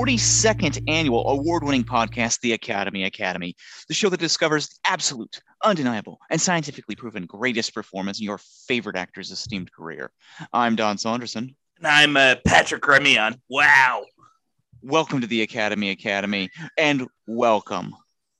[0.00, 3.54] welcome to the 42nd annual award winning podcast, The Academy Academy,
[3.88, 8.96] the show that discovers the absolute, undeniable, and scientifically proven greatest performance in your favorite
[8.96, 10.10] actor's esteemed career.
[10.54, 11.54] I'm Don Saunderson.
[11.78, 13.38] And I'm uh, Patrick Remion.
[13.50, 14.04] Wow.
[14.82, 17.94] Welcome to The Academy Academy, and welcome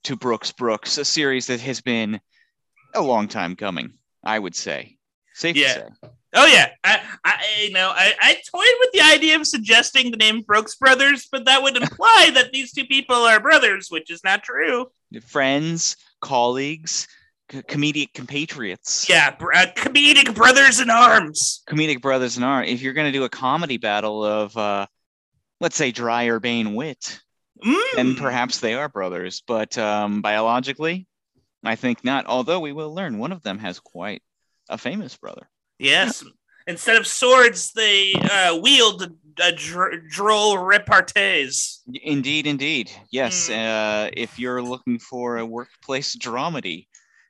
[0.05, 2.21] to Brooks Brooks, a series that has been
[2.95, 3.93] a long time coming,
[4.25, 4.97] I would say.
[5.35, 5.75] Safe Yeah.
[5.75, 6.09] to say.
[6.33, 7.35] Oh yeah, I, I
[7.65, 11.45] you know I, I toyed with the idea of suggesting the name Brooks Brothers, but
[11.47, 14.87] that would imply that these two people are brothers, which is not true.
[15.27, 17.09] Friends, colleagues,
[17.51, 19.09] c- comedic compatriots.
[19.09, 21.63] Yeah, br- uh, comedic brothers in arms.
[21.69, 22.71] comedic brothers in arms.
[22.71, 24.87] If you're going to do a comedy battle of, uh,
[25.61, 27.21] let's say, dry urbane wit,
[27.63, 27.77] Mm.
[27.95, 29.43] then perhaps they are brothers.
[29.47, 31.07] But um, biologically,
[31.63, 32.25] I think not.
[32.27, 34.23] Although we will learn one of them has quite
[34.71, 35.47] a famous brother.
[35.81, 36.25] Yes.
[36.67, 39.11] Instead of swords, they uh, wield
[39.43, 41.81] a dr- droll repartees.
[42.03, 42.91] Indeed, indeed.
[43.11, 43.49] Yes.
[43.49, 43.55] Hmm.
[43.55, 46.87] Uh, if you're looking for a workplace dramedy,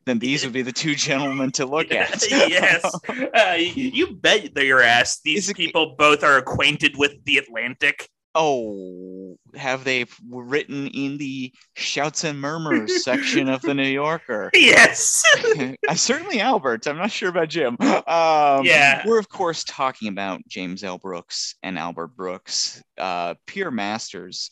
[0.06, 2.22] then these would be the two gentlemen to look at.
[2.30, 8.08] yes, uh, you, you bet your ass these people both are acquainted with the Atlantic.
[8.34, 14.50] Oh, have they written in the shouts and murmurs section of the New Yorker?
[14.54, 15.24] Yes.
[15.88, 16.86] uh, certainly Albert.
[16.86, 17.76] I'm not sure about Jim.
[17.80, 19.02] Um, Yeah.
[19.04, 20.98] We're, of course, talking about James L.
[20.98, 24.50] Brooks and Albert Brooks, uh, pure masters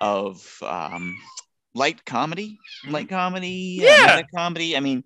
[0.00, 1.16] of um,
[1.74, 4.22] light comedy, light comedy, uh, Yeah.
[4.34, 4.76] comedy.
[4.76, 5.04] I mean,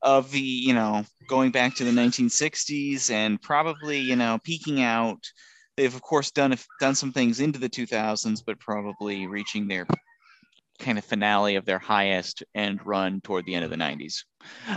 [0.00, 5.18] of the, you know, going back to the 1960s and probably, you know, peaking out.
[5.76, 9.86] They've, of course, done, done some things into the 2000s, but probably reaching their
[10.78, 14.24] kind of finale of their highest end run toward the end of the 90s.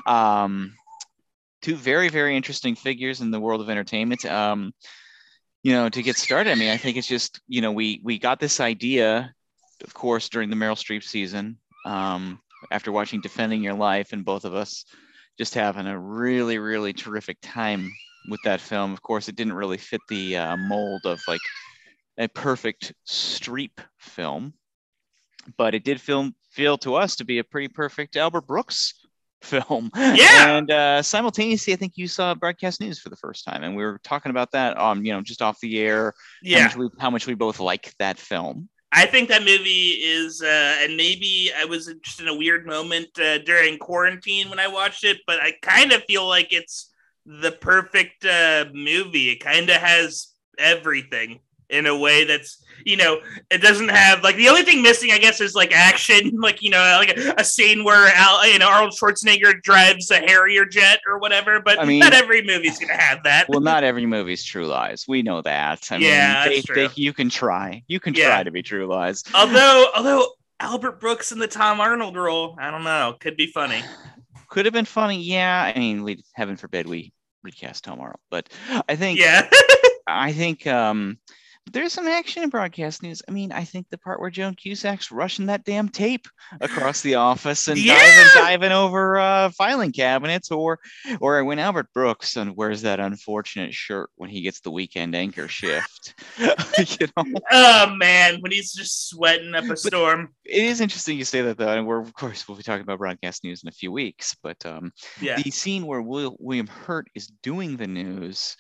[0.06, 0.74] Um,
[1.62, 4.26] two very, very interesting figures in the world of entertainment.
[4.26, 4.74] Um,
[5.64, 8.20] you know, to get started, I mean, I think it's just, you know, we we
[8.20, 9.34] got this idea,
[9.84, 12.40] of course, during the Meryl Streep season, um,
[12.72, 14.86] after watching Defending Your Life, and both of us
[15.38, 17.92] just having a really, really terrific time
[18.28, 18.94] with that film.
[18.94, 21.42] Of course, it didn't really fit the uh, mold of like
[22.18, 24.54] a perfect Streep film,
[25.58, 28.94] but it did film feel to us to be a pretty perfect Albert Brooks
[29.42, 29.92] film.
[29.96, 30.28] Yeah.
[30.58, 33.84] And uh, simultaneously, I think you saw broadcast news for the first time, and we
[33.84, 36.14] were talking about that, um, you know, just off the air.
[36.44, 36.64] How Yeah.
[36.64, 38.70] much we, how much we both like that film.
[38.92, 43.10] I think that movie is, uh, and maybe I was just in a weird moment
[43.20, 46.90] uh, during quarantine when I watched it, but I kind of feel like it's
[47.28, 49.30] the perfect uh, movie.
[49.30, 50.28] It kind of has
[50.58, 51.40] everything
[51.70, 53.20] in a way that's, you know,
[53.52, 56.70] it doesn't have like the only thing missing, I guess, is like action, like you
[56.70, 61.00] know, like a, a scene where Al, you know Arnold Schwarzenegger drives a Harrier jet
[61.06, 61.60] or whatever.
[61.60, 63.50] But I mean- not every movie's gonna have that.
[63.50, 65.04] Well, not every movie's True Lies.
[65.08, 65.86] We know that.
[65.92, 67.84] I Yeah, mean, they, they- you can try.
[67.88, 68.28] You can Yeah.
[68.30, 69.24] try to be True Lies.
[69.34, 70.28] although, although
[70.62, 73.82] Albert Brooks in the Tom Arnold role, I don't know, could be funny.
[74.50, 75.22] Could have been funny.
[75.22, 75.74] Yeah.
[75.76, 77.12] I mean, we heaven forbid we
[77.48, 78.50] recast Tom Arnold, but
[78.90, 79.50] I think Yeah.
[80.08, 81.18] I think um,
[81.72, 83.22] there's some action in broadcast news.
[83.28, 86.28] I mean, I think the part where Joan Cusack's rushing that damn tape
[86.62, 87.98] across the office and Yeah!
[87.98, 90.80] diving, diving over uh, filing cabinets, or
[91.20, 95.48] or when Albert Brooks and wears that unfortunate shirt when he gets the weekend anchor
[95.48, 96.16] shift.
[96.40, 100.34] you know, oh man, when he's just sweating up a storm.
[100.46, 103.00] it is interesting you say that though, and we're of course we'll be talking about
[103.00, 104.92] broadcast news in a few weeks, but um,
[105.22, 105.42] Yeah.
[105.42, 108.56] the scene where Will, William Hurt is doing the news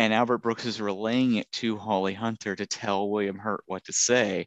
[0.00, 3.92] and Albert Brooks is relaying it to Holly Hunter to tell William Hurt what to
[3.92, 4.46] say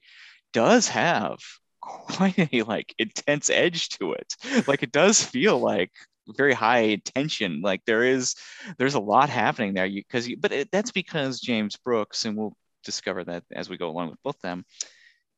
[0.52, 1.38] does have
[1.80, 4.36] quite a like intense edge to it.
[4.68, 5.92] Like it does feel like
[6.36, 7.62] very high tension.
[7.62, 8.34] Like there is
[8.80, 9.86] there's a lot happening there.
[9.86, 13.78] You because you, but it, that's because James Brooks and we'll discover that as we
[13.78, 14.66] go along with both them.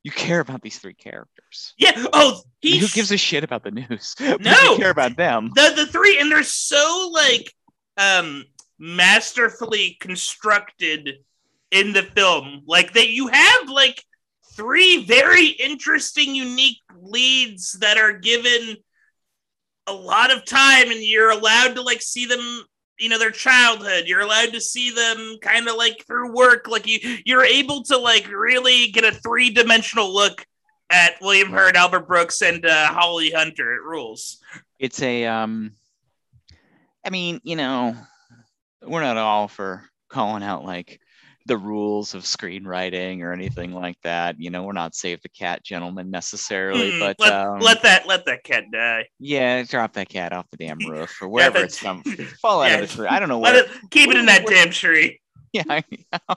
[0.04, 1.74] You care about these three characters.
[1.78, 2.06] Yeah.
[2.14, 4.16] Oh, he's who gives a shit about the news?
[4.40, 4.72] No!
[4.72, 5.52] you care about them.
[5.56, 7.52] the the three, and they're so like
[7.98, 8.46] um
[8.80, 11.20] masterfully constructed
[11.72, 12.62] in the film.
[12.66, 14.02] Like that, you have like
[14.56, 18.78] three very interesting, unique leads that are given
[19.88, 22.64] a lot of time, and you're allowed to like see them.
[22.98, 24.06] You know their childhood.
[24.08, 26.70] You're allowed to see them kind of like through work.
[26.70, 30.46] Like you, you're able to like really get a three dimensional look
[30.90, 33.74] at William Hurt, Albert Brooks, and uh, Holly Hunter.
[33.74, 34.40] It rules.
[34.80, 35.72] it's a um
[37.06, 37.96] i mean you know
[38.88, 41.00] we're not all for calling out like
[41.48, 45.64] the rules of screenwriting or anything like that you know we're not save the cat
[45.64, 49.06] gentlemen necessarily Hmm, but let, um, let that let that cat die.
[49.20, 52.02] yeah drop that cat off the damn roof or wherever it's from
[52.42, 54.44] fall out yeah, of the tree i don't know where it keep it in that
[54.46, 55.20] where- damn tree.
[55.54, 55.84] yeah I-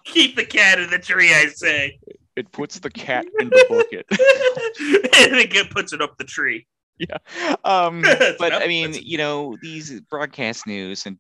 [0.05, 1.99] Keep the cat in the tree, I say.
[2.37, 4.07] it puts the cat in the bucket.
[4.11, 6.67] and it puts it up the tree.
[6.99, 7.17] yeah.
[7.65, 8.03] Um,
[8.39, 8.53] but.
[8.53, 11.19] I mean, you know, these broadcast news and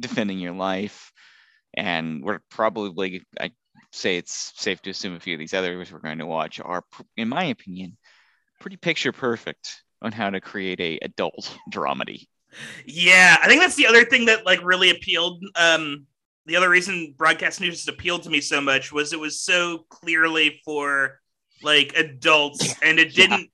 [0.00, 1.12] defending your life,
[1.74, 3.52] and we're probably, I
[3.92, 6.84] say it's safe to assume a few of these others we're going to watch are,
[7.16, 7.96] in my opinion,
[8.60, 12.26] pretty picture perfect on how to create a adult dramedy.
[12.84, 15.44] Yeah, I think that's the other thing that like really appealed.
[15.54, 16.06] Um,
[16.46, 20.60] the other reason broadcast news appealed to me so much was it was so clearly
[20.64, 21.20] for
[21.62, 23.50] like adults, and it didn't.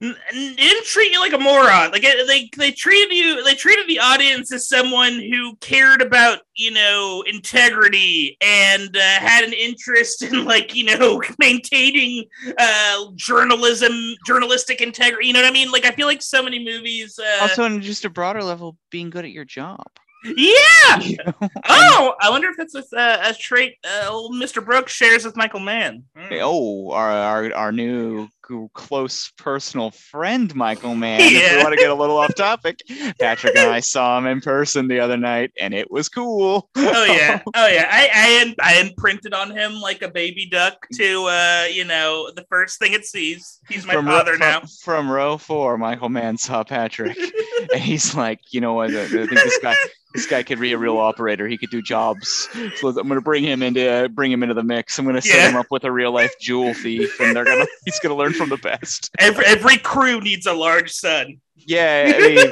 [0.00, 1.90] Didn't treat you like a moron.
[1.90, 3.42] Like they they treated you.
[3.44, 9.44] They treated the audience as someone who cared about you know integrity and uh, had
[9.44, 12.24] an interest in like you know maintaining
[12.58, 13.92] uh, journalism,
[14.26, 15.28] journalistic integrity.
[15.28, 15.70] You know what I mean?
[15.70, 17.18] Like I feel like so many movies.
[17.18, 19.86] Uh, also, on just a broader level, being good at your job.
[20.24, 20.54] yeah.
[21.00, 21.48] You know?
[21.68, 24.64] Oh, I wonder if that's a, uh, a trait uh, old Mr.
[24.64, 26.04] Brooks shares with Michael Mann.
[26.16, 26.34] Hmm.
[26.40, 28.28] Oh, our, our our new
[28.74, 31.20] close personal friend, Michael Mann.
[31.22, 32.80] If we want to get a little off topic,
[33.20, 36.68] Patrick and I saw him in person the other night, and it was cool.
[36.76, 37.88] Oh yeah, oh yeah.
[37.90, 42.44] I I, I imprinted on him like a baby duck to uh you know the
[42.50, 43.60] first thing it sees.
[43.68, 44.62] He's my from, father from- now.
[44.82, 47.16] From row four, Michael Mann saw Patrick,
[47.72, 48.90] and he's like, you know what?
[48.94, 49.74] I I think this guy,
[50.14, 51.48] this guy could be a real operator.
[51.48, 52.48] He could do jobs.
[52.76, 54.98] So I'm gonna bring him into bring him into the mix.
[54.98, 55.50] I'm gonna set Yeah.
[55.50, 58.48] him up with a real life jewel thief, and they're gonna he's gonna learn from
[58.48, 59.10] the best.
[59.18, 61.40] Every every crew needs a large son.
[61.56, 62.50] Yeah, I mean,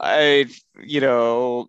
[0.00, 0.46] I
[0.82, 1.68] you know,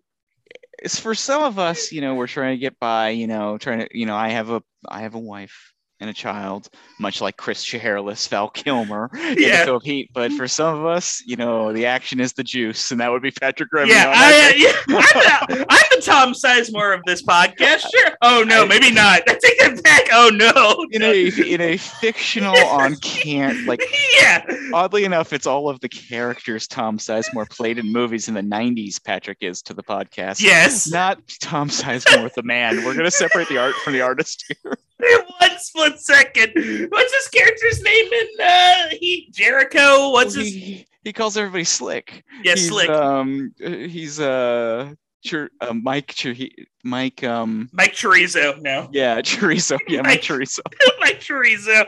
[0.82, 3.10] it's for some of us, you know, we're trying to get by.
[3.10, 6.14] You know, trying to, you know, I have a I have a wife and a
[6.14, 6.68] child,
[6.98, 9.60] much like Chris Shiherlis Val Kilmer in Yeah.
[9.60, 10.10] the Philip Heat.
[10.14, 13.22] But for some of us, you know, the action is the juice, and that would
[13.22, 13.90] be Patrick Remy.
[13.90, 17.84] Yeah, I, yeah I'm, the, I'm the Tom Sizemore of this podcast.
[17.90, 18.10] Sure.
[18.22, 19.22] Oh no, maybe not.
[19.28, 20.08] I take that back.
[20.12, 20.86] Oh no.
[20.90, 23.82] in a in a fictional on can't like
[24.18, 24.44] yeah.
[24.72, 29.02] oddly enough it's all of the characters tom sizemore played in movies in the 90s
[29.02, 30.88] patrick is to the podcast Yes.
[30.90, 34.44] not tom sizemore with the man we're going to separate the art from the artist
[34.48, 34.78] here In
[35.38, 36.52] one split second.
[36.90, 40.10] What's his character's name in uh he Jericho?
[40.10, 42.90] What's his he, he calls everybody slick yeah, he's, slick.
[42.90, 44.92] um he's uh,
[45.24, 48.88] Chur- uh mike he- mike um Mike Chorizo, no.
[48.92, 50.60] yeah chorizo yeah mike Mike- chorizo
[51.00, 51.84] Mike Chorizo.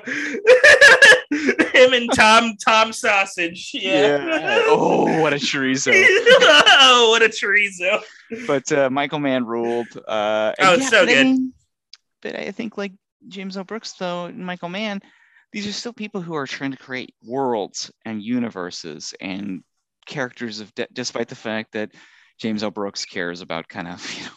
[1.75, 3.71] Him and Tom Tom Sausage.
[3.75, 4.27] Yeah.
[4.67, 8.01] oh what a chorizo oh, what a chorizo.
[8.47, 9.89] but uh, Michael Mann ruled.
[10.07, 11.27] Uh, Oh, it's so I good.
[11.27, 11.53] mean-
[12.21, 12.93] but I think like
[13.29, 13.65] James L.
[13.65, 15.01] Brooks though, and Michael Mann,
[15.53, 19.63] these are still people who are trying to create worlds and universes and
[20.07, 21.93] characters of, de- despite the fact that
[22.39, 22.71] James L.
[22.71, 24.31] Brooks cares about kind of you know.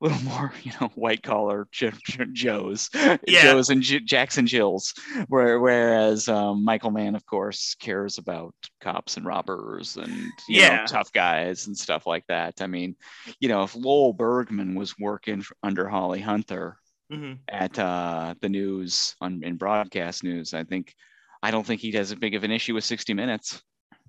[0.00, 3.42] A little more, you know, white collar jo- jo- Joes, Yeah.
[3.42, 4.94] Joes and J- Jackson Jills,
[5.28, 10.12] where, whereas um, Michael Mann, of course, cares about cops and robbers and
[10.48, 10.76] you Yeah.
[10.78, 12.60] know tough guys and stuff like that.
[12.60, 12.96] I mean,
[13.38, 16.78] you know, if Lowell Bergman was working under Holly Hunter
[17.10, 17.38] Mhm.
[17.48, 20.94] at uh, the news on in broadcast news, I think
[21.42, 23.62] I don't think he has as big of an issue with 60 Minutes.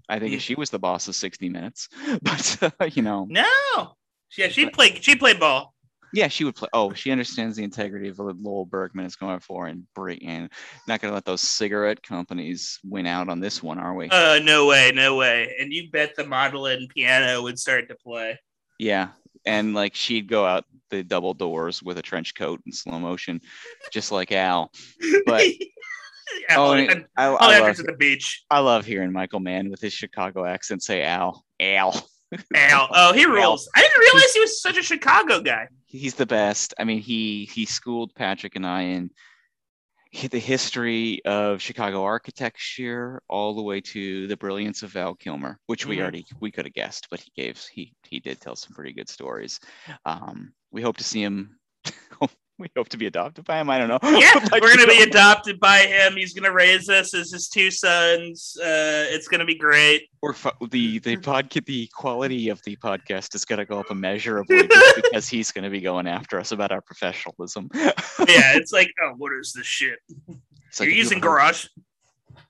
[0.10, 0.44] I think if Mm.
[0.44, 1.88] she was the boss of 60 Minutes,
[2.22, 3.96] but uh, you know, No.
[4.38, 5.74] Yeah, she played she played ball.
[6.14, 6.70] yeah, she would play.
[6.74, 10.50] Oh, she understands the integrity of what Lowell Bergman is going for, and bring and
[10.88, 14.10] not going to let those cigarette companies win out on this one, are we?
[14.10, 15.56] Uh no way, no way.
[15.60, 18.40] And you bet the mandolin piano would start to play.
[18.80, 19.10] Yeah.
[19.46, 23.42] And like she'd go out the double doors with a trench coat in slow motion,
[23.92, 24.72] just like Al.
[25.26, 25.44] But
[26.52, 28.44] oh, and and I, I, love, at the beach.
[28.50, 31.44] I love hearing Michael Mann with his Chicago accent say Al.
[31.60, 32.08] Al.
[32.56, 32.88] Al.
[32.92, 33.70] Oh, he rules.
[33.76, 35.68] I didn't realize he was such a Chicago guy.
[35.86, 36.74] He's the best.
[36.80, 39.12] I mean, he he schooled Patrick and I in
[40.13, 45.88] the history of Chicago architecture all the way to the brilliance of Val Kilmer, which
[45.88, 46.01] we Mhm.
[46.01, 49.10] already we could have guessed, but he gave he he did tell some pretty good
[49.10, 49.60] stories.
[50.05, 51.60] Um, we hope to see him.
[52.60, 53.70] we hope to be adopted by him.
[53.70, 54.00] I don't know.
[54.04, 56.16] Yeah, like we're gonna be adopted by him.
[56.16, 58.56] He's gonna raise us as his two sons.
[58.60, 60.10] Uh, it's gonna be great.
[60.22, 60.36] Or
[60.70, 64.96] the the podcast the quality of the podcast is going to go up immeasurably just
[64.96, 67.70] because he's going to be going after us about our professionalism.
[67.74, 70.00] Yeah, it's like, oh, what is this shit?
[70.28, 70.38] Like,
[70.80, 71.68] You're you using ever- Garage.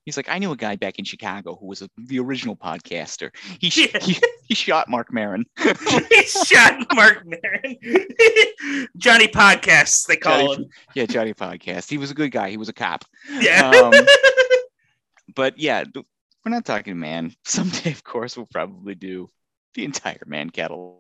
[0.06, 3.30] He's like, I knew a guy back in Chicago who was a, the original podcaster.
[3.60, 4.00] He, sh- Yeah.
[4.02, 5.46] he he shot Marc Maron.
[5.58, 7.78] he shot Marc Maron.
[8.98, 10.70] Johnny Podcasts, they call Johnny- him.
[10.96, 11.90] yeah, Johnny Podcast.
[11.90, 12.50] He was a good guy.
[12.50, 13.06] He was a cop.
[13.30, 13.70] Yeah.
[13.70, 13.94] Um,
[15.36, 17.34] but yeah, we're not talking Mann.
[17.46, 19.30] Someday, of course, we'll probably do
[19.76, 21.00] the entire Mann catalog.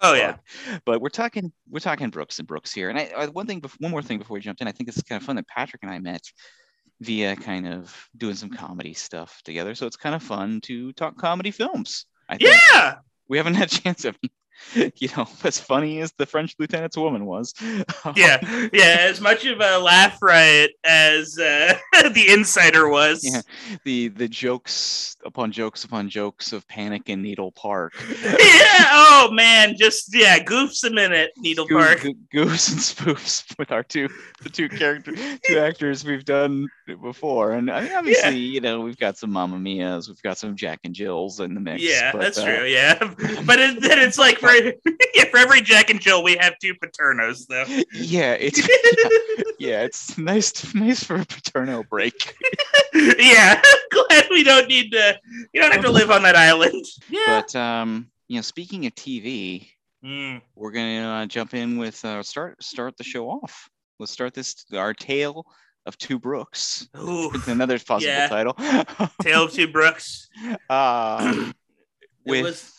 [0.00, 0.36] Oh yeah.
[0.84, 2.90] But we're talking we're talking Brooks and Brooks here.
[2.90, 5.02] And I, I one thing one more thing before we jumped in, I think it's
[5.02, 6.22] kind of fun that Patrick and I met
[7.00, 9.74] via kind of doing some comedy stuff together.
[9.74, 12.06] So it's kind of fun to talk comedy films.
[12.28, 12.96] I think Yeah.
[13.28, 14.16] we haven't had a chance of
[14.74, 17.54] you know, as funny as the French lieutenant's woman was.
[18.16, 18.38] Yeah.
[18.72, 18.96] Yeah.
[19.00, 23.20] As much of a laugh riot as uh, the insider was.
[23.24, 23.40] Yeah.
[23.84, 27.94] the the jokes upon jokes upon jokes of Panic in Needle Park.
[28.22, 28.88] yeah.
[28.92, 32.02] Oh man, just yeah, goofs a minute, Needle Park.
[32.02, 32.80] goo- goofs and
[33.18, 34.08] spoofs with our two
[34.42, 35.12] the two character
[35.44, 36.66] two actors we've done
[37.02, 40.54] before and I mean, obviously you know we've got some Mamma Mia's we've got some
[40.56, 42.66] Jack and Jills in the mix Yeah, but, that's uh, true.
[42.66, 42.98] Yeah,
[43.44, 44.53] but it, then it's like for
[45.14, 47.64] yeah, for every Jack and Jill, we have two Paternos though.
[47.92, 48.60] yeah it's
[49.58, 52.34] yeah it's nice to, nice for a paterno break
[52.94, 55.18] yeah, glad we don't need to.
[55.52, 56.84] You don't have to live on that island.
[57.08, 57.42] Yeah.
[57.42, 59.68] but um you know speaking of TV
[60.04, 60.42] Mm.
[60.54, 64.66] we're gonna uh, jump in with uh, start start the show off let's start this
[64.74, 65.46] our tale
[65.86, 68.28] of two Brooks Ooh, another possible Yeah.
[68.28, 68.52] title
[69.22, 70.28] Tale of Two Brooks.
[70.68, 71.44] uh,
[72.26, 72.72] It with was.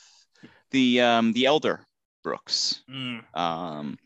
[0.76, 1.86] The um, the elder
[2.22, 2.84] Brooks.
[2.92, 3.24] Mm.
[3.34, 3.98] Um,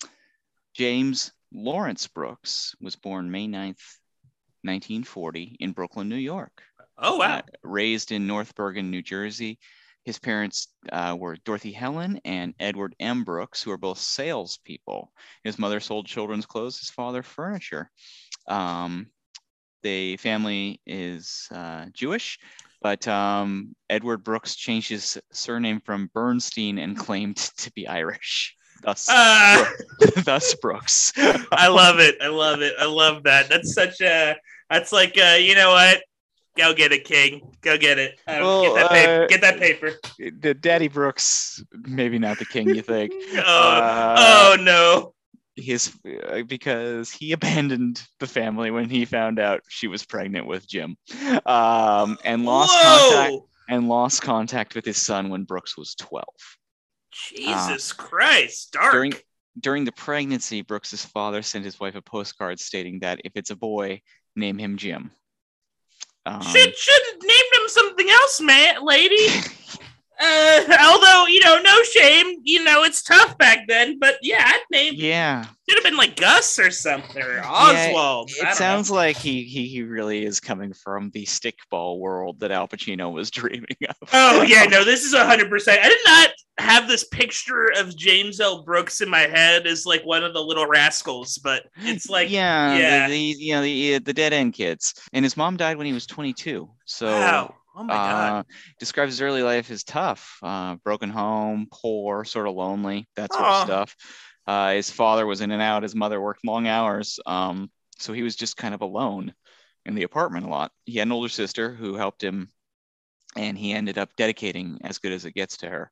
[0.75, 3.97] James Lawrence Brooks was born May 9th,
[4.61, 6.61] 1940 in Brooklyn, New York.
[6.99, 7.39] Oh wow.
[7.39, 9.57] Uh, raised in North Bergen, New Jersey.
[10.05, 13.23] His parents uh, were Dorothy Helen and Edward M.
[13.23, 15.11] Brooks, who are both salespeople.
[15.43, 17.89] His mother sold children's clothes, his father furniture.
[18.47, 19.07] Um,
[19.83, 22.39] the family is uh, Jewish,
[22.81, 28.55] but um, Edward Brooks changed his surname from Bernstein and claimed to be Irish.
[28.81, 29.65] Thus, Uh,
[30.23, 31.11] thus Brooks.
[31.51, 32.15] I love it.
[32.21, 32.73] I love it.
[32.79, 33.49] I love that.
[33.49, 34.35] That's such a.
[34.69, 36.01] That's like uh, you know what?
[36.57, 37.41] Go get it, King.
[37.61, 38.19] Go get it.
[38.27, 39.23] Uh, Well, get that paper.
[39.23, 39.91] uh, get that paper.
[40.41, 43.13] the Daddy Brooks, maybe not the king you think.
[43.35, 44.15] Oh, Uh,
[44.57, 45.13] oh no.
[45.61, 50.67] His uh, because he abandoned the family when he found out she was pregnant with
[50.67, 50.97] Jim,
[51.45, 53.35] um, and lost contact
[53.69, 56.25] and lost contact with his son when Brooks was twelve.
[57.11, 58.91] Jesus Christ, dark.
[58.91, 59.13] During
[59.59, 63.55] during the pregnancy, Brooks's father sent his wife a postcard stating that if it's a
[63.55, 64.01] boy,
[64.35, 65.11] name him Jim.
[66.25, 69.27] Um, should should have named him something else, man, lady.
[70.21, 72.37] Uh, although you know, no shame.
[72.43, 73.99] You know, it's tough back then.
[73.99, 78.29] But yeah, I'd name yeah, should have been like Gus or something or Oswald.
[78.43, 78.97] I it sounds know.
[78.97, 83.31] like he, he he really is coming from the stickball world that Al Pacino was
[83.31, 84.09] dreaming of.
[84.11, 85.79] Oh yeah, no, this is hundred percent.
[85.81, 88.63] I did not have this picture of James L.
[88.63, 92.75] Brooks in my head as like one of the little rascals, but it's like yeah,
[92.77, 93.07] yeah.
[93.07, 95.93] The, the you know the the dead end kids, and his mom died when he
[95.93, 96.69] was 22.
[96.85, 97.55] So wow.
[97.75, 98.39] Oh my god.
[98.39, 98.43] uh,
[98.79, 103.45] describes his early life as tough, uh, broken home, poor, sort of lonely, that sort
[103.45, 103.61] Aw.
[103.61, 103.95] of stuff.
[104.45, 105.83] Uh, his father was in and out.
[105.83, 109.33] His mother worked long hours, um, so he was just kind of alone
[109.85, 110.71] in the apartment a lot.
[110.85, 112.49] He had an older sister who helped him,
[113.35, 115.91] and he ended up dedicating as good as it gets to her.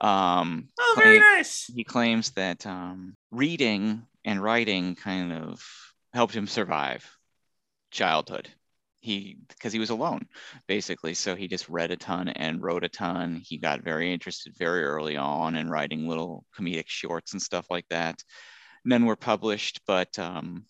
[0.00, 1.64] Um, oh, very claim- nice.
[1.74, 5.62] he claims that um, reading and writing kind of
[6.12, 7.04] helped him survive
[7.90, 8.48] childhood.
[9.06, 10.26] He because he was alone
[10.66, 13.40] basically, so he just read a ton and wrote a ton.
[13.44, 17.86] He got very interested very early on in writing little comedic shorts and stuff like
[17.90, 18.20] that.
[18.84, 20.64] None were published, but um,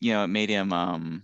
[0.00, 1.22] you know it made him um,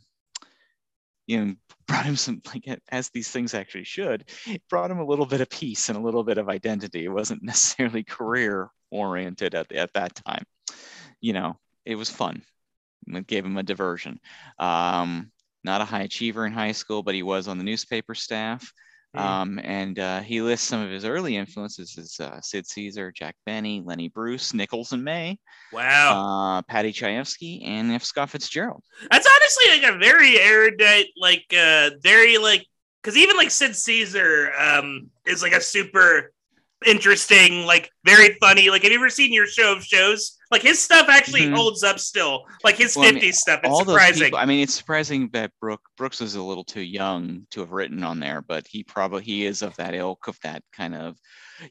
[1.26, 1.54] you know
[1.88, 5.40] brought him some like as these things actually should it brought him a little bit
[5.40, 7.04] of peace and a little bit of identity.
[7.04, 10.44] It wasn't necessarily career oriented at, at that time.
[11.20, 12.42] You know it was fun.
[13.08, 14.20] It gave him a diversion.
[14.60, 15.32] Um,
[15.64, 18.70] not a high achiever in high school but he was on the newspaper staff.
[19.16, 23.36] Um, and uh, he lists some of his early influences as uh, sid caesar jack
[23.46, 25.38] benny lenny bruce nichols and may
[25.72, 26.58] Wow.
[26.58, 28.82] uh, paddy chayefsky and f scott fitzgerald.
[29.12, 32.66] That's honestly like a very erudite, like uh very like
[33.02, 36.32] because even like Sid Caesar um is like a super
[36.86, 38.70] interesting, like very funny.
[38.70, 40.36] Like have you ever seen your show of shows?
[40.50, 41.54] Like his stuff actually Mhm.
[41.54, 42.44] holds up still.
[42.62, 43.60] Like his Well, I mean, 50s stuff.
[43.64, 44.24] It's surprising.
[44.24, 47.72] people, I mean, it's surprising that Brooke Brooks was a little too young to have
[47.72, 51.16] written on there, but he probably he is of that ilk of that kind of,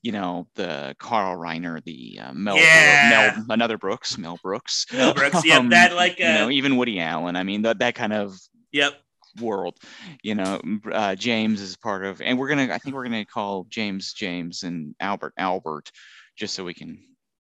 [0.02, 3.36] you know, the Carl Reiner, the uh, Mel, Yeah.
[3.38, 7.00] Mel, another Brooks, Mel Brooks, Mel Brooks, yeah, that, like, you uh, know, even Woody
[7.00, 7.36] Allen.
[7.36, 8.36] I mean, that that kind of
[8.72, 8.94] yep.
[9.40, 9.78] World,
[10.22, 10.60] you know,
[10.92, 14.64] uh, James is part of, and we're gonna, I think we're gonna call James James
[14.64, 15.92] and Albert Albert,
[16.36, 17.00] just so we can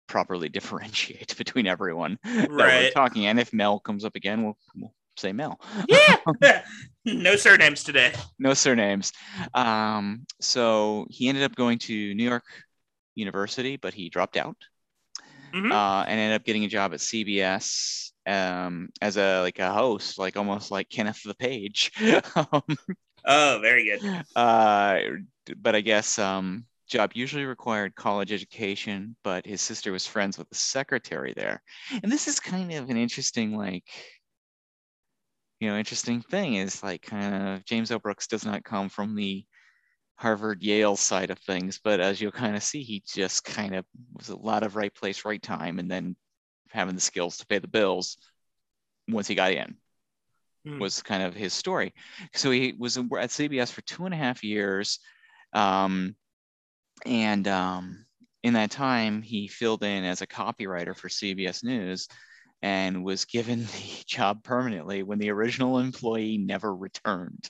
[0.08, 2.92] properly differentiate between everyone that we're Right.
[2.92, 3.26] talking.
[3.26, 5.60] And if Mel comes up again, we'll, we'll say Mel.
[5.88, 6.16] Yeah.
[7.04, 8.12] no surnames today.
[8.38, 9.12] no surnames.
[9.54, 12.44] Um, so he ended up going to New York
[13.14, 14.56] University, but he dropped out
[15.54, 15.72] Mhm.
[15.72, 20.18] uh, and ended up getting a job at CBS um, as a like a host,
[20.18, 21.92] like almost like Kenneth the Page.
[22.36, 22.62] um,
[23.26, 24.24] Oh, very good.
[24.34, 25.00] uh,
[25.58, 30.48] but I guess um, job usually required college education, but his sister was friends with
[30.48, 31.62] the secretary there.
[32.02, 33.84] And this is kind of an interesting, like,
[35.60, 37.98] you know, interesting thing is like kind of James L.
[37.98, 39.44] Brooks does not come from the
[40.16, 43.84] Harvard Yale side of things, but as you'll kind of see, he just kind of
[44.14, 46.16] was a lot of right place, right time, and then
[46.70, 48.16] having the skills to pay the bills
[49.08, 49.76] once he got in
[50.64, 50.78] Hmm.
[50.78, 51.94] was kind of his story.
[52.34, 54.98] So he was at CBS for two and a half years.
[55.52, 56.14] Um,
[57.06, 58.04] and um,
[58.42, 62.08] in that time, he filled in as a copywriter for CBS News
[62.60, 67.48] and was given the job permanently when the original employee never returned.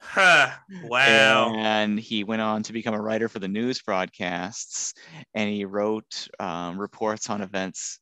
[0.00, 0.50] Huh.
[0.82, 1.54] Wow.
[1.54, 4.94] And he went on to become a writer for the news broadcasts,
[5.34, 7.98] and he wrote um, reports on events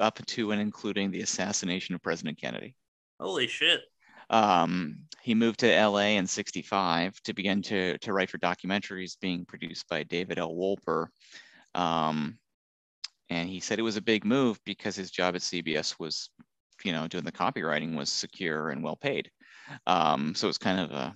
[0.00, 2.74] up to and including the assassination of President Kennedy.
[3.18, 3.80] Holy shit.
[4.30, 9.44] Um, he moved to LA in 65 to begin to, to write for documentaries being
[9.44, 10.54] produced by David L.
[10.54, 11.08] Wolper.
[11.74, 12.38] Um,
[13.28, 16.30] and he said it was a big move because his job at CBS was,
[16.84, 19.30] you know, doing the copywriting was secure and well paid.
[19.86, 21.14] Um, so it was kind of a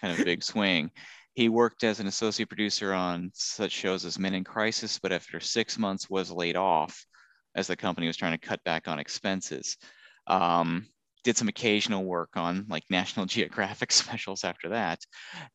[0.00, 0.90] kind of a big swing.
[1.34, 5.40] He worked as an associate producer on such shows as Men in Crisis, but after
[5.40, 7.04] six months was laid off
[7.56, 9.76] as the company was trying to cut back on expenses.
[10.26, 10.86] Um,
[11.24, 15.00] did some occasional work on like National Geographic specials after that,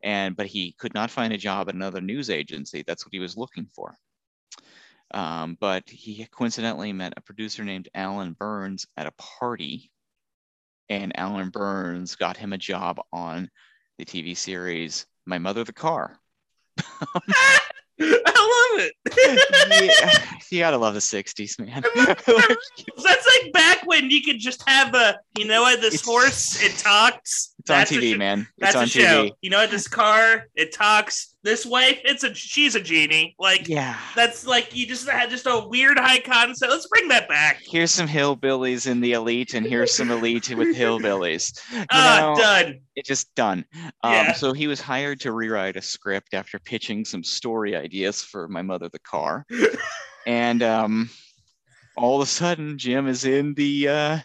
[0.03, 2.83] and but he could not find a job at another news agency.
[2.85, 3.95] That's what he was looking for.
[5.13, 9.91] Um, but he coincidentally met a producer named Allan Burns at a party,
[10.89, 13.49] and Allan Burns got him a job on
[13.97, 16.17] the TV series My Mother the Car.
[18.25, 19.91] I love it.
[20.01, 21.83] yeah, you gotta love the '60s, man.
[21.95, 22.27] That's
[23.43, 26.77] like back when you could just have a, you know what, this It's- horse, it
[26.77, 27.53] talks.
[27.59, 28.47] it's on That's a TV, sh- man.
[28.57, 29.23] That's It's on a show.
[29.25, 29.31] TV.
[29.41, 31.30] You know what, this car, it talks.
[31.43, 33.35] This wife, it's a, she's a genie.
[33.39, 33.97] Like, Yeah.
[34.15, 36.71] that's like, you just had just a weird high concept.
[36.71, 37.61] Let's bring that back.
[37.65, 41.59] Here's some hillbillies in the elite, and here's some elite with hillbillies.
[41.73, 42.79] You Ah, know, done.
[42.95, 43.65] it just done.
[44.03, 44.33] Um, Yeah.
[44.33, 48.61] So he was hired to rewrite a script after pitching some story ideas for My
[48.61, 49.45] Mother the Car,
[50.27, 51.09] and um,
[51.97, 54.17] all of a sudden, Jim is in the uh,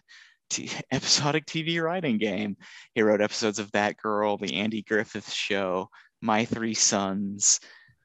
[0.50, 2.58] t- episodic TV writing game.
[2.94, 5.88] He wrote episodes of That Girl, The Andy Griffith Show,
[6.26, 7.60] My Three Sons.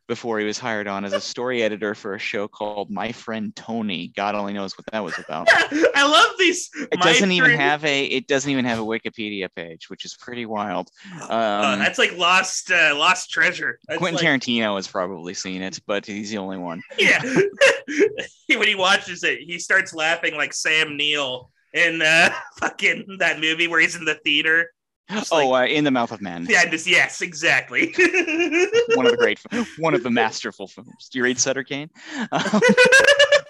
[0.07, 3.55] Before he was hired on as a story editor for a show called My Friend
[3.55, 4.11] Tony.
[4.13, 5.47] God only knows what that was about.
[5.95, 6.69] I love these.
[6.91, 8.05] It doesn't even have a.
[8.05, 10.89] It doesn't even have a Wikipedia page, which is pretty wild.
[11.29, 13.79] Uh, Um, that's like lost, uh, lost treasure.
[13.87, 16.81] That's Quentin like, Tarantino has probably seen it, but he's the only one.
[16.97, 17.21] Yeah.
[18.49, 23.69] when he watches it, he starts laughing like Sam Neill in uh, fucking that movie
[23.69, 24.71] where he's in the theater.
[25.11, 26.45] Just oh, like- uh, In the Mouth of Man.
[26.49, 27.93] Yeah, just, yes, exactly.
[28.95, 29.39] One of the great,
[29.77, 31.09] one of the masterful films.
[31.11, 31.89] Do you read Sutter Cane?
[32.31, 32.61] Um,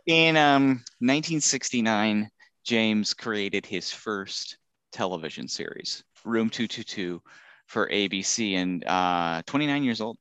[0.08, 0.68] in um,
[1.00, 2.28] 1969,
[2.66, 4.58] James created his first
[4.92, 7.22] television series, Room 222,
[7.68, 10.18] for ABC, and uh, 29 years old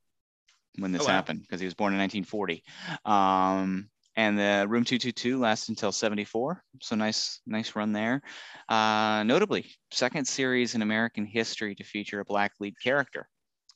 [0.79, 1.13] when this Oh, wow.
[1.13, 2.63] happened because he was born in 1940.
[3.07, 8.23] Um, and the Room 222 lasted until 74, so nice, nice run there.
[8.69, 13.29] Uh, notably, second series in American history to feature a black lead character.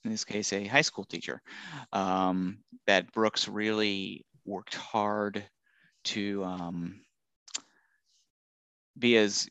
[0.04, 1.40] In this case, a high school teacher.
[1.92, 5.44] Um, that Brooks really worked hard
[6.04, 7.00] to um,
[8.98, 9.48] be as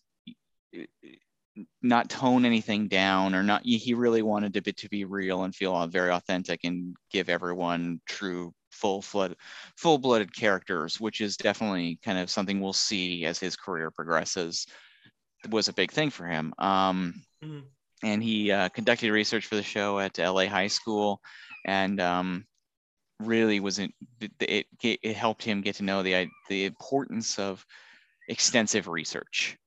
[1.82, 6.10] not tone anything down or not he really wanted to be real and feel very
[6.12, 9.36] authentic and give everyone true full flood
[9.78, 14.66] full-blooded characters which is definitely kind of something we'll see as his career progresses
[15.50, 17.64] was a big thing for him um, Mhm.
[18.04, 21.22] and he uh, conducted research for the show at la high school
[21.66, 22.46] and um,
[23.20, 27.66] really was in, it, it, it helped him get to know the the importance of
[28.30, 29.58] extensive research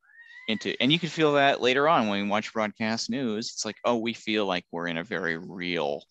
[0.49, 3.77] into and you can feel that later on when we watch broadcast news it's like
[3.85, 6.03] oh we feel like we're in a very real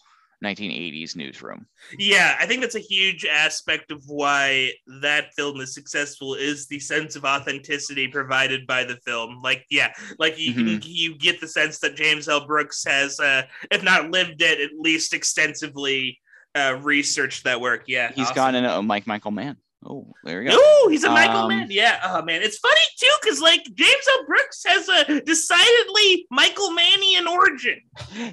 [0.44, 1.66] 1980s newsroom
[1.98, 4.72] yeah, I think that's a huge aspect of why
[5.02, 9.42] that film is successful is the sense of authenticity provided by the film.
[9.44, 10.80] Like, yeah, like you Mm-hmm.
[10.80, 12.46] can, you get the sense that James L.
[12.48, 16.20] Brooks has, uh, if not lived it, at least extensively
[16.56, 17.84] uh, researched that work.
[17.88, 18.36] Yeah, he's awesome.
[18.36, 21.68] gotten a Mike Michael Mann oh there you go Oh, he's a Michael Um, Mann.
[21.70, 22.00] Yeah.
[22.04, 24.26] Oh man, it's funny too because like James L.
[24.26, 27.82] Brooks has a decidedly Michael Mannian origin.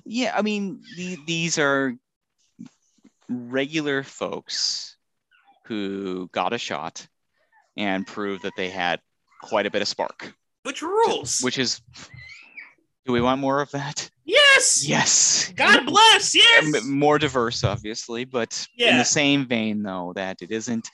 [0.05, 1.95] yeah i mean the, these are
[3.29, 4.97] regular folks
[5.67, 7.07] who got a shot
[7.77, 9.01] and proved that they had
[9.43, 10.35] quite a bit of spark.
[10.65, 11.41] Which rules?
[11.41, 11.81] Which is,
[13.07, 14.11] do we want more of that?
[14.25, 14.87] yes.
[14.87, 15.53] Yes.
[15.57, 16.35] God bless.
[16.35, 16.85] Yes.
[16.85, 20.89] More diverse, obviously, but in the same vein, though, that it isn't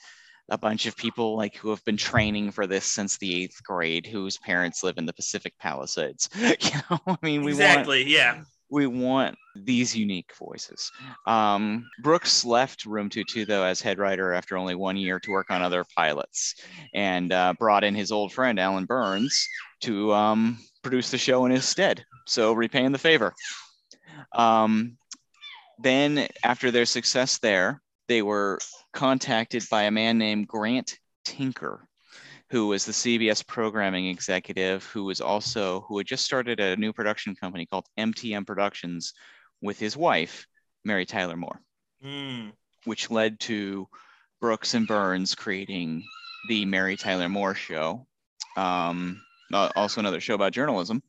[0.49, 4.05] a bunch of people like who have been training for this since the eighth grade,
[4.05, 6.29] whose parents live in the Pacific Palisades.
[6.39, 8.03] You know, I mean, we want exactly.
[8.03, 8.41] Yeah.
[8.69, 10.91] we want these unique voices.
[11.25, 15.49] Um, Brooks left Room 22 though as head writer after only one year to work
[15.49, 16.55] on other pilots,
[16.93, 19.47] and uh, brought in his old friend Allan Burns
[19.81, 22.03] to um, produce the show in his stead.
[22.27, 23.33] So repaying the favor.
[24.33, 24.97] Um,
[25.81, 28.59] then, after their success there, they were
[28.91, 31.87] contacted by a man named Grant Tinker,
[32.49, 36.91] who was the CBS programming executive, who was also who had just started a new
[36.91, 39.13] production company called MTM Productions
[39.61, 40.47] with his wife,
[40.83, 41.61] Mary Tyler Moore,
[42.03, 42.53] Mm.
[42.85, 43.87] which led to
[44.41, 46.03] Brooks and Burns creating
[46.47, 48.07] the Mary Tyler Moore Show,
[48.57, 49.21] um,
[49.53, 51.03] uh, also another show about journalism.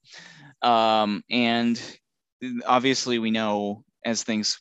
[0.60, 1.80] Um, and
[2.66, 4.60] obviously, we know as things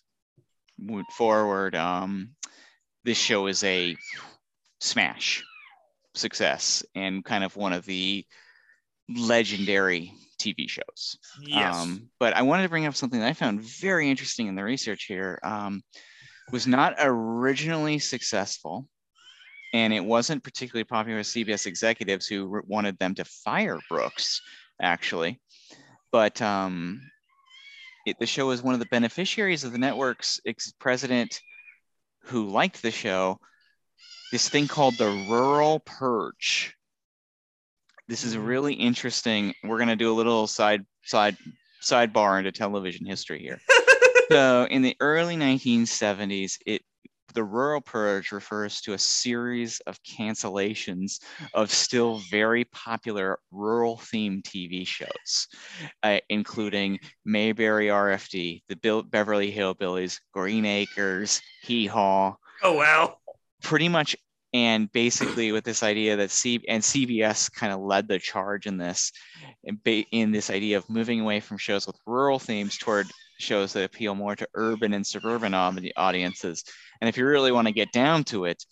[0.81, 2.31] move forward, um,
[3.03, 3.95] this show is a
[4.79, 5.43] smash
[6.15, 8.25] success and kind of one of the
[9.09, 11.17] legendary TV shows.
[11.41, 11.75] Yes.
[11.75, 14.63] Um, but I wanted to bring up something that I found very interesting in the
[14.63, 15.39] research here.
[15.43, 15.81] Um,
[16.51, 18.87] was not originally successful,
[19.73, 24.41] and it wasn't particularly popular with CBS executives who re- wanted them to fire Brooks,
[24.81, 25.39] actually.
[26.11, 27.01] But um,
[28.19, 31.41] the show was one of the beneficiaries of the network's ex- president
[32.23, 33.39] who liked the show.
[34.31, 36.75] This thing called the Rural Purge.
[38.07, 38.47] This is Mhm.
[38.47, 39.53] really interesting.
[39.63, 41.37] We're gonna do a little side side
[41.81, 43.61] sidebar into television history here.
[44.31, 46.83] so in the early 1970s, it
[47.33, 51.19] the rural purge refers to a series of cancellations
[51.53, 55.47] of still very popular rural themed TV shows,
[56.03, 63.17] uh, including Mayberry RFD, the Bill- Beverly Hillbillies, Green Acres, Hee Haw, oh wow.
[63.61, 64.15] pretty much
[64.53, 68.77] and basically with this idea that C and CBS kind of led the charge in
[68.77, 69.11] this
[69.63, 69.79] in,
[70.11, 73.07] in this idea of moving away from shows with rural themes toward
[73.39, 76.63] shows that appeal more to urban and suburban audiences
[77.01, 78.63] and if you really want to get down to it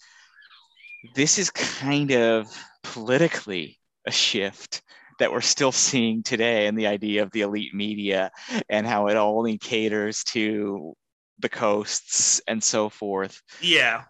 [1.16, 2.48] this is kind of
[2.84, 4.82] politically a shift
[5.20, 8.32] that we're still seeing today in the idea of the elite media
[8.70, 10.94] and how it only caters to
[11.40, 14.04] the coasts and so forth Yeah.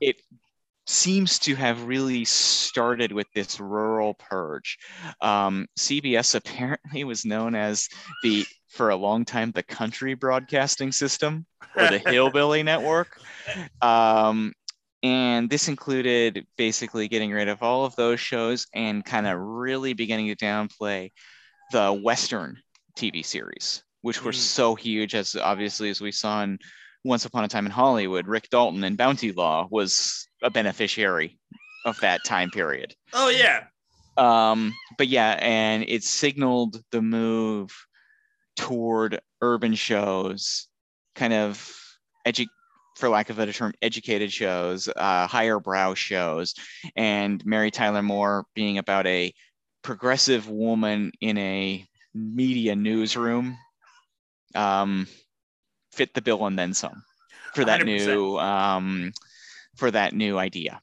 [0.88, 4.78] Seems to have really started with this rural purge.
[5.21, 7.89] Um, CBS apparently was known as
[8.23, 11.45] the, for a long time, the country broadcasting system
[11.76, 13.19] or the hillbilly network.
[13.82, 14.54] Um,
[15.04, 19.93] and this included basically getting rid of all of those shows and kind of really
[19.93, 21.12] beginning to downplay
[21.71, 22.58] the Western
[22.97, 24.36] TV series, which were Mm.
[24.36, 26.58] so huge, as obviously as we saw in
[27.08, 28.28] Once Upon a Time in Hollywood.
[28.28, 31.39] Rick Dalton and Bounty Law was a beneficiary
[31.86, 32.93] of that time period.
[33.13, 33.63] Oh yeah.
[34.17, 37.72] Um, but yeah, and it signaled the move
[38.58, 40.67] toward urban shows,
[41.15, 41.74] kind of
[42.28, 42.48] edu-
[42.98, 46.56] for lack of a better term, educated shows, uh, higher brow shows,
[46.96, 49.34] and Mary Tyler Moore being about a
[49.84, 53.58] progressive woman in a media newsroom.
[54.56, 55.08] Um,
[55.97, 57.03] fit the bill and then some
[57.53, 57.86] for that 100%.
[57.86, 59.12] new um,
[59.75, 60.79] for that new idea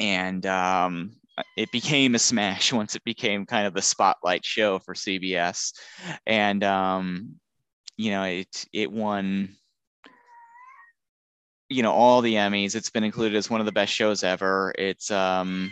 [0.00, 1.12] and um,
[1.56, 5.72] it became a smash once it became kind of the spotlight show for CBS,
[6.26, 7.36] and um,
[7.96, 9.56] you know it it won
[11.68, 12.74] you know all the Emmys.
[12.74, 14.74] It's been included as one of the best shows ever.
[14.78, 15.70] It's um,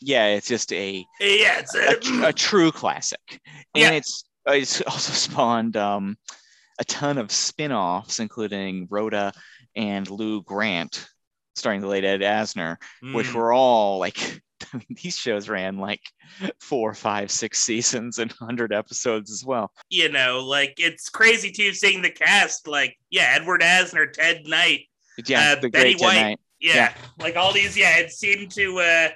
[0.00, 1.60] yeah, it's just a Yeah.
[1.60, 3.40] It's a, tr- a true classic,
[3.74, 3.90] and Yeah.
[3.92, 6.16] it's it's also spawned um,
[6.78, 9.32] a ton of spin-offs, including Rhoda
[9.76, 11.06] and Lou Grant,
[11.56, 12.76] starring the late Ed Asner
[13.12, 13.34] which Mm.
[13.34, 14.18] were all like
[14.72, 16.00] I mean, these shows ran like
[16.60, 19.70] four, five, six seasons and hundred episodes as well.
[19.90, 22.66] you know, like it's crazy too seeing the cast.
[22.66, 24.86] Like, yeah, Edward Asner, Ted Knight,
[25.26, 26.14] Yeah, Uh, the Betty White.
[26.20, 26.40] Knight.
[26.60, 26.94] yeah, Yeah.
[27.20, 27.76] like all these.
[27.76, 28.78] Yeah, it seemed to.
[28.80, 29.08] uh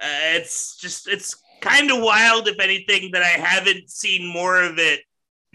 [0.00, 4.78] uh, It's just it's kind of wild, if anything, that I haven't seen more of
[4.78, 5.00] it.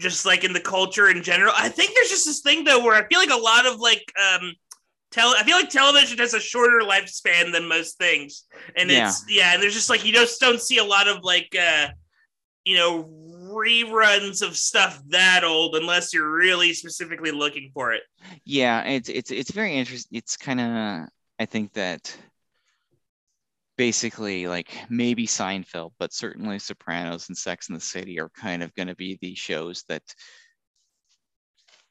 [0.00, 2.94] Just like in the culture in general, I think there's just this thing though where
[2.94, 4.52] I feel like a lot of like um,
[5.12, 8.44] tele- I feel like television has a shorter lifespan than most things,
[8.76, 11.56] and it's yeah, and there's just like you just don't see a lot of like
[11.58, 11.88] uh,
[12.64, 13.08] you know
[13.54, 18.02] reruns of stuff that old unless you're really specifically looking for it.
[18.44, 20.18] Yeah, it's it's it's very interesting.
[20.18, 22.16] It's kind of I think that
[23.76, 28.74] basically like maybe Seinfeld, but certainly Sopranos and Sex in the City are kind of
[28.74, 30.02] going to be the shows that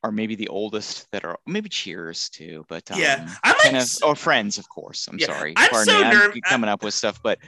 [0.04, 3.28] are maybe the oldest that are maybe Cheers too, but um, Yeah.
[3.43, 5.08] I'm kind like of oh Friends, of course.
[5.08, 7.39] I'm Yeah, sorry, I'm Pardon so me, I'm coming up with stuff, but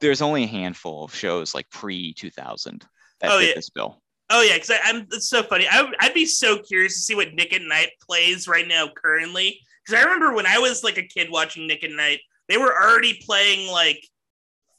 [0.00, 2.86] there's only a handful of shows like pre 2000
[3.20, 3.54] that Oh, fit yeah.
[3.54, 4.00] this bill.
[4.32, 5.08] Oh yeah, because I'm.
[5.10, 5.66] It's so funny.
[5.68, 8.88] I, would- I'd be so curious to see what Nick at Nite plays right now
[8.88, 9.60] currently.
[9.84, 12.20] Because I remember when I was like a kid watching Nick at Nite,
[12.50, 14.04] they were already playing like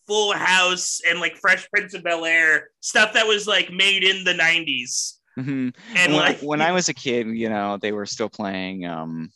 [0.08, 4.24] Full House and like Fresh Prince of Bel Air stuff that was like made in
[4.24, 5.18] the '90s.
[5.40, 5.74] Mhm.
[5.96, 9.32] And when, like when I was a kid, you know, they were still playing, um,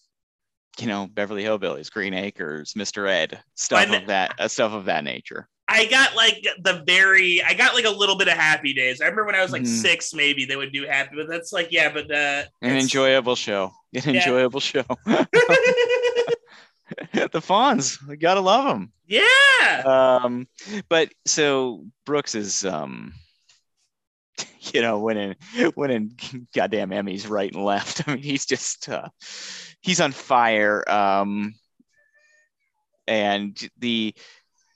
[0.77, 3.07] you know, Beverly Hillbillies, Green Acres, Mr.
[3.07, 5.47] Ed, stuff of that, uh, stuff of that nature.
[5.69, 8.99] I got like the very, I got like a little bit of Happy Days.
[9.01, 9.67] I remember when I was like Mhm.
[9.81, 13.71] six, maybe they would do Happy, but that's like yeah, but uh, An enjoyable show.
[13.93, 14.19] An Yeah.
[14.21, 14.83] enjoyable show.
[17.13, 18.91] the Fonz, we gotta love them.
[19.07, 20.47] yeah, Um,
[20.89, 23.13] but so Brooks is, um,
[24.73, 25.35] you know, winning,
[25.75, 26.17] winning
[26.53, 28.03] goddamn Emmys right and left.
[28.07, 29.09] I mean, he's just, uh,
[29.81, 30.83] he's on fire.
[30.89, 31.55] Um,
[33.07, 34.13] and the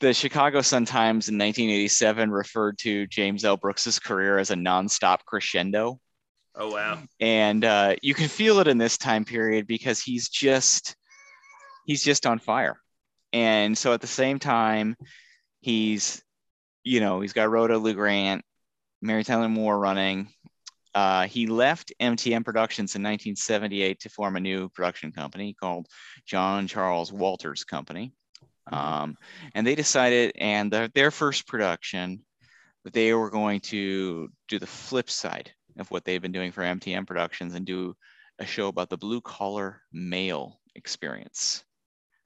[0.01, 3.57] the Chicago Sun Times in 1987 referred to James L.
[3.57, 5.99] Brooks's career as a nonstop crescendo
[6.55, 10.95] oh wow, and uh, you can feel it in this time period because he's just
[11.89, 12.79] he's just on fire.
[13.33, 14.95] And so at the same time
[15.59, 16.23] he's
[16.83, 18.45] you know he's got rhoda lou grant
[19.01, 20.29] mary tyler moore running.
[20.93, 25.87] Uh, he left mtm productions in 1978 to form a new production company called
[26.27, 28.13] john charles walters company.
[28.71, 29.17] Um,
[29.55, 32.23] and they decided and their, their first production
[32.93, 37.05] they were going to do the flip side of what they've been doing for MTM
[37.05, 37.95] Productions and do
[38.39, 41.63] a show about the blue collar male experience.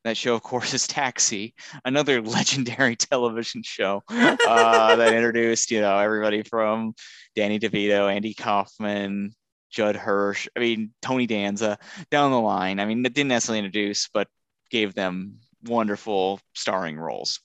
[0.03, 1.53] That show, of course, is Taxi,
[1.85, 6.93] another legendary television show uh, that introduced, you know, everybody from
[7.35, 9.33] Danny DeVito, Andy Kaufman,
[9.71, 11.77] Judd Hirsch, I mean, Tony Danza
[12.11, 12.79] down the line.
[12.79, 14.27] I mean, it didn't necessarily introduce, but
[14.69, 17.39] gave them wonderful starring roles.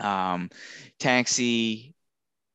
[0.00, 0.48] Um,
[0.98, 1.94] Taxi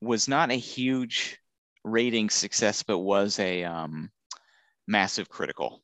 [0.01, 1.37] was not a huge
[1.83, 4.09] rating success, but was a um,
[4.87, 5.83] massive critical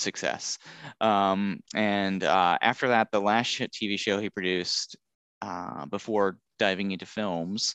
[0.00, 0.58] success.
[1.00, 4.96] Um, and uh, after that, the last TV show he produced
[5.42, 7.74] uh, before diving into films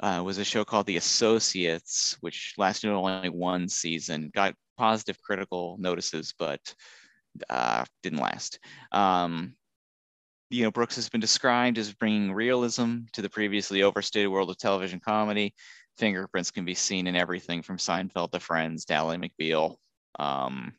[0.00, 5.76] uh, was a show called The Associates, which lasted only one season, got positive critical
[5.80, 6.60] notices, but
[7.50, 8.58] uh, didn't last.
[8.92, 9.54] Um,
[10.50, 14.56] you know, Brooks has been described as bringing realism to the previously overstated world of
[14.56, 15.54] television comedy.
[15.98, 19.76] Fingerprints can be seen in everything from Seinfeld to Friends, Ally McBeal.
[20.18, 20.72] Um,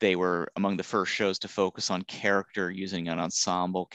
[0.00, 3.90] they were among the first shows to focus on character using an ensemble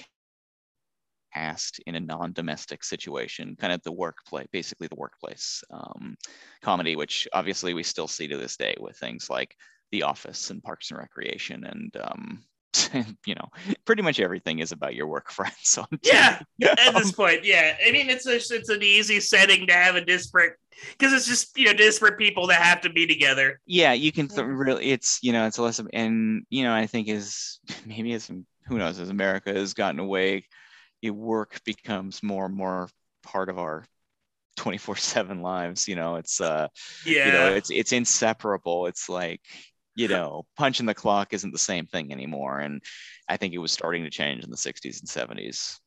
[1.34, 6.16] cast in a non-domestic situation, kind of the workplace, basically the workplace um,
[6.62, 9.56] comedy, which obviously we still see to this day with things like
[9.92, 12.44] The Office and Parks and Recreation and um,
[13.26, 13.50] you know,
[13.86, 16.40] pretty much everything is about your work friends on yeah.
[16.62, 16.70] TV.
[16.88, 17.76] At this point, yeah.
[17.86, 20.54] I mean, it's a, it's an easy setting to have a disparate
[20.98, 23.60] because it's just you know disparate people that have to be together.
[23.66, 26.88] yeah, you can th- really, it's you know, it's less of, and you know, I
[26.88, 28.28] think is maybe as
[28.68, 30.46] who knows, as America has gotten away,
[31.02, 32.90] your work becomes more and more
[33.24, 33.86] part of our
[34.58, 35.88] 24/7 lives.
[35.88, 36.68] You know, it's uh,
[37.06, 37.26] Yeah.
[37.28, 38.88] you know, it's it's inseparable.
[38.88, 39.42] It's like
[39.96, 42.82] you know, punching the clock isn't the same thing anymore, and
[43.30, 45.80] I think it was starting to change in the 60s and 70s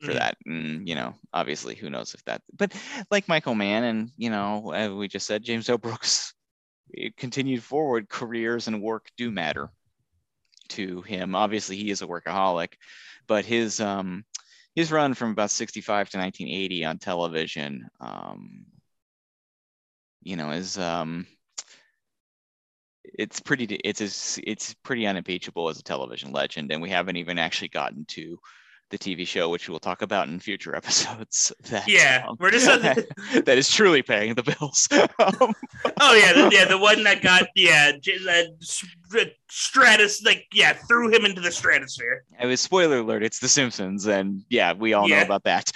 [0.00, 0.18] for Mhm.
[0.18, 0.36] that.
[0.46, 2.42] And you know, obviously, who knows if that.
[2.56, 2.74] But
[3.10, 5.78] like Michael Mann, and you know, we just said James L.
[5.78, 6.34] Brooks
[7.16, 8.08] continued forward.
[8.08, 9.70] Careers and work do matter
[10.70, 11.34] to him.
[11.34, 12.74] Obviously, he is a workaholic,
[13.26, 14.24] but his um
[14.74, 18.66] his run from about 65 to 1980 on television, um,
[20.22, 21.26] you know, is um
[23.20, 27.38] it's pretty it's as it's pretty unimpeachable as a television legend and we haven't even
[27.38, 28.38] actually gotten to
[28.88, 31.52] the TV show which we'll talk about in future episodes.
[31.70, 32.66] That Yeah, um, we're just
[33.44, 34.88] that is truly paying the bills.
[35.18, 35.52] Um,
[36.00, 41.24] Oh yeah, the, yeah, the one that got yeah, that stratus like yeah, threw him
[41.26, 42.24] into the stratosphere.
[42.40, 45.70] it was spoiler alert it's the simpsons and yeah we all know about that.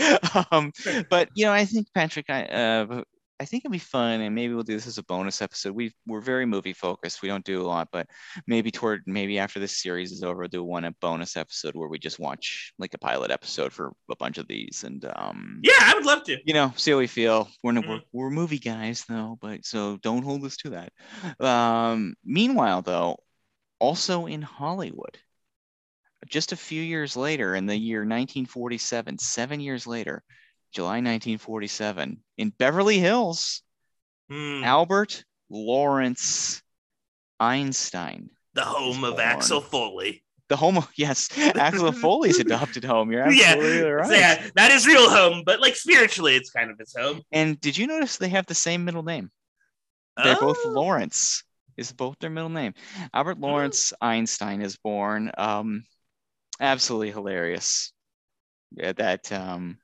[0.51, 0.73] Um
[1.11, 3.03] but you know i think patrick i uh
[3.41, 5.93] i think it'd be fun and maybe we'll do this as a bonus episode we
[6.07, 8.07] we're very movie focused we don't do a lot but
[8.47, 11.89] maybe toward maybe after this series is over we'll do one a bonus episode where
[11.89, 15.73] we just watch like a pilot episode for a bunch of these and um Yeah,
[15.81, 16.39] I would love to.
[16.45, 17.49] you know, see how we feel.
[17.63, 18.03] We're, we're Mhm.
[18.13, 20.93] we're movie guys though, but so don't hold us to that.
[21.45, 23.17] Um, meanwhile, though,
[23.81, 25.19] also in Hollywood,
[26.29, 30.23] just a few years later, in the year 1947, seven years later,
[30.75, 33.63] July 1947, in Beverly Hills,
[34.29, 34.63] Hmm.
[34.65, 36.63] Albert Lawrence
[37.41, 39.21] Einstein, the home of born.
[39.27, 40.23] Axel Foley.
[40.49, 43.11] the home of, yes, Axel Foley's adopted home.
[43.13, 44.11] You're Yeah, absolutely So, right.
[44.19, 47.23] yeah, not his real home, but like spiritually, it's kind of his home.
[47.33, 49.31] And did you notice they have the same middle name?
[50.23, 50.71] They're both Oh.
[50.71, 51.43] Lawrence.
[51.77, 52.73] Is both their middle name.
[53.13, 55.33] Albert Lawrence Einstein is born.
[55.37, 55.83] Um,
[56.61, 57.93] absolutely hilarious.
[58.71, 59.79] Yeah, that um,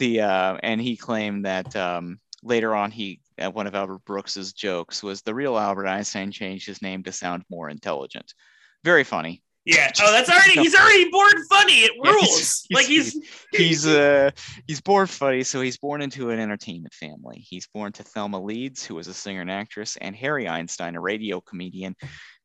[0.00, 4.52] the uh, and he claimed that um, later on he uh, one of Albert Brooks's
[4.52, 8.34] jokes was the real Albert Einstein changed his name to sound more intelligent.
[8.82, 9.42] Very funny.
[9.66, 9.92] Yeah.
[10.02, 11.80] Oh, that's already he's already born funny.
[11.84, 12.66] It Yeah, he's- rules.
[12.72, 13.16] like he's
[13.52, 14.30] he's uh
[14.66, 18.84] he's born funny so he's born into an entertainment family he's born to thelma leeds
[18.84, 21.94] who was a singer and actress and harry einstein a radio comedian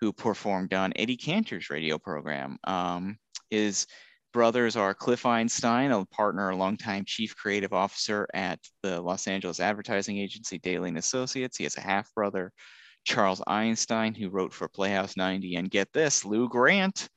[0.01, 3.17] who performed on eddie cantor's radio program um
[3.49, 3.85] his
[4.35, 9.61] brothers are cliff einstein a partner a longtime chief creative officer at the los angeles
[9.61, 12.51] advertising agency dailey and associates he has a half brother
[13.05, 17.07] charles einstein who wrote for playhouse 90 and get this lou grant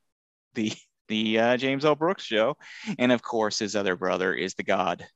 [0.55, 0.73] the
[1.09, 1.95] the uh, James L.
[1.95, 2.55] Brooks show.
[2.99, 5.07] And of course, his other brother is the god,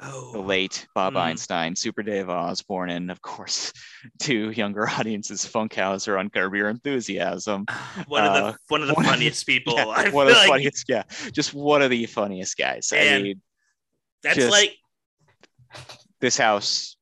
[0.00, 1.18] the oh late Bob Hmm.
[1.18, 3.72] Einstein, Super Dave Osborne, and of course,
[4.20, 7.66] to younger audiences, Funkhouser on Curb Your Enthusiasm.
[8.06, 9.74] one of the uh, one of the one of- funniest people.
[9.76, 12.92] Yeah, I one of the like funniest, yeah, just one of the funniest guys.
[12.94, 13.40] I mean,
[14.22, 14.76] that's just- like
[16.20, 16.96] this house,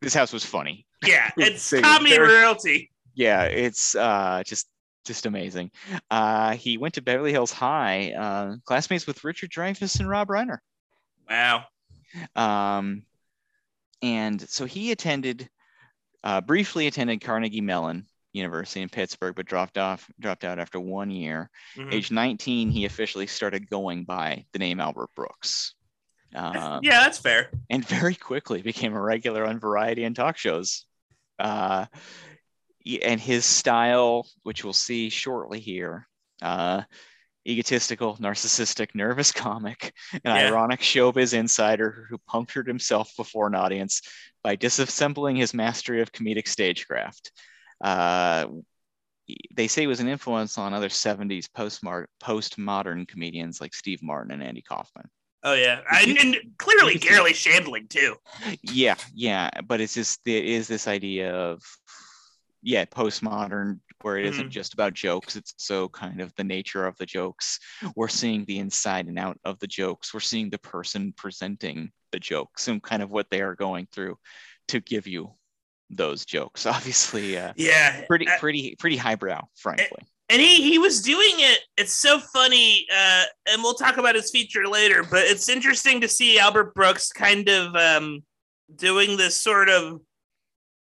[0.00, 0.86] this house was funny.
[1.06, 2.90] yeah, it's comedy royalty.
[3.14, 4.66] yeah, it's uh, just
[5.04, 5.70] just amazing.
[6.10, 10.58] Uh, he went to Beverly Hills High, uh, classmates with Richard Dreyfuss and Rob Reiner.
[11.30, 11.64] Wow.
[12.34, 13.02] Um,
[14.02, 15.48] and so he attended,
[16.24, 21.10] uh, briefly attended Carnegie Mellon University in Pittsburgh, but dropped off, dropped out after one
[21.10, 21.50] year.
[21.76, 21.92] Mhm.
[21.92, 25.74] Age 19, he officially started going by the name Albert Brooks.
[26.34, 27.50] Uh, yeah, that's fair.
[27.70, 30.84] and very quickly became a regular on variety and talk shows.
[31.38, 31.86] Uh,
[33.02, 36.06] and his style, which we'll see shortly here,
[36.42, 36.82] uh,
[37.46, 40.48] egotistical, narcissistic, nervous comic, an Yeah.
[40.48, 44.02] ironic showbiz insider who punctured himself before an audience
[44.42, 47.32] by disassembling his mastery of comedic stagecraft.
[47.82, 48.46] Uh,
[49.56, 54.30] they say he was an influence on other 70s postmar- postmodern comedians like Steve Martin
[54.32, 55.08] and Andy Kaufman.
[55.42, 58.16] Oh yeah, and, and clearly Garry Shandling too.
[58.62, 61.62] yeah yeah but it's just it is this idea of
[62.66, 64.50] yeah postmodern where it isn't Mhm.
[64.50, 67.60] just about jokes it's so kind of the nature of the jokes
[67.94, 72.18] we're seeing the inside and out of the jokes we're seeing the person presenting the
[72.18, 74.18] jokes and kind of what they are going through
[74.66, 75.32] to give you
[75.90, 81.02] those jokes obviously uh, Yeah, pretty uh, pretty pretty highbrow frankly and he he was
[81.02, 81.60] doing it.
[81.76, 85.04] It's so funny, uh, and we'll talk about his feature later.
[85.08, 88.24] But it's interesting to see Albert Brooks kind of um,
[88.74, 90.00] doing this sort of,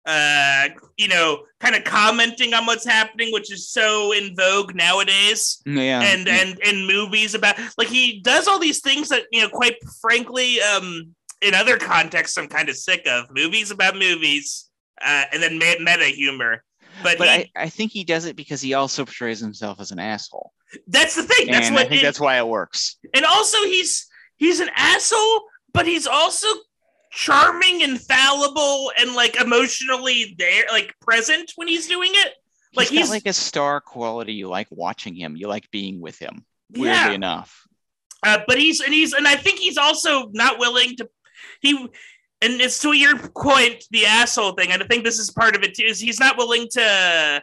[0.06, 5.60] uh, you know, kind of commenting on what's happening, which is so in vogue nowadays.
[5.66, 6.00] yeah.
[6.02, 9.76] And and and movies about like he does all these things that you know quite
[10.00, 13.26] frankly um in other contexts i'm kind of sick of.
[13.34, 14.68] Movies about movies
[15.02, 16.64] uh and then meta humor.
[17.02, 19.90] But, but he, I, I think he does it because he also portrays himself as
[19.90, 20.52] an asshole.
[20.86, 22.96] That's the thing that's and what i think and, that's why it works.
[23.14, 26.46] And also he's he's an asshole but he's also
[27.10, 32.34] charming and fallible and like emotionally there like present when he's doing it
[32.74, 34.34] like he's he's like a star quality.
[34.34, 35.36] You like watching him.
[35.36, 36.44] You like being with him.
[36.70, 37.66] Weirdly yeah enough.
[38.22, 41.08] Uh, but he's and he's and I think he's also not willing to
[41.60, 41.72] he
[42.42, 45.62] and it's to your point the asshole thing and I think this is part of
[45.62, 47.42] it too is he's not willing to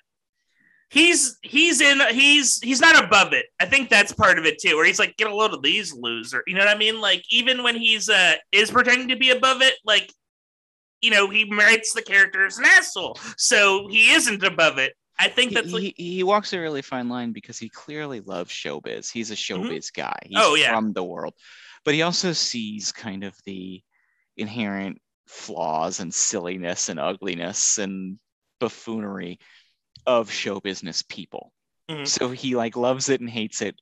[0.90, 4.76] he's he's in he's he's not above it I think that's part of it too
[4.76, 7.24] where he's like get a load of these loser you know what I mean like
[7.30, 10.12] even when he's uh is pretending to be above it like
[11.02, 15.30] you know he writes the character as an asshole so he isn't above it I
[15.30, 18.52] think He, that's like, he, he walks a really fine line because he clearly loves
[18.52, 19.12] showbiz.
[19.12, 20.16] He's a showbiz guy.
[20.24, 20.76] He's Oh, yeah.
[20.76, 21.34] from the world.
[21.84, 23.82] But he also sees kind of the
[24.36, 28.20] inherent flaws and silliness and ugliness and
[28.60, 29.40] buffoonery
[30.08, 31.52] of show business people.
[31.90, 32.08] Mhm.
[32.08, 33.76] So he like loves it and hates it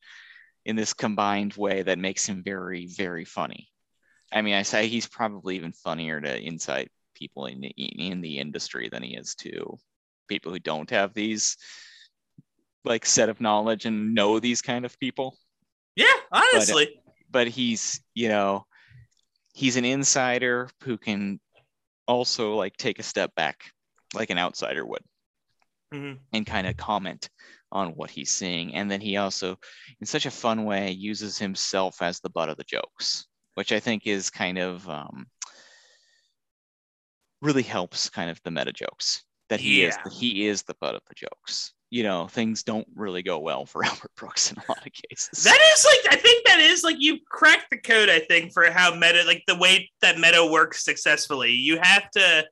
[0.65, 3.69] in this combined way that makes him very, very funny.
[4.33, 8.39] I mean, I say he's probably even funnier to inside people in the, in the
[8.39, 9.77] industry than he is to
[10.27, 11.55] people who don't have these
[12.83, 15.37] like set of knowledge and know these kind of people.
[15.95, 18.65] yeah honestly But he's, you know,
[19.53, 21.39] he's an insider who can
[22.07, 23.71] also like take a step back
[24.13, 25.03] like an outsider would.
[25.93, 26.19] Mhm.
[26.33, 27.29] and kind of comment
[27.71, 28.73] on what he's seeing.
[28.75, 29.57] And then he also,
[29.99, 33.25] in such a fun way, uses himself as the butt of the jokes,
[33.55, 35.27] which I think is kind of um,
[37.41, 40.11] really helps kind of the meta jokes that he is Yeah.
[40.11, 41.73] he is the butt of the jokes.
[41.91, 45.43] You know, things don't really go well for Albert Brooks in a lot of cases.
[45.43, 48.09] That is like I think that is like you cracked the code.
[48.09, 51.51] I think for how meta like the way that meta works successfully.
[51.51, 52.45] You have to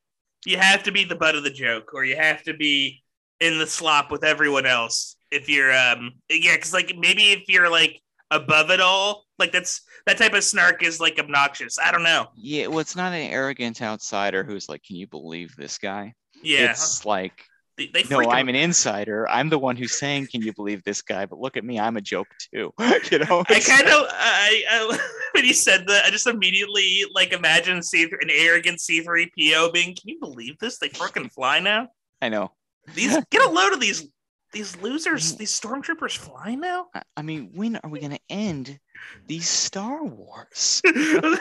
[0.45, 3.02] you have to be the butt of the joke, or you have to be
[3.43, 5.15] in the slop with everyone else.
[5.31, 9.81] If you're um yeah, because like maybe if you're like above it all, like that's
[10.05, 11.77] that type of snark is like obnoxious.
[11.79, 12.27] I don't know.
[12.35, 16.71] yeah, well, it's not an arrogant outsider who's like, "Can you believe this guy?" Yeah,
[16.71, 17.45] It's like
[17.77, 19.27] they, they no, I'm an insider.
[19.29, 21.97] I'm the one who's saying, "Can you believe this guy?" But look at me, I'm
[21.97, 22.73] a joke too.
[23.11, 24.99] you know, I kind of, I, I
[25.31, 29.71] when you said that, I just immediately like imagine C an arrogant C three PO
[29.71, 29.95] being.
[29.95, 30.77] Can you believe this?
[30.77, 31.87] They freaking fly now.
[32.21, 32.51] I know.
[32.93, 34.07] These get a load of these
[34.51, 35.35] these losers.
[35.35, 36.87] These stormtroopers flying now.
[36.93, 38.79] I, I mean, when are we going to end
[39.25, 40.81] these Star Wars?
[40.85, 41.37] I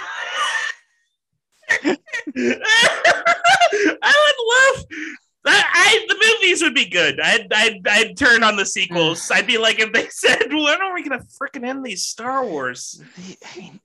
[4.24, 4.86] would love.
[5.44, 7.20] I, I the movies would be good.
[7.20, 9.20] I'd, I'd I'd turn on the sequels.
[9.28, 9.36] Mm.
[9.36, 13.02] I'd be like if they said, "When are we gonna freaking end these Star Wars?"
[13.44, 13.80] I mean,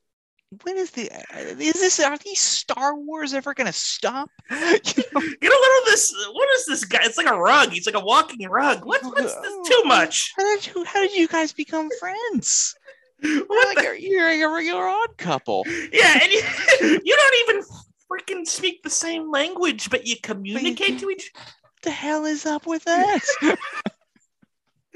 [0.64, 4.30] when is the uh, is this are these Star Wars ever going to stop?
[4.50, 6.14] You know, Get a little this.
[6.32, 7.00] What is this guy?
[7.04, 7.72] It's like a rug.
[7.72, 8.86] He's like a walking rug.
[8.86, 9.70] What, what's this?
[9.70, 10.34] Too much.
[10.38, 12.76] how did you how did you guys become friends?
[13.22, 15.64] You're What like the- a, you're, you're, you're odd couple.
[15.92, 16.42] Yeah, and you,
[17.04, 17.64] you don't even
[18.12, 21.32] freaking speak the same language, but you communicate to each.
[21.34, 23.20] What the hell is up with that?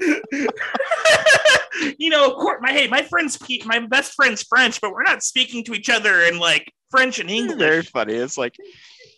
[1.98, 5.22] you know, of course, my hey, my friend's my best friend's French, but we're not
[5.22, 7.58] speaking to each other in like French and English.
[7.58, 8.14] Very funny.
[8.14, 8.56] It's like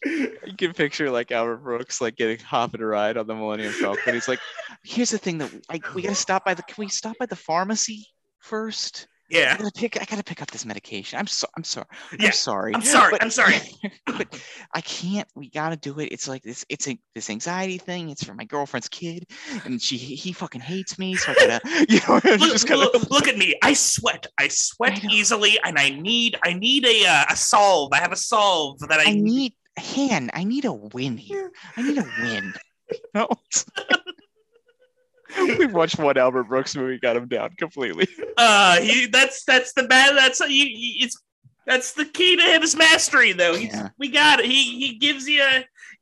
[0.04, 4.14] you can picture like Albert Brooks like getting hopping a ride on the Millennium Falcon.
[4.14, 4.40] He's like,
[4.82, 7.36] here's the thing that like we gotta stop by the can we stop by the
[7.36, 8.06] pharmacy
[8.40, 9.08] first?
[9.34, 11.18] I Yeah, gotta pick I gotta pick up this medication.
[11.18, 11.86] I'm so I'm sorry.
[12.18, 12.74] Yeah, I'm sorry.
[12.74, 13.56] I'm sorry, but- I'm sorry.
[14.06, 14.40] but
[14.72, 15.28] I can't.
[15.34, 16.06] We gotta do it.
[16.06, 16.64] It's like this.
[16.68, 18.10] It's a this anxiety thing.
[18.10, 19.26] It's for my girlfriend's kid,
[19.64, 21.14] and she he fucking hates me.
[21.16, 22.80] So I gotta you know I'm look, just gotta.
[22.96, 23.54] look, look at me.
[23.62, 24.26] I sweat.
[24.38, 27.92] I sweat I easily, and I need I need a uh, a solve.
[27.92, 30.30] I have a solve that I, I need Han.
[30.34, 31.50] I need a win here.
[31.76, 32.54] I need a win.
[33.14, 33.26] No.
[35.58, 38.06] we watched one Albert Brooks movie, got him down completely.
[38.36, 40.16] Uh, he, that's that's the bad.
[40.16, 40.46] That's you.
[40.64, 41.22] you- It's
[41.66, 43.54] that's the key to his mastery, though.
[43.54, 43.90] He's, Yeah.
[43.96, 44.46] We got it.
[44.46, 45.40] He he gives you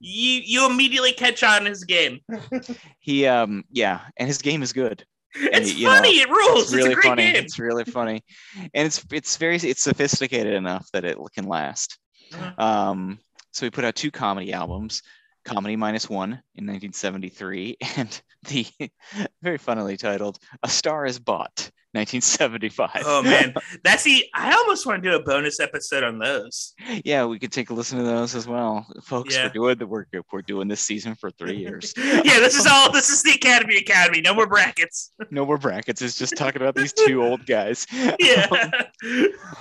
[0.01, 2.20] you you immediately catch on his game.
[3.01, 5.05] He um yeah, and his game is good.
[5.35, 6.20] It's you know, funny.
[6.20, 6.64] it rules.
[6.64, 7.24] It's really a great funny.
[7.33, 7.37] game.
[7.37, 8.24] It's really funny,
[8.72, 11.99] and it's it's very it's sophisticated enough that it can last.
[12.33, 12.59] Mhm.
[12.59, 13.18] Um,
[13.53, 15.03] so we put out two comedy albums,
[15.45, 18.66] Comedy Minus One in 1973, and the
[19.43, 23.03] very funnily titled A Star Is Bought, 1975.
[23.05, 24.24] Oh man, that's the.
[24.34, 26.74] I almost want to do a bonus episode on those.
[27.05, 29.34] yeah, we could take a listen to those as well, folks.
[29.34, 29.47] Yeah.
[29.47, 30.11] We're doing the work.
[30.11, 30.26] group.
[30.32, 31.93] We're doing this season for three years.
[31.97, 32.93] yeah, this is all.
[32.93, 34.20] This is the Academy Academy.
[34.20, 35.12] No more brackets.
[35.30, 36.03] no more brackets.
[36.03, 37.86] It's just talking about these two old guys.
[38.18, 38.47] Yeah.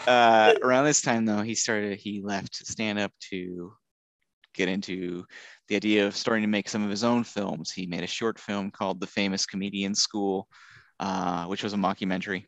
[0.08, 2.00] uh, around this time, though, he started.
[2.00, 3.74] He left stand up to
[4.54, 5.26] get into
[5.72, 7.72] the idea of starting to make some of his own films.
[7.72, 10.50] He made a short film called The Famous Comedian School,
[11.00, 12.44] uh, which was a mockumentary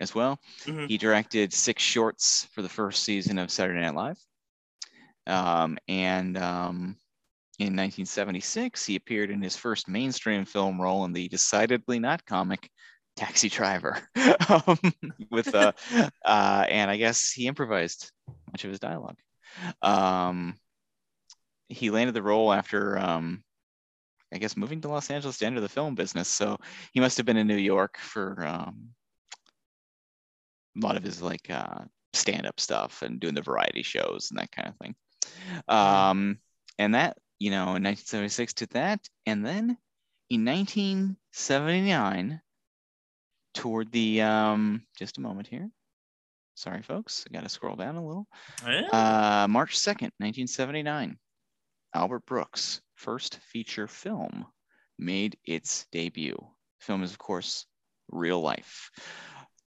[0.00, 0.40] as well.
[0.64, 0.88] Mhm.
[0.88, 4.18] He directed six shorts for the first season of Saturday Night Live.
[5.28, 6.96] Um, and um,
[7.60, 12.68] in 1976, he appeared in his first mainstream film role in the decidedly not comic
[13.14, 14.00] Taxi Driver.
[14.48, 14.78] um,
[15.30, 15.70] with uh,
[16.24, 18.10] uh, and I guess he improvised
[18.50, 19.18] much of his dialogue.
[19.80, 20.58] Um,
[21.68, 23.42] he landed the role after, um,
[24.32, 26.28] I guess, moving to Los Angeles to enter the film business.
[26.28, 26.58] So
[26.92, 28.90] he must have been in New York for um,
[30.76, 34.52] a lot of his like uh, stand-up stuff and doing the variety shows and that
[34.52, 34.94] kind of thing.
[35.68, 36.38] Um,
[36.78, 39.76] and that, you know, in 1976 to that, and then
[40.30, 42.40] in 1979,
[43.54, 45.68] toward the um, just a moment here.
[46.54, 48.26] Sorry, folks, I got to scroll down a little.
[48.66, 48.88] Yeah.
[48.88, 51.16] Uh, March 2nd, 1979,
[51.94, 54.46] Albert Brooks' first feature film
[54.98, 56.36] made its debut.
[56.36, 57.66] The film is, of course,
[58.10, 58.90] Real Life.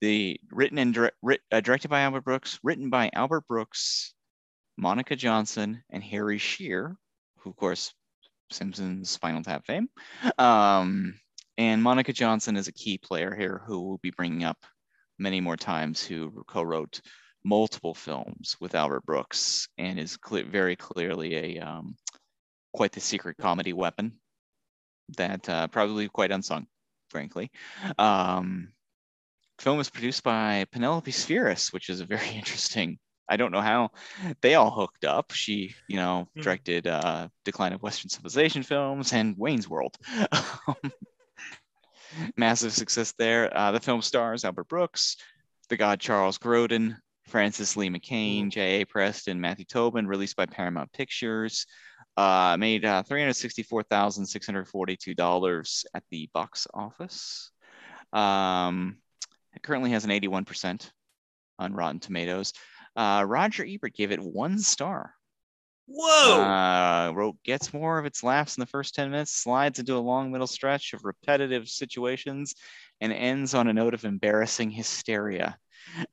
[0.02, 4.14] The written and uh, directed by Albert Brooks, written by Albert Brooks,
[4.78, 6.96] Monica Johnson, and Harry Shearer,
[7.40, 7.94] who, of course,
[8.52, 9.90] Simpsons Spinal Tap fame.
[10.38, 11.20] Um,
[11.58, 14.58] and Monica Johnson is a key player here who we'll be bringing up
[15.18, 17.02] many more times, who co-wrote
[17.48, 21.96] multiple films with Albert Brooks and is cle very clearly a um,
[22.74, 24.20] quite the secret comedy weapon.
[25.18, 26.68] that uh, probably quite unsung,
[27.10, 27.50] frankly.
[27.98, 28.74] Um,
[29.60, 33.00] film was produced by Penelope Spheeris, which is a very interesting.
[33.30, 33.92] I don't know how
[34.42, 35.32] they all hooked up.
[35.32, 36.44] She, you know, Mhm.
[36.44, 39.96] directed uh, Decline of Western Civilization films and Wayne's World.
[42.38, 43.56] Massive success there.
[43.56, 45.18] Uh, the film stars Albert Brooks,
[45.70, 46.98] the god Charles Grodin,
[47.28, 48.86] Frances Lee McCain, J.A.
[48.86, 51.66] Preston, Matthew Tobin, released by Paramount Pictures.
[52.16, 57.52] Uh, made uh, $364,642 at the box office.
[58.12, 58.98] Um,
[59.54, 60.90] it currently has an 81%
[61.60, 62.54] on Rotten Tomatoes.
[62.96, 65.14] Uh, Roger Ebert gave it one star.
[65.90, 66.42] Whoa!
[66.42, 70.00] Uh, wrote gets more of its laughs in the first 10 minutes, slides into a
[70.00, 72.56] long middle stretch of repetitive situations,
[73.00, 75.58] and ends on a note of embarrassing hysteria.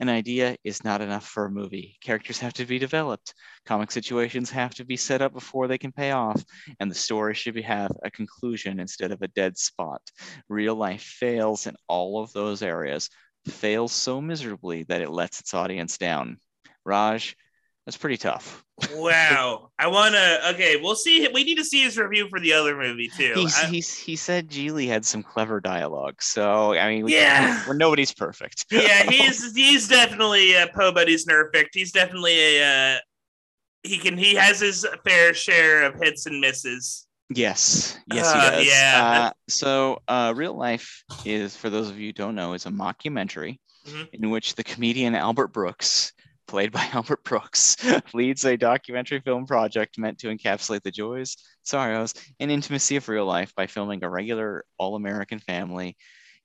[0.00, 1.96] An idea is not enough for a movie.
[2.00, 3.34] Characters have to be developed.
[3.64, 6.44] Comic situations have to be set up before they can pay off,
[6.80, 10.00] and the story should have a conclusion instead of a dead spot.
[10.48, 13.10] Real life fails in all of those areas,
[13.46, 16.38] fails so miserably that it lets its audience down.
[16.84, 17.36] Raj,
[17.86, 18.64] that's pretty tough.
[18.94, 19.70] wow.
[19.78, 20.38] I wanna.
[20.52, 21.28] Okay, we'll see.
[21.34, 23.32] We need to see his review for the other movie too.
[23.36, 26.22] He's, I- he's, he said Gigli had some clever dialogue.
[26.22, 27.62] So, I mean, we, Yeah.
[27.68, 28.66] we're, nobody's perfect.
[28.70, 31.68] yeah, he's he's definitely uh, Poe Buddy's nerfect.
[31.74, 32.94] He's definitely a.
[32.94, 32.98] Uh,
[33.82, 34.16] he can.
[34.16, 37.06] He has his fair share of hits and misses.
[37.30, 38.66] Yes, yes, Uh, he does.
[38.66, 39.00] yeah.
[39.28, 42.70] Uh, so, uh, real life is, for those of you who don't know, is a
[42.70, 44.08] mockumentary Mhm.
[44.14, 46.12] in which the comedian Albert Brooks,
[46.46, 47.76] played by Albert Brooks,
[48.12, 53.26] leads a documentary film project meant to encapsulate the joys, sorrows, and intimacy of real
[53.26, 55.96] life by filming a regular all-American family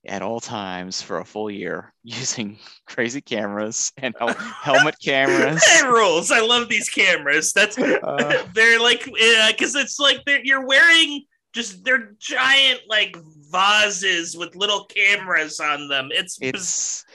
[0.08, 4.34] at all times for a full year using crazy cameras and hel-
[4.64, 5.62] helmet cameras.
[5.62, 6.32] That rules.
[6.32, 7.54] I love these cameras.
[7.54, 13.18] That's Uh, they're like because it's like they're, you're wearing just they're giant like
[13.52, 16.10] vases with little cameras on them.
[16.12, 17.06] It's, it's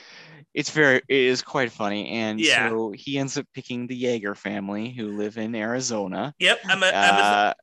[0.55, 1.03] it's very it
[1.33, 2.69] is quite funny and Yeah.
[2.69, 6.59] so he ends up picking the Yeager family who live in Arizona yep.
[6.65, 7.53] I'm a, I'm, a, uh,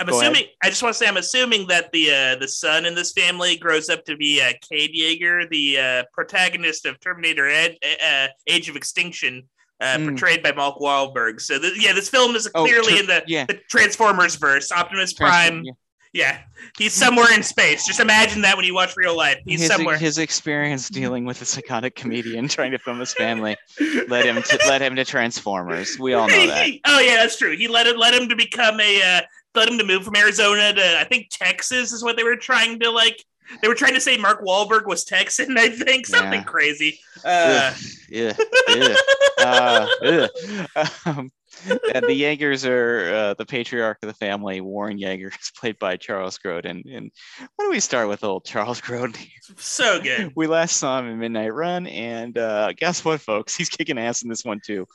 [0.00, 0.32] I'm go ahead.
[0.32, 0.50] assuming.
[0.64, 3.56] I just want to say I'm assuming that the uh, the son in this family
[3.58, 8.68] grows up to be uh, Cade Yeager, the uh, protagonist of Terminator Ed, uh, Age
[8.70, 9.46] of Extinction.
[9.82, 10.08] Uh, Mm.
[10.10, 11.40] Portrayed by Mark Wahlberg.
[11.40, 13.46] So, th- yeah, this film is Oh, clearly Ter- in the, yeah.
[13.46, 14.70] the Transformers verse.
[14.72, 15.64] Optimus Prime.
[16.12, 16.38] Yeah,
[16.76, 17.86] he's somewhere in space.
[17.86, 19.38] Just imagine that when you watch real life.
[19.44, 19.96] He's his, somewhere.
[19.96, 23.56] his experience dealing with a psychotic comedian trying to film his family
[24.08, 25.98] led him to led him to Transformers.
[26.00, 26.68] We all know that.
[26.86, 27.56] oh yeah, that's true.
[27.56, 29.20] He led him led him to become a uh,
[29.54, 32.80] led him to move from Arizona to I think Texas is what they were trying
[32.80, 33.24] to like.
[33.62, 35.56] They were trying to say Mark Wahlberg was Texan.
[35.58, 36.44] I think something Yeah.
[36.44, 36.98] crazy.
[37.24, 38.32] Uh, Ugh, yeah,
[38.68, 38.96] yeah.
[39.38, 40.86] Uh.
[41.06, 41.30] Um,
[41.94, 44.60] and the Yeagers are uh, the patriarch of the family.
[44.60, 46.82] Warren Yeager is played by Charles Grodin.
[46.94, 47.10] And
[47.56, 49.16] why don't we start with old Charles Grodin?
[49.56, 50.32] so good.
[50.36, 53.54] we last saw him in Midnight Run, and uh, guess what, folks?
[53.56, 54.86] He's kicking ass in this one too.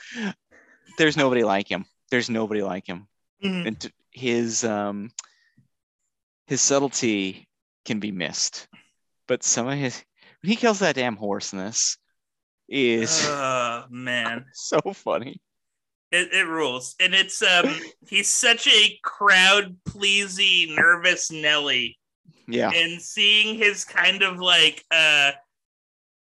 [0.98, 1.86] There's nobody like him.
[2.12, 3.08] There's nobody like him.
[3.44, 3.68] Mhm.
[3.68, 5.12] And his um,
[6.48, 7.48] his subtlety
[7.84, 8.68] can be missed,
[9.28, 10.02] but some of his
[10.42, 11.98] when he kills that damn horse in this
[12.70, 15.42] is Oh man, so funny.
[16.16, 17.76] It, it rules, and it's um
[18.08, 21.98] he's such a crowd pleasy, nervous Nelly.
[22.48, 25.32] Yeah, and seeing his kind of like uh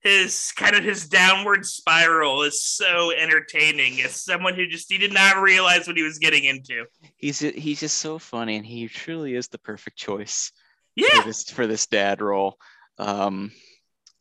[0.01, 4.01] his kind of his downward spiral is so entertaining.
[4.03, 6.85] As someone who just he did not realize what he was getting into.
[7.17, 10.53] He's he's just so funny, and he truly is the perfect choice
[10.95, 11.21] yeah.
[11.21, 12.57] for this for this dad role.
[12.99, 13.53] Um,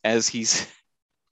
[0.02, 0.66] as he's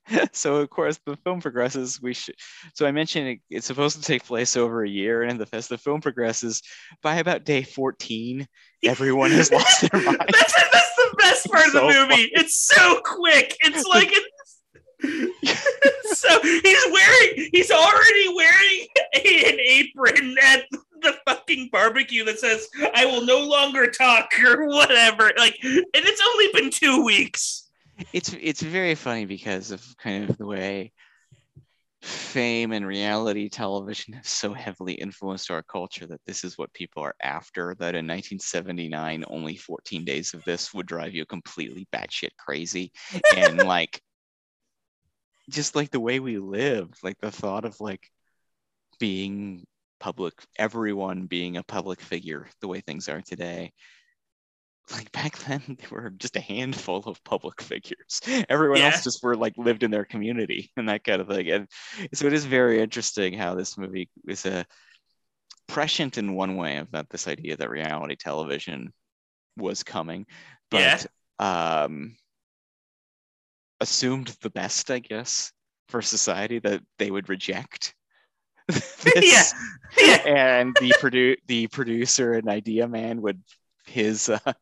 [0.32, 2.00] so of course the film progresses.
[2.00, 2.36] We should
[2.74, 5.68] so I mentioned it, it's supposed to take place over a year, and the as
[5.68, 6.62] the film progresses
[7.02, 8.46] by about day fourteen,
[8.84, 10.18] everyone has lost their mind.
[10.30, 16.40] that's, that's the best part of the movie it's so quick it's like it's so
[16.42, 20.64] he's wearing he's already wearing an apron at
[21.02, 26.22] the fucking barbecue that says i will no longer talk or whatever like and it's
[26.32, 27.63] only been two weeks
[28.12, 30.92] it's it's very funny because of kind of the way
[32.04, 37.02] fame and reality television have so heavily influenced our culture that this is what people
[37.02, 42.36] are after that in 1979 only 14 days of this would drive you completely batshit
[42.38, 42.92] crazy.
[43.36, 44.02] And like
[45.48, 48.10] just like the way we live like the thought of like
[48.98, 49.64] being
[49.98, 53.72] public everyone being a public figure the way things are today
[54.92, 58.86] like back then they were just a handful of public figures everyone Yeah.
[58.86, 61.68] else just were like lived in their community and that kind of thing and
[62.12, 64.66] so it is very interesting how this movie is a
[65.66, 68.92] prescient in one way of that this idea that reality television
[69.56, 70.26] was coming,
[70.70, 71.06] but
[71.38, 72.16] um,
[73.80, 75.52] assumed the best, I guess,
[75.88, 77.94] for society that they would reject.
[78.68, 79.54] this.
[79.98, 80.16] yeah.
[80.26, 83.40] and the produ- the producer and idea man would
[83.86, 84.52] his uh,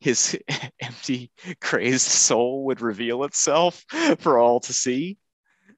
[0.00, 0.38] his
[0.80, 3.84] empty crazed soul would reveal itself
[4.18, 5.18] for all to see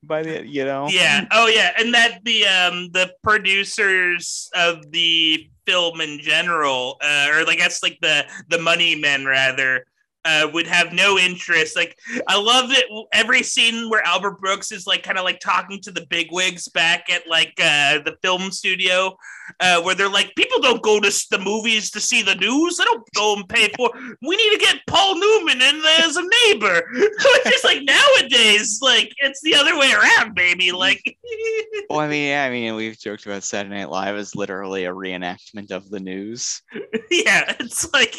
[0.03, 1.26] by the you know Yeah.
[1.30, 1.72] Oh, yeah.
[1.78, 7.82] And that the um the producers of the film in general, uh, or I guess
[7.82, 9.86] like the the money men rather,
[10.25, 11.77] uh, would have no interest.
[11.77, 11.99] Like
[12.29, 12.87] I love it.
[13.12, 17.11] Every scene where Albert Brooks is like kind of like talking to the bigwigs back
[17.11, 19.16] at like uh, the film studio,
[19.61, 22.77] uh, where they're like, people don't go to the movies to see the news.
[22.77, 23.91] They don't go and pay for.
[24.23, 26.83] We need to get Paul Newman in there as a neighbor.
[26.95, 30.73] it's just like nowadays, like it's the other way around, baby.
[30.73, 31.03] Like,
[31.91, 34.93] well i mean yeah i mean we've joked about saturday night live as literally a
[34.93, 36.62] reenactment of the news
[37.11, 38.16] yeah, it's like.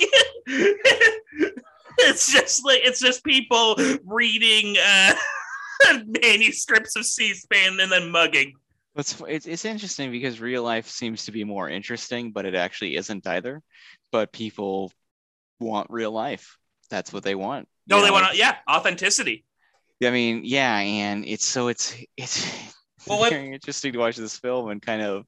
[2.10, 3.76] It's just like it's just people
[4.06, 5.14] reading uh,
[6.24, 8.54] manuscripts of C-SPAN and then mugging.
[8.96, 12.98] It's, it's it's interesting because real life seems to be more interesting, but it actually
[12.98, 13.62] isn't either.
[14.12, 14.92] But people
[15.60, 16.58] want real life.
[16.90, 17.68] That's what they want.
[17.88, 18.14] No, you they know?
[18.14, 19.46] want yeah, authenticity.
[20.04, 22.46] I mean, yeah, and it's so it's it's
[23.08, 25.26] Well, very interesting to watch this film and kind of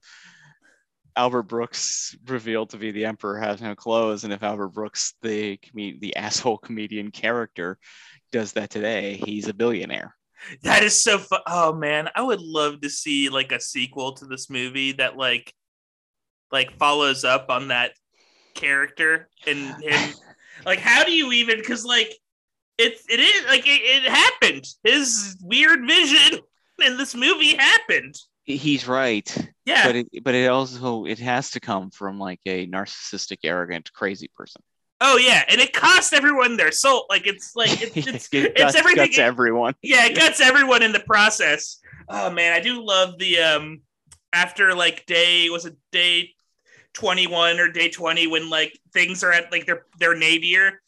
[1.16, 5.58] Albert Brooks revealed to be the Emperor has no clothes, and if Albert Brooks, the
[5.58, 7.78] com- the asshole comedian character,
[8.32, 10.16] does that today, he's a billionaire.
[10.62, 11.40] That is so fun.
[11.46, 15.52] Oh man, I would love to see like a sequel to this movie that like
[16.50, 17.92] like follows up on that
[18.54, 20.14] character and him.
[20.66, 21.58] like, how do you even?
[21.58, 22.14] Because like
[22.78, 24.64] it it is like it, it happened.
[24.82, 26.40] His weird vision
[26.84, 28.14] in this movie happened.
[28.44, 29.26] He's right,
[29.64, 29.86] Yeah.
[29.86, 34.28] but it but it also it has to come from like a narcissistic, arrogant, crazy
[34.36, 34.62] person.
[35.00, 37.06] oh yeah, and it costs everyone their soul.
[37.08, 39.74] Like it's like it's, it's it it's everything- guts everyone.
[39.82, 41.78] yeah, it guts everyone in the process.
[42.08, 43.80] Oh man, I do love the um
[44.32, 46.30] after like day was it day
[46.92, 50.80] 21 or day 20 when like things are at like their their nadir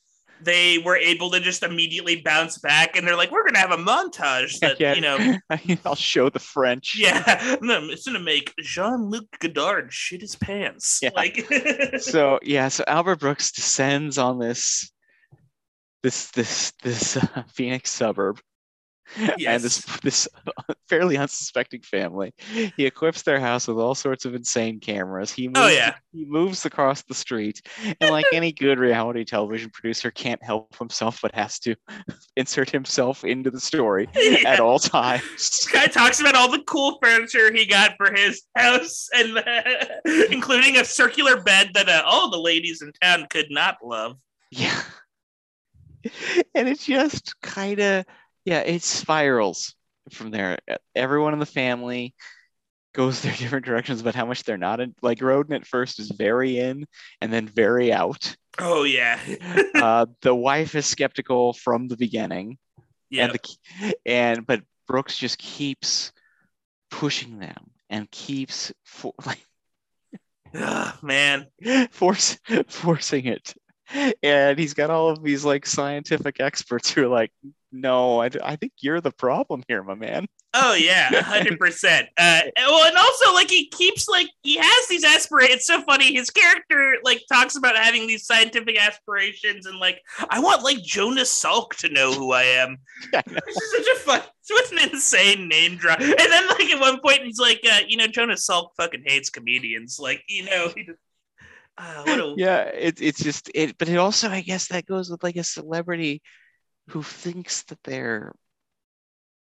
[0.43, 3.77] they were able to just immediately bounce back and they're like we're gonna have a
[3.77, 4.95] montage that Yeah.
[4.95, 5.37] you know
[5.85, 6.95] I'll show the French.
[6.99, 11.11] yeah no, it's gonna make jean-luc godard shit his pants Yeah.
[11.17, 11.47] like
[11.99, 14.91] so yeah so albert brooks descends on this
[16.03, 18.41] this this this uh, phoenix suburb
[19.47, 20.29] and this this
[20.89, 22.33] fairly unsuspecting family
[22.77, 25.95] he equips their house with all sorts of insane cameras he moves, Oh, yeah.
[26.13, 27.61] he moves across the street
[28.01, 31.75] and like any good reality television producer can't help himself but has to
[32.37, 34.43] insert himself into the story Yeah.
[34.49, 38.43] at all times This guy talks about all the cool furniture he got for his
[38.57, 39.43] house, and
[40.31, 44.17] including a circular bed that uh, all the ladies in town could not love.
[44.51, 44.81] Yeah.
[46.55, 48.05] and it just kind of,
[48.47, 49.75] yeah, it spirals
[50.11, 50.59] from there.
[50.95, 52.15] Everyone in the family
[52.95, 54.95] goes their different directions about how much they're not in.
[55.03, 56.87] Like Grodin at first is very in
[57.21, 58.35] and then very out.
[58.59, 59.21] Oh yeah,
[59.75, 62.57] Uh, the wife is skeptical from the beginning.
[63.11, 63.25] yeah.
[63.25, 66.13] And, the, and but Brooks just keeps
[66.91, 69.43] pushing them and keeps for, like
[71.03, 71.47] man.
[71.91, 72.39] force
[72.69, 73.55] forcing it
[74.23, 77.31] and he's got all of these like scientific experts who are like
[77.73, 80.27] no i, I think you're the problem here my man
[80.59, 82.09] Oh yeah, hundred percent.
[82.17, 85.57] Uh, well, and also like he keeps like he has these aspirations.
[85.57, 86.15] It's so funny.
[86.15, 91.31] His character like talks about having these scientific aspirations and like I want like Jonas
[91.31, 92.79] Salk to know who I am.
[93.15, 93.23] I.
[93.27, 96.01] This is such a fun, such an insane name drop.
[96.01, 99.29] And then like at one point he's like, uh, you know, Jonas Salk fucking hates
[99.29, 99.99] comedians.
[100.01, 100.99] Like you know, he just,
[101.79, 105.11] uh, what a yeah it, it's just it but it also i guess that goes
[105.11, 106.23] with like a celebrity
[106.89, 108.33] who thinks that they're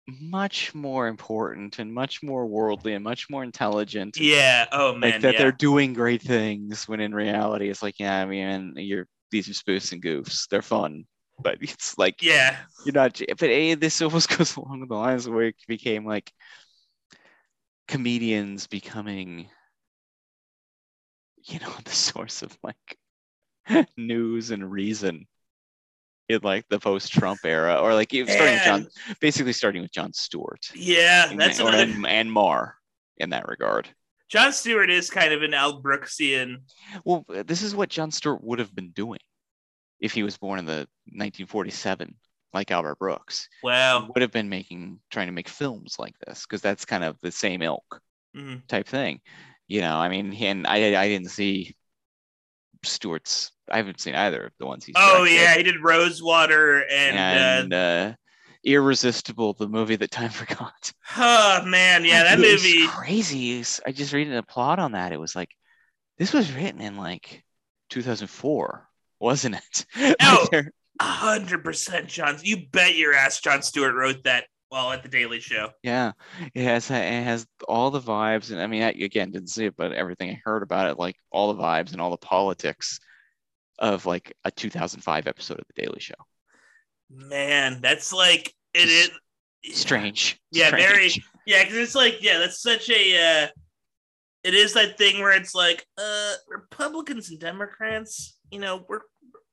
[0.08, 4.66] much more important and much more worldly and much more intelligent yeah.
[4.72, 5.40] Oh man, like that yeah.
[5.40, 9.54] they're doing great things when in reality it's like yeah i mean you're these are
[9.54, 11.06] spoofs and goofs they're fun
[11.40, 12.58] but it's like yeah.
[12.86, 16.32] you're not but eh, this almost goes along the lines where it became like
[17.88, 19.48] comedians becoming
[21.46, 22.98] you know the source of like
[23.98, 25.26] news and reason
[26.30, 28.88] in like the post-trump era or like even starting with jon
[29.20, 31.84] basically starting with jon stewart Yeah, that's or, another.
[31.84, 32.76] and, and Marr
[33.18, 33.88] in that regard
[34.30, 36.64] Jon Stewart is kind of an Al Brooksian.
[37.06, 39.20] well this is what jon stewart would have been doing
[40.00, 42.16] if he was born in the 1947
[42.54, 44.08] like albert brooks Wow.
[44.14, 47.32] would have been making trying to make films like this because that's kind of the
[47.32, 48.02] same ilk
[48.36, 48.66] Mhm.
[48.68, 49.22] type thing
[49.74, 51.76] you know i mean and i i didn't see
[52.86, 53.52] Stewart's.
[53.72, 54.96] I haven't seen either of the ones he's.
[54.98, 55.36] Oh directed.
[55.36, 58.14] yeah, he did Rosewater and, and uh,
[58.66, 60.92] Irresistible, the movie that time forgot.
[61.16, 62.86] uh, oh man, yeah, that It's movie.
[62.88, 63.64] crazy.
[63.86, 65.14] I just read a plot on that.
[65.14, 65.50] It was like
[66.18, 67.44] this was written in like
[67.92, 68.86] 2004,
[69.20, 69.86] wasn't it?
[69.98, 70.48] Like, Oh.
[71.00, 72.38] A hundred percent, Jon.
[72.44, 74.44] You bet your ass, Jon Stewart wrote that
[74.74, 75.70] while at the Daily Show.
[75.84, 76.14] yeah,
[76.56, 79.76] it has it has all the vibes, and I mean, I, again, didn't see it,
[79.78, 83.00] but everything I heard about it, like all the vibes and all the politics
[83.78, 86.16] of like a 2005 episode of the Daily Show.
[87.10, 89.12] Man, that's like it is
[89.80, 90.40] Strange.
[90.52, 91.14] Yeah, very-
[91.46, 93.44] Yeah, because it's like, yeah, that's such a.
[93.44, 93.48] Uh,
[94.44, 99.02] it is that thing where it's like, uh, Republicans and Democrats, you know, we're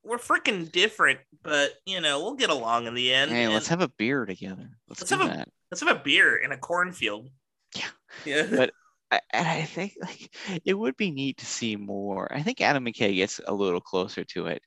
[0.05, 3.31] we're freaking different, but you know, we'll get along in the end.
[3.31, 4.71] Hey, and let's have a beer together.
[4.89, 5.49] Let's, Let's do have a- that.
[5.71, 7.29] let's have a beer in a cornfield.
[7.77, 7.89] Yeah.
[8.25, 8.47] Yeah.
[8.51, 8.73] But-
[9.13, 10.33] I, and I think like
[10.65, 12.33] it would be neat to see more.
[12.33, 14.63] I think Adam McKay gets a little closer to it.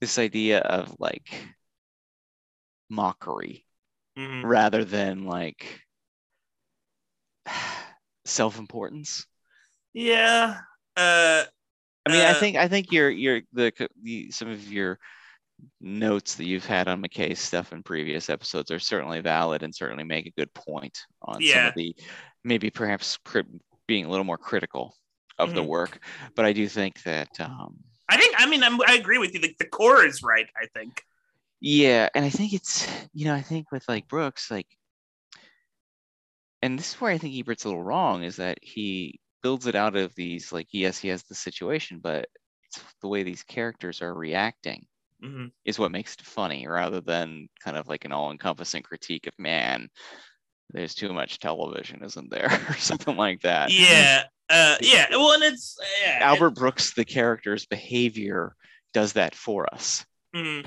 [0.00, 1.32] This idea of like
[2.90, 3.64] mockery
[4.18, 4.42] Mhm.
[4.44, 5.80] rather than like
[8.24, 9.26] self-importance.
[9.92, 10.58] Yeah.
[10.96, 11.44] Uh,
[12.06, 14.98] I mean, I Uh, think I think your your the, the some of your
[15.80, 20.04] notes that you've had on McKay's stuff in previous episodes are certainly valid and certainly
[20.04, 21.94] make a good point on some of the
[22.42, 23.44] maybe perhaps cri-
[23.86, 24.94] being a little more critical
[25.38, 25.68] of the Mhm.
[25.68, 25.98] work.
[26.34, 27.76] But I do think that um,
[28.08, 28.34] I think.
[28.38, 29.40] I mean, I'm, I agree with you.
[29.40, 30.46] Like the core is right.
[30.60, 31.02] I think.
[31.60, 34.66] yeah, and I think it's you know I think with like Brooks like,
[36.62, 39.74] and this is where I think Ebert's a little wrong is that he builds it
[39.74, 42.26] out of these like yes he has the situation but
[42.64, 44.86] it's the way these characters are reacting
[45.22, 45.52] Mhm.
[45.66, 49.90] is what makes it funny rather than kind of like an all-encompassing critique of man
[50.70, 54.24] there's too much television isn't there or something like that Yeah.
[54.48, 55.06] Uh, yeah.
[55.10, 56.20] Well, and it's yeah.
[56.22, 58.56] albert brooks the character's behavior
[58.94, 60.64] does that for us Mhm.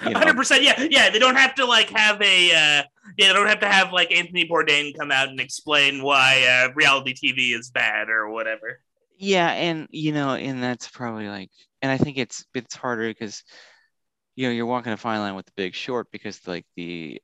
[0.00, 0.62] Hundred percent.
[0.62, 1.10] Yeah, yeah.
[1.10, 2.50] They don't have to like have a.
[2.50, 2.82] Uh,
[3.16, 6.72] yeah, they don't have to have like Anthony Bourdain come out and explain why uh,
[6.74, 8.80] reality TV is bad or whatever.
[9.18, 11.50] yeah and you know and that's probably like
[11.82, 13.42] and i think it's it's harder because
[14.36, 17.20] you know you're walking a fine line with the big short because like the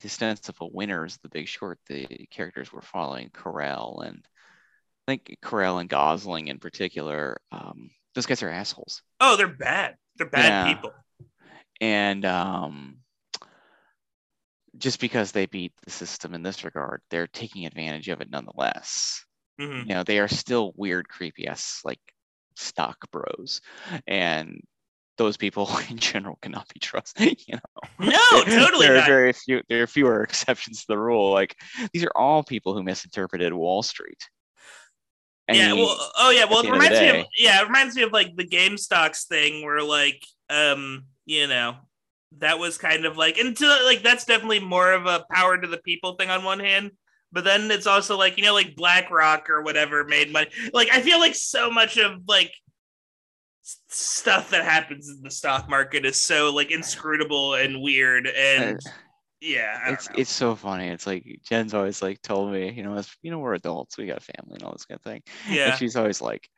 [0.00, 4.26] the ostensible winners of the big short the characters we're following Carell and
[5.06, 9.94] I think Carell and Gosling in particular um those guys are assholes Oh, they're bad.
[10.16, 10.74] They're bad Yeah.
[10.74, 10.92] people.
[11.80, 12.98] And um
[14.76, 19.24] just because they beat the system in this regard they're taking advantage of it nonetheless
[19.60, 19.88] Mhm.
[19.88, 21.98] you know they are still weird creepy ass like
[22.54, 23.60] stock bros
[24.06, 24.60] and
[25.16, 29.08] those people in general cannot be trusted you know No, totally there are not.
[29.08, 31.56] very few there are fewer exceptions to the rule like
[31.92, 34.22] these are all people who misinterpreted wall street
[35.50, 35.72] I yeah.
[35.72, 36.44] mean, Well, oh yeah.
[36.44, 37.62] Well, it end of reminds me of yeah.
[37.62, 41.76] It reminds me of like the GameStop thing where like um you know
[42.38, 45.68] that was kind of like and to, like that's definitely more of a power to
[45.68, 46.90] the people thing on one hand.
[47.30, 50.48] But then it's also like you know like BlackRock or whatever made money.
[50.72, 52.50] Like I feel like so much of like
[53.88, 58.80] stuff that happens in the stock market is so like inscrutable and weird and
[59.42, 60.14] yeah it's know.
[60.16, 60.88] it's so funny.
[60.88, 64.06] It's like Jen's always like told me, you know, as you know, we're adults, we
[64.06, 65.22] got a family and all this kind of thing.
[65.50, 66.48] yeah And she's always like,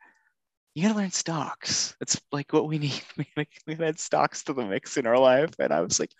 [0.73, 1.95] you gotta learn stocks.
[2.01, 3.01] It's like what we need.
[3.17, 5.51] We like we had stocks to the mix in our life.
[5.59, 6.11] And I was like,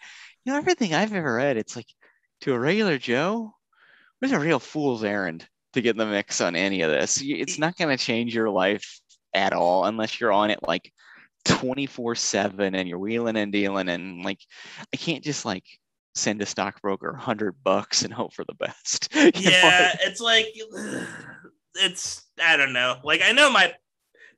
[0.43, 1.87] you know, everything I've ever read, it's like
[2.41, 3.53] to a regular Joe,
[4.21, 7.21] it's a real fool's errand to get in the mix on any of this.
[7.23, 8.99] It's not gonna change your life
[9.33, 10.91] at all unless you're on it like
[11.45, 14.39] 24-7 and you're wheeling and dealing and like
[14.93, 15.63] I can't just like
[16.13, 19.09] send a stockbroker a hundred bucks and hope for the best.
[19.15, 19.31] You know?
[19.51, 20.47] yeah it's like
[21.75, 23.73] it's i don't know like i know my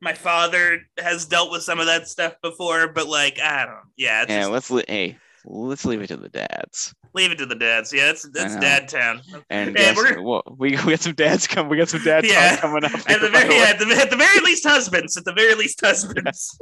[0.04, 4.22] my father has dealt with some of that stuff before but like i don't yeah
[4.24, 6.93] it's Yeah, just, let's li- hey, let's leave it to the dads.
[7.14, 10.58] leave it to the dads yeah it's that's dad town And Yeah, we're- what?
[10.60, 11.70] we, we got some dads come.
[11.70, 12.58] We got some dads Yeah.
[12.58, 12.91] coming up.
[13.10, 15.80] at the very yeah, at, the, at the very least husbands at the very least
[15.82, 16.58] husbands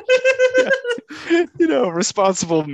[1.59, 2.65] you know, responsible,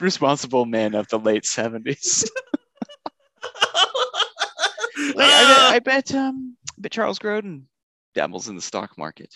[0.00, 2.28] responsible men of the late seventies.
[5.18, 7.62] I, I, bet, I bet, um, I bet Charles Grodin
[8.14, 9.34] dabbles in the stock market.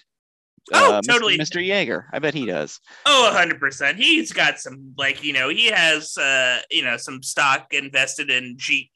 [0.73, 1.37] Oh, Uh, totally.
[1.39, 1.61] Mr.
[1.65, 2.05] Yeager.
[2.13, 2.79] I bet he does.
[3.07, 7.73] oh 100% he's got some like you know he has uh you know some stock
[7.73, 8.89] invested in ge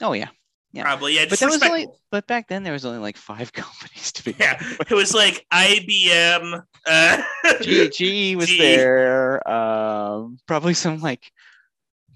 [0.00, 0.28] Oh yeah.
[0.72, 0.84] Yeah.
[0.84, 4.12] probably yeah But that was only, but back then there was only like five companies
[4.12, 4.36] to be.
[4.38, 7.22] yeah it was like ibm uh
[7.60, 7.88] G,
[8.34, 8.58] GE was GE.
[8.58, 9.46] there.
[9.50, 11.30] Um, probably some like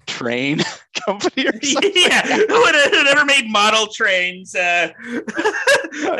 [0.07, 0.61] train
[1.05, 1.91] company or something.
[1.95, 4.55] yeah, who would have never made model trains?
[4.55, 4.89] Uh,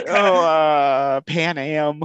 [0.07, 2.01] oh, uh, Pan Am.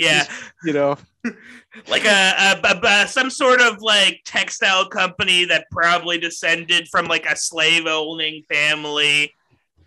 [0.00, 0.24] Yeah,
[0.64, 0.96] You know,
[1.88, 7.26] like a, a, a- some sort of like textile company that probably descended from like
[7.26, 9.32] a slave owning family.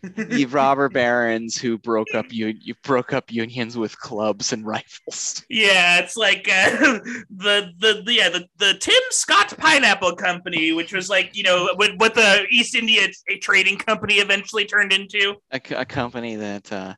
[0.04, 5.46] the robber barons who broke up you you broke up unions with clubs and rifles.
[5.50, 6.72] Yeah, it's like uh,
[7.30, 11.70] the, the the yeah the, the Tim Scott Pineapple Company, which was like you know
[11.76, 13.08] what what the East India
[13.42, 15.36] Trading Company eventually turned into.
[15.52, 16.96] A, a company that uh,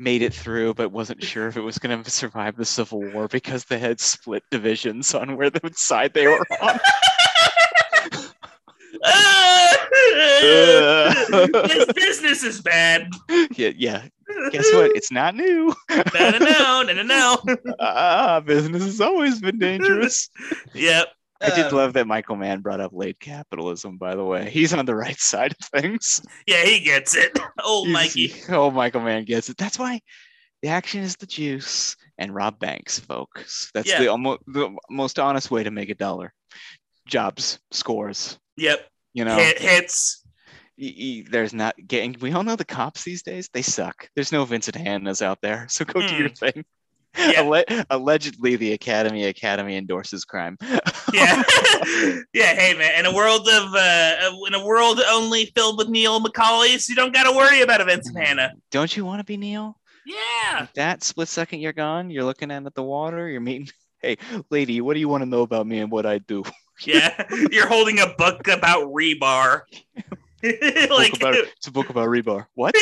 [0.00, 3.28] made it through but wasn't sure if it was going to survive the civil war
[3.28, 6.80] because they had split divisions on where the side they were on.
[11.68, 13.08] this business is bad.
[13.56, 14.06] yeah, yeah.
[14.50, 14.90] Guess what?
[14.96, 15.74] It's not new.
[15.90, 17.38] no, no, no, no, no.
[17.80, 20.30] Ah, business has always been dangerous.
[20.74, 21.08] Yep.
[21.42, 24.50] I did Um, love that Michael Mann brought up late capitalism, by the way.
[24.50, 26.20] He's on the right side of things.
[26.46, 27.38] Yeah, he gets it.
[27.64, 28.34] Old He's- Mikey.
[28.54, 29.56] Oh, Michael Mann gets it.
[29.56, 30.00] That's why
[30.62, 33.70] the action is the juice and Rob Banks, folks.
[33.72, 34.00] That's Yeah.
[34.00, 36.34] the, almost, the most honest way to make a dollar.
[37.06, 38.86] Jobs, scores, Yep.
[39.14, 39.36] you know.
[39.36, 40.22] Hit, hits.
[41.30, 42.14] there's not getting.
[42.20, 43.48] We all know the cops these days.
[43.52, 44.08] They suck.
[44.14, 45.66] There's no Vincent Hannas out there.
[45.68, 46.64] So go do your thing.
[47.18, 47.42] Yeah.
[47.42, 50.56] Alle- allegedly, the Academy Academy endorses crime.
[51.12, 51.42] Yeah.
[52.32, 52.54] yeah.
[52.54, 53.00] Hey, man.
[53.00, 57.12] In a world of uh, in a world only filled with Neil McCauleys, you don't
[57.12, 58.52] got to worry about a Vincent Hanna.
[58.70, 59.76] Don't you want to be Neil?
[60.06, 60.66] Yeah.
[60.74, 63.68] That split second you're gone, you're looking at the water, you're meeting.
[64.02, 64.16] Hey,
[64.48, 66.42] lady, what do you want to know about me and what I do?
[66.86, 67.22] Yeah.
[67.50, 69.60] You're holding a book about rebar.
[70.42, 70.58] like
[70.88, 72.46] book about, it's a book about rebar.
[72.54, 72.74] What?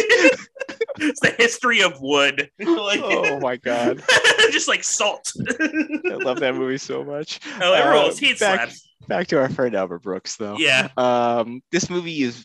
[1.01, 2.51] It's the history of wood.
[2.59, 4.03] like, oh my god,
[4.51, 5.33] just like salt.
[5.51, 7.41] I love that movie so much.
[7.61, 8.21] Oh, it Uh, rolls.
[8.21, 8.89] Back, slaps.
[9.09, 10.57] back to our friend Albert Brooks, though.
[10.59, 10.89] Yeah.
[10.97, 12.45] um this movie is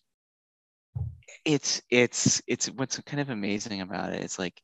[1.45, 4.62] it's it's it's what's kind of amazing about it it's like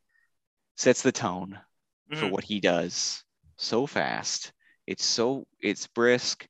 [0.77, 1.59] sets the tone
[2.13, 2.31] for Mhm.
[2.31, 3.23] what he does
[3.57, 4.53] so fast
[4.87, 6.47] it's so it's brisk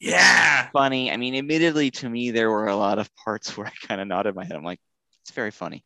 [0.00, 0.68] Yeah.
[0.72, 4.00] funny i mean admittedly to me there were a lot of parts where i kind
[4.00, 4.80] of nodded my head i'm like
[5.22, 5.84] it's very funny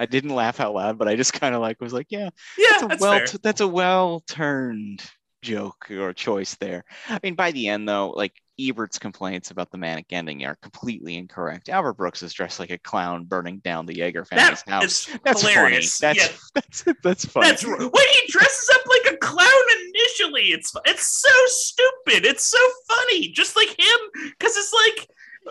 [0.00, 2.68] i didn't laugh out loud but i just kind of like was like yeah Yeah.
[2.70, 5.02] that's a That's well t- that's a well turned
[5.42, 6.84] joke or choice there.
[7.08, 11.16] I mean, by the end though, like Ebert's complaints about the manic ending are completely
[11.16, 11.70] incorrect.
[11.70, 15.08] Albert Brooks is dressed like a clown burning down the Yeager family's That house.
[15.24, 15.96] That's hilarious.
[15.96, 16.14] funny.
[16.14, 17.48] That's yeah, that's that's funny.
[17.48, 20.48] that's when he dresses up like a clown initially.
[20.52, 22.26] It's it's so stupid.
[22.26, 25.08] It's so funny, just like him, because it's like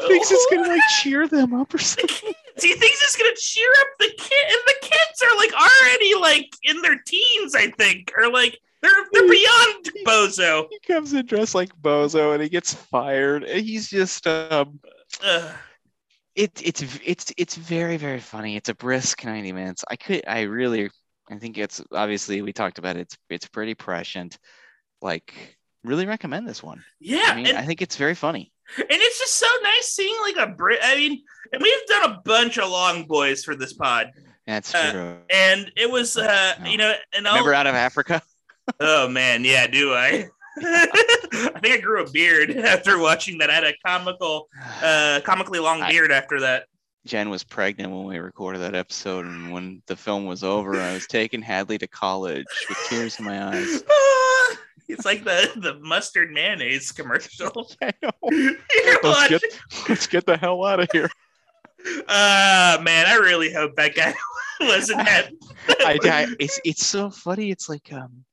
[0.08, 2.32] thinks it's gonna like cheer them up or something.
[2.62, 2.74] kids.
[2.74, 6.53] He thinks it's gonna cheer up the kid, and the kids are like already like
[6.64, 10.68] in their teens, I think, or like they're they're beyond bozo.
[10.70, 13.43] He comes in dressed like Bozo and he gets fired.
[13.43, 14.80] And he's just um
[15.24, 15.51] Ugh.
[16.36, 18.55] it, it's it's it's very very funny.
[18.55, 19.84] It's a brisk 90 minutes.
[19.89, 20.89] I could I really
[21.30, 23.01] I think it's obviously we talked about it.
[23.01, 24.38] It's it's pretty prescient.
[25.01, 26.84] Like really recommend this one.
[26.99, 28.51] yeah, I mean, and, I think it's very funny.
[28.78, 30.80] And it's just so nice seeing like a Brit.
[30.84, 34.12] I mean, and we've done a bunch of long boys for this pod,
[34.48, 35.18] That's Uh, true.
[35.34, 36.70] and it was uh No.
[36.70, 38.22] you know, and I'll, Remember out of Africa?
[38.80, 40.28] Oh man, yeah, do I?
[40.62, 43.50] I think I grew a beard after watching that.
[43.50, 44.48] I had a comical,
[44.84, 46.66] uh, comically long I- beard after that.
[47.06, 50.94] Jen was pregnant when we recorded that episode, and when the film was over, I
[50.94, 53.82] was taking Hadley to college with tears in my eyes.
[54.90, 57.72] It's like the the mustard mayonnaise commercial.
[57.82, 58.12] I know.
[58.32, 61.10] Let's watching- get, let's get the hell out of here.
[62.10, 64.14] Uh man, I really hope that guy
[64.60, 65.30] wasn't that.
[65.80, 67.52] I, I it's it's so funny.
[67.52, 68.26] It's like um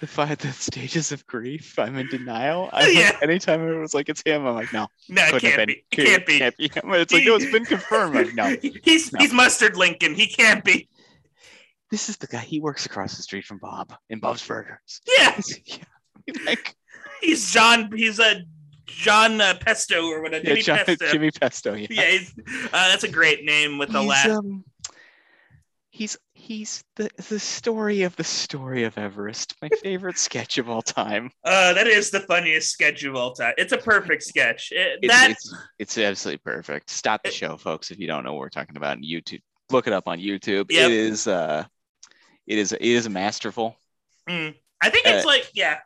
[0.00, 1.78] the five the stages of grief.
[1.78, 2.68] I'm in denial.
[2.72, 3.00] I Yeah.
[3.12, 5.84] like, anytime it was like it's him, I'm like, no, no, it can't be.
[5.92, 6.38] It can't be.
[6.40, 6.92] Can't be him.
[6.94, 8.16] It's like, no, it's been confirmed.
[8.16, 9.20] Like, no, He's No.
[9.20, 10.16] he's mustard Lincoln.
[10.16, 10.88] He can't be.
[11.90, 12.38] This is the guy.
[12.40, 15.00] He works across the street from Bob in Bob's Burgers.
[15.18, 16.34] Yeah, yeah.
[16.44, 16.74] Like,
[17.20, 17.90] he's John.
[17.94, 18.42] He's a
[18.86, 20.42] John uh, Pesto or whatever.
[20.44, 21.06] yeah, Jimmy John- Pesto.
[21.12, 21.74] Jimmy Pesto.
[21.74, 21.86] Yeah.
[21.90, 24.28] Yeah, he's, uh, that's a great name with the he's, last.
[24.28, 24.64] um,
[25.90, 29.54] he's he's the the story of the story of Everest.
[29.62, 31.30] My favorite sketch of all time.
[31.44, 33.54] Uh, that is the funniest sketch of all time.
[33.56, 34.72] It's a perfect sketch.
[34.72, 36.90] It- It's, that it's it's absolutely perfect.
[36.90, 37.90] Stop the show, folks.
[37.90, 40.66] If you don't know what we're talking about on YouTube, look it up on YouTube.
[40.70, 40.90] Yep.
[40.90, 41.64] It is uh,
[42.46, 43.76] it is it is masterful,
[44.28, 45.78] mm, I think it's uh, like yeah,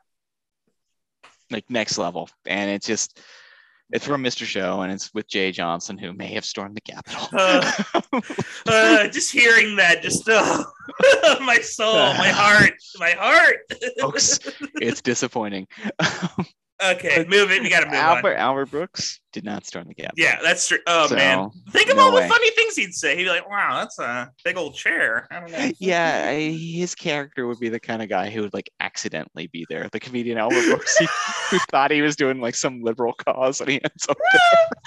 [1.50, 3.20] like next level, and it's just
[3.92, 4.44] it's from Mr.
[4.44, 7.28] Show, and it's with Jay Johnston, who may have stormed the Capitol.
[7.32, 7.72] Uh,
[8.66, 10.64] uh, just hearing that, just oh,
[11.40, 13.58] my soul, my heart, my heart.
[14.00, 14.38] folks,
[14.74, 15.66] it's disappointing.
[16.82, 17.62] Okay, move it.
[17.62, 18.40] We gotta move Albert on.
[18.40, 20.14] Albert Brooks did not star in the Capitol.
[20.24, 20.78] Yeah, that's true.
[20.86, 22.22] Oh So, man, think of no all way.
[22.22, 23.16] the funny things he'd say.
[23.16, 25.70] He'd be like, "Wow, that's a big old chair." I don't know.
[25.78, 29.66] Yeah, I- his character would be the kind of guy who would like accidentally be
[29.68, 29.88] there.
[29.92, 31.06] The comedian Albert Brooks, he,
[31.50, 34.16] who thought he was doing like some liberal cause, and he ends up.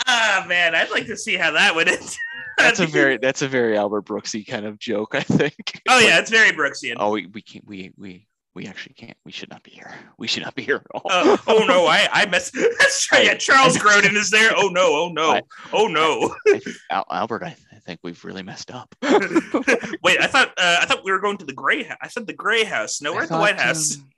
[0.08, 2.16] Ah man, I'd like to see how that would end.
[2.58, 5.82] That's a very that's a very Albert Brooksy kind of joke, I think.
[5.90, 6.96] Oh It's yeah, it's very Brooksian.
[6.98, 7.66] oh, we, we can't.
[7.68, 9.18] We we we actually can't.
[9.26, 9.92] We should not be here.
[10.18, 11.02] We should not be here at all.
[11.06, 12.54] Oh, oh no, I I messed.
[12.80, 13.26] That's right.
[13.26, 14.52] Yeah, Charles Grodin is there.
[14.56, 15.42] Oh no, oh no, I-
[15.74, 16.36] oh no.
[16.54, 18.94] I think- Al- Albert, I, I think we've really messed up.
[19.02, 21.98] Wait, I thought uh, I thought we were going to the Gray House.
[22.02, 23.02] I said the Gray House.
[23.02, 23.98] No, we're at the White House.
[23.98, 24.10] um,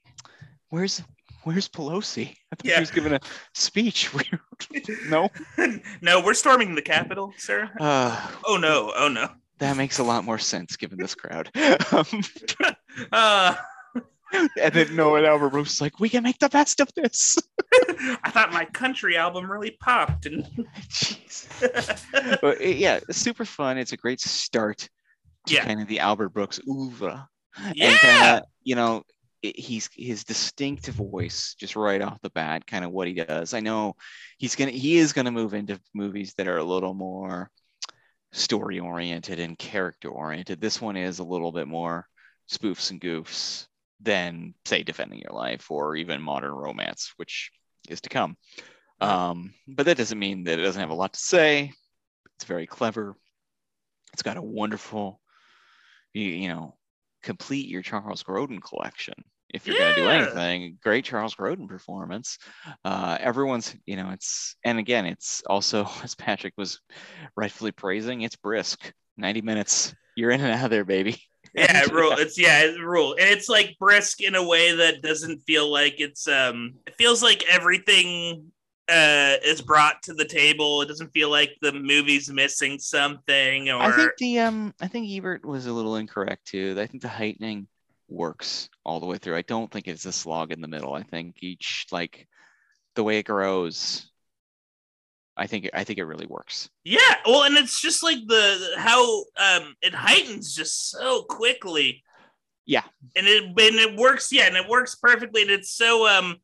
[0.69, 1.01] where's
[1.43, 2.29] Where's Pelosi?
[2.29, 2.75] I thought Yeah.
[2.75, 3.19] he was giving a
[3.53, 4.09] speech.
[5.07, 5.29] no.
[6.01, 7.69] no, we're storming the Capitol, sir.
[7.79, 9.29] Uh, Oh no, oh no.
[9.59, 11.49] that makes a lot more sense given this crowd.
[11.91, 12.05] Um,
[13.11, 13.55] Uh,
[14.61, 17.37] and then Noah Albert Brooks is like, we can make the best of this.
[18.23, 20.43] I thought my country album really popped, and
[20.89, 22.41] Jeez.
[22.41, 23.77] But it- yeah, it's super fun.
[23.77, 24.89] It's a great start
[25.47, 25.63] to Yeah.
[25.65, 27.27] kind of the Albert Brooks oeuvre.
[27.73, 29.03] yeah, and kind of you know
[29.41, 33.53] it, he's his distinctive voice just right off the bat kind of what he does
[33.53, 33.95] i know
[34.37, 37.49] he's gonna he is gonna move into movies that are a little more
[38.33, 42.05] story oriented and character oriented this one is a little bit more
[42.51, 43.67] spoofs and goofs
[44.05, 47.51] than say defending your life or even modern romance which
[47.89, 48.37] is to come
[49.01, 51.71] um, but that doesn't mean that it doesn't have a lot to say
[52.35, 53.15] it's very clever
[54.13, 55.19] it's got a wonderful
[56.13, 56.75] you, you know
[57.25, 59.15] complete your Charles Grodin collection.
[59.53, 62.37] If you're going to do anything, great Charles Grodin performance.
[62.83, 66.79] Uh, everyone's, you know, it's, and again, it's also, as Patrick was
[67.35, 68.93] rightfully praising, it's brisk.
[69.17, 71.21] 90 minutes, you're in and out of there, baby.
[71.55, 72.13] Yeah, rule.
[72.13, 75.99] It's yeah, it's rule, and it's like brisk in a way that doesn't feel like
[75.99, 76.75] it's um.
[76.85, 78.51] It feels like everything
[78.87, 80.81] uh is brought to the table.
[80.81, 85.09] It doesn't feel like the movie's missing something or I think the, um, I think
[85.09, 86.75] Ebert was a little incorrect too.
[86.77, 87.67] I think the heightening
[88.07, 89.35] works all the way through.
[89.35, 90.93] I don't think it's a slog in the middle.
[90.93, 92.27] I think each, like,
[92.95, 94.11] the way it grows,
[95.37, 96.69] I think, I think it really works.
[96.83, 102.03] Yeah, well, and it's just like the how um it heightens just so quickly.
[102.65, 102.83] Yeah.
[103.15, 104.31] and it and it works.
[104.31, 105.43] Yeah, and it works perfectly.
[105.43, 106.37] And it's so um,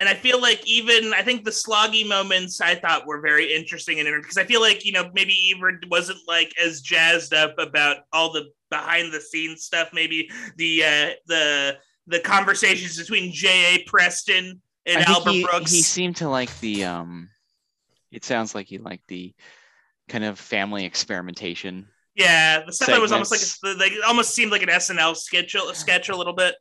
[0.00, 3.98] and I feel like even I think the sloggy moments I thought were very interesting
[3.98, 7.98] and because I feel like you know maybe Ebert wasn't like as jazzed up about
[8.12, 9.90] all the behind the scenes stuff.
[9.92, 13.76] Maybe the uh the the conversations between J.
[13.76, 13.82] A.
[13.84, 15.72] Preston and Albert he, Brooks.
[15.72, 17.28] he seemed to like the um
[18.10, 19.34] it sounds like you like the
[20.08, 23.30] kind of family experimentation Yeah, the stuff that was almost
[23.64, 26.54] like it almost seemed like an SNL sketch a sketch a little bit.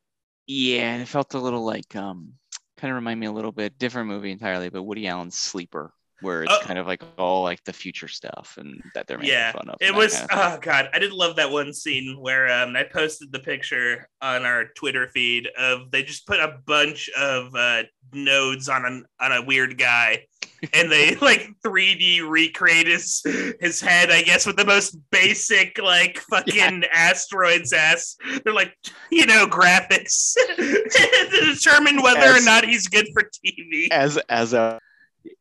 [0.48, 2.34] yeah and it felt a little like um
[2.78, 6.44] kind of remind me a little bit different movie entirely but woody allen's sleeper where
[6.44, 6.60] it's Oh.
[6.62, 9.76] kind of like all like the future stuff and that they're making Yeah, fun of
[9.80, 12.84] It was kind of oh god, I did love that one scene where um I
[12.84, 17.84] posted the picture on our Twitter feed of they just put a bunch of uh
[18.14, 20.26] nodes on an on a weird guy
[20.74, 23.22] and they like 3D recreate his
[23.60, 28.16] his head, I guess, with the most basic like fucking asteroids ass.
[28.44, 28.74] They're like,
[29.12, 33.90] you know, graphics to determine whether or not he's good for TV.
[33.92, 34.80] as as a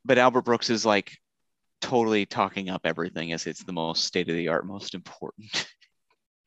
[0.05, 1.13] but albert brooks is like
[1.81, 5.67] totally talking up everything as it's the most state of the art most important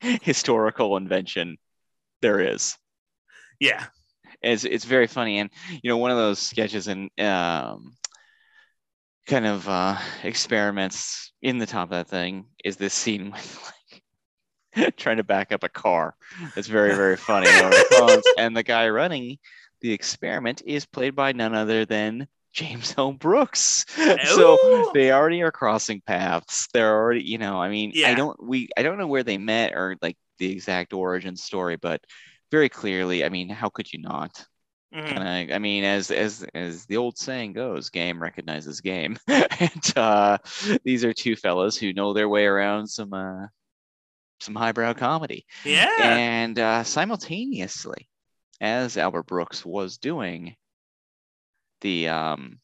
[0.00, 1.56] historical invention
[2.22, 2.76] there is
[3.60, 3.86] Yeah.
[4.42, 5.50] it's it's very funny and
[5.82, 7.92] you know one of those sketches and um
[9.26, 13.72] kind of uh experiments in the top of that thing is this scene with
[14.74, 16.14] like trying to back up a car
[16.56, 18.24] it's very very funny over the phones.
[18.38, 19.38] and the guy running
[19.80, 23.12] the experiment is played by none other than james l.
[23.12, 23.84] Brooks.
[24.24, 26.68] So they already are crossing paths.
[26.72, 29.72] They're already you know i mean i don't we i don't know where they met
[29.74, 32.00] or like the exact origin story but
[32.50, 34.44] very clearly i mean how could you not?
[34.94, 35.18] Mhm.
[35.18, 39.16] I, I mean as as as the old saying goes game recognizes game.
[39.28, 40.38] And uh
[40.84, 43.46] these are two fellas who know their way around some uh
[44.40, 45.44] some highbrow comedy.
[45.64, 45.90] Yeah.
[45.98, 48.08] and uh simultaneously
[48.60, 50.56] as albert brooks was doing
[51.80, 52.58] the um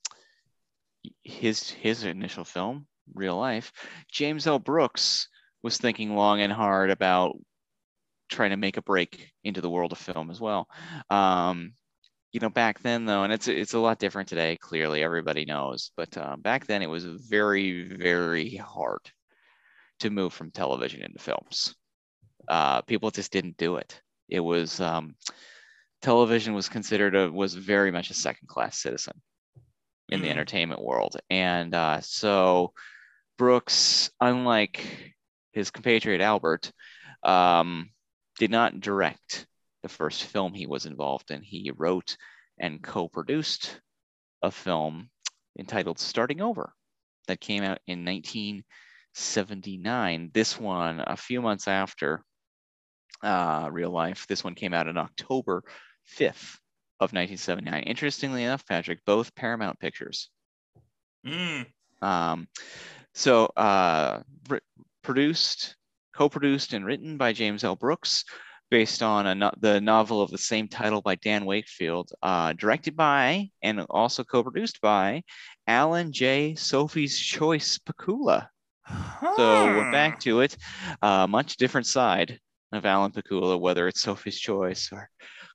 [1.22, 3.72] his his initial film real life
[4.10, 4.58] james l.
[4.58, 5.28] Brooks
[5.62, 7.36] was thinking long and hard about
[8.28, 10.68] trying to make a break into the world of film as well.
[11.10, 11.74] Um
[12.32, 15.92] you know back then though and it's it's a lot different today clearly everybody knows
[15.96, 19.00] but uh, back then it was very very hard
[20.00, 21.74] to move from television into films.
[22.48, 24.00] Uh, people just didn't do it.
[24.28, 25.14] It was um,
[26.06, 29.20] television was considered a was very much a second class citizen
[30.08, 30.30] in the Mhm.
[30.30, 31.16] entertainment world.
[31.30, 32.72] And uh, so
[33.38, 35.14] Brooks, unlike
[35.50, 36.70] his compatriot Albert,
[37.24, 37.90] um,
[38.38, 39.48] did not direct
[39.82, 41.42] the first film he was involved in.
[41.42, 42.16] He wrote
[42.60, 43.80] and co produced
[44.42, 45.10] a film
[45.58, 46.72] entitled Starting Over
[47.26, 50.30] that came out in 1979.
[50.32, 52.22] This one, a few months after
[53.24, 55.64] uh, Real Life, this one came out in October
[56.18, 56.58] 5th
[56.98, 57.82] of 1979.
[57.82, 60.30] Interestingly enough, Patrick, both Paramount Pictures.
[61.26, 61.66] Mm.
[62.02, 62.48] Um,
[63.14, 64.22] so uh,
[65.02, 65.76] produced,
[66.14, 67.76] co-produced, and written by James L.
[67.76, 68.24] Brooks,
[68.70, 72.96] based on a no- the novel of the same title by Dan Wakefield, uh, directed
[72.96, 75.22] by and also co-produced by
[75.66, 76.54] Alan J.
[76.54, 78.48] Sophie's Choice Pakula.
[79.36, 80.56] So we're back to it.
[81.02, 82.38] Uh, much different side
[82.72, 85.10] of Alan Pakula, whether it's Sophie's Choice or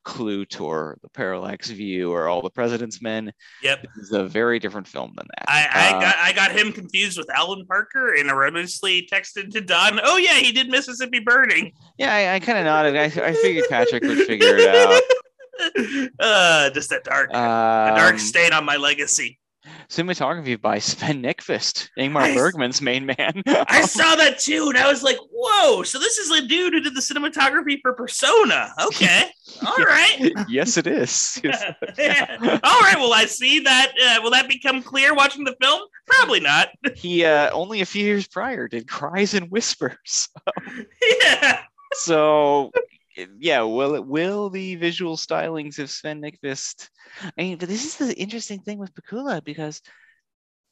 [0.06, 3.32] Klute or The Parallax View or All the President's Men.
[3.64, 3.82] Yep.
[3.96, 5.50] This is a very different film than that.
[5.50, 9.62] I, I Uh, got I got him confused with Alan Parker and erroneously texted to
[9.62, 10.00] Don.
[10.04, 11.72] Oh yeah, he did Mississippi Burning.
[11.98, 12.96] Yeah, I, I kind of nodded.
[12.96, 15.02] I, I figured Patrick would figure it out.
[16.20, 19.38] uh, just that dark, a Um, dark stain on my legacy.
[19.90, 23.44] Cinematography by Sven Nykvist, Ingmar I- Bergman's main man.
[23.48, 26.80] I saw that too, and I was like, "Whoa!" So this is the dude who
[26.82, 28.74] did the cinematography for Persona.
[28.88, 29.26] Okay,
[29.66, 30.32] all right.
[30.48, 31.40] yes, it is.
[31.44, 31.64] Yes.
[31.64, 32.96] all right.
[32.98, 33.92] Well, I see that?
[34.02, 35.82] Uh, will that become clear watching the film?
[36.08, 36.70] Probably not.
[36.96, 40.30] He uh, only a few years prior did Cries and Whispers.
[41.22, 41.62] yeah.
[41.94, 42.72] So
[43.40, 46.90] yeah, will it will the visual stylings of Sven Nykvist?
[47.24, 49.82] I mean, but this is the interesting thing with Pakula because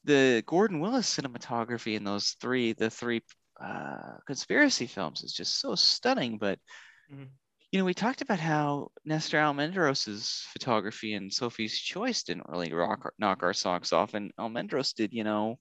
[0.03, 3.21] the Gordon Willis cinematography in those three, the three
[3.61, 6.37] uh, conspiracy films is just so stunning.
[6.37, 6.59] But
[7.11, 7.29] Mhm.
[7.71, 13.13] you know, we talked about how Nestor Almendros's photography and Sophie's Choice didn't really rock
[13.19, 15.59] knock our socks off, and Almendros did, you know,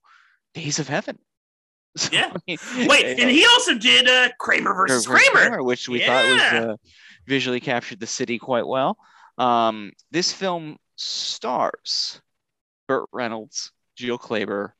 [0.54, 1.18] Days of Heaven.
[1.98, 2.30] So, Yeah.
[2.34, 5.62] I mean, Wait, uh, and he also did uh, Kramer versus Kramer, Kramer.
[5.62, 6.06] which we Yeah.
[6.06, 6.76] thought was uh,
[7.26, 8.96] visually captured the city quite well.
[9.36, 12.20] Um, this film stars
[12.86, 14.72] Burt Reynolds, Jill Clayburgh,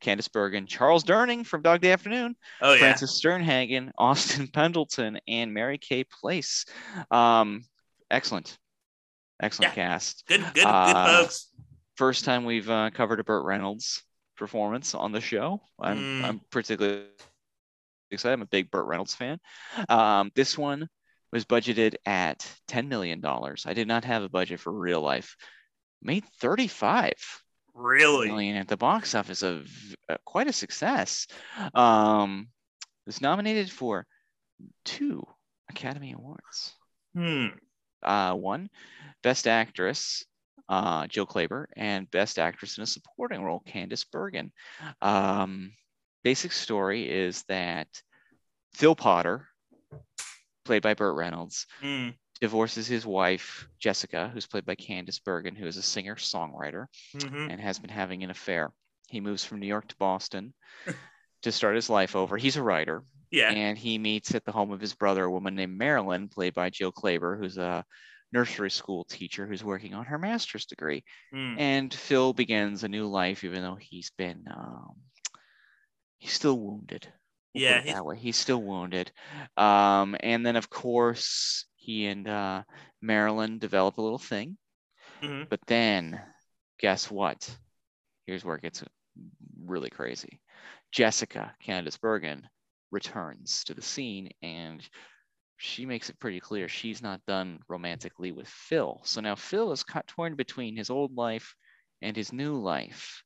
[0.00, 2.78] Candice Bergen, Charles Durning from Dog Day Afternoon, Oh yeah.
[2.78, 6.64] Frances Sternhagen, Austin Pendleton, and Mary Kay Place.
[7.10, 7.64] Um,
[8.10, 8.58] excellent,
[9.42, 10.24] excellent cast.
[10.28, 11.48] Good, good, Uh, good folks.
[11.96, 14.02] First time we've uh, covered a Burt Reynolds
[14.36, 15.60] performance on the show.
[15.80, 16.24] I'm Mm.
[16.24, 17.06] I'm particularly
[18.10, 18.34] excited.
[18.34, 19.38] I'm a big Burt Reynolds fan.
[19.88, 20.88] Um, this one
[21.32, 23.64] was budgeted at ten million dollars.
[23.66, 25.36] I did not have a budget for real life.
[26.02, 27.14] Made thirty-five
[27.74, 28.28] Really?
[28.28, 29.42] million at the box office.
[29.42, 29.68] of
[30.08, 31.26] uh, quite a success.
[31.74, 32.48] Um,
[33.06, 34.06] was nominated for
[34.84, 35.26] two
[35.68, 36.74] Academy Awards
[37.14, 37.46] Hmm.
[38.02, 38.68] uh, one
[39.22, 40.24] Best Actress,
[40.68, 44.52] uh, Jill Clayburgh, and Best Actress in a Supporting Role, Candice Bergen.
[45.00, 45.72] Um,
[46.24, 47.88] basic story is that
[48.74, 49.48] Phil Potter,
[50.64, 52.10] played by Burt Reynolds, Hmm.
[52.40, 57.50] divorces his wife, Jessica, who's played by Candice Bergen, who is a singer songwriter Mhm.
[57.50, 58.72] and has been having an affair.
[59.08, 60.52] He moves from New York to Boston
[61.42, 62.36] to start his life over.
[62.36, 63.50] He's a writer, Yeah.
[63.50, 66.68] and he meets at the home of his brother a woman named Marilyn, played by
[66.70, 67.84] Jill Clayburgh, who's a
[68.32, 71.04] nursery school teacher who's working on her master's degree.
[71.32, 71.54] Hmm.
[71.58, 74.96] And Phil begins a new life, even though he's been um,
[76.18, 77.06] he's still wounded.
[77.54, 78.16] We'll Yeah, he's- that way.
[78.18, 79.12] He's still wounded.
[79.56, 82.62] Um, and then of course he and uh,
[83.00, 84.58] Marilyn develop a little thing.
[85.22, 85.48] Mhm.
[85.48, 86.20] But then,
[86.78, 87.48] guess what?
[88.26, 88.82] Here's where it gets
[89.64, 90.40] really crazy.
[90.92, 92.46] Jessica, Candice Bergen,
[92.90, 94.86] returns to the scene and
[95.56, 99.00] she makes it pretty clear she's not done romantically with Phil.
[99.04, 101.54] So now Phil is caught torn between his old life
[102.02, 103.22] and his new life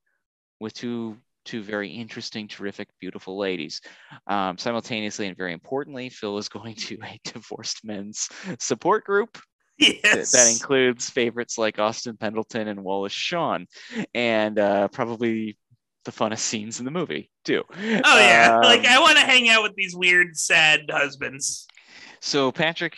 [0.60, 3.80] with two two very interesting, terrific, beautiful ladies.
[4.26, 8.28] Um, simultaneously and very importantly, Phil is going to a divorced men's
[8.58, 9.38] support group
[9.80, 10.32] Yes.
[10.32, 13.66] that includes favorites like Austin Pendleton and Wallace Shawn,
[14.14, 15.56] and uh, probably
[16.04, 17.62] the funnest scenes in the movie too.
[17.70, 18.54] Oh yeah.
[18.60, 21.66] Um, like I want to hang out with these weird, sad husbands.
[22.20, 22.96] So Patrick,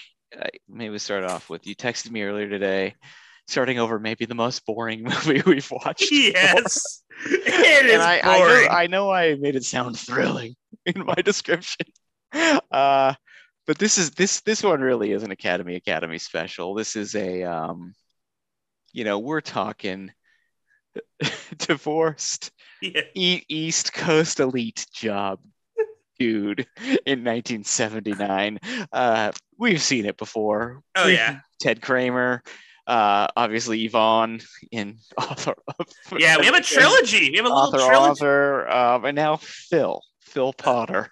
[0.69, 2.95] maybe we start off with you texted me earlier today,
[3.47, 6.11] starting over maybe the most boring movie we've watched.
[6.11, 7.03] yes.
[7.25, 8.65] It is and I, I, boring.
[8.65, 10.55] know, I know I made it sound thrilling
[10.87, 11.87] in my description.
[12.33, 13.15] Uh,
[13.67, 16.75] but this is this this one really is an Academy Academy special.
[16.75, 17.95] This is a um,
[18.93, 20.11] you know, we're talking
[21.59, 22.51] divorced
[22.81, 23.03] yeah.
[23.15, 25.39] e- East Coast elite job
[26.23, 26.67] dude
[27.05, 28.59] in 1979.
[28.93, 30.83] Uh, we've seen it before.
[30.95, 31.39] Oh yeah.
[31.61, 32.43] Ted Kramer,
[32.87, 34.41] Uh, obviously Yvonne
[34.71, 35.55] in author.
[35.79, 35.87] Of,
[36.19, 37.31] Yeah, we have a trilogy.
[37.31, 38.11] We have a little author, trilogy.
[38.11, 41.11] author, um, and now Phil, Phil Potter.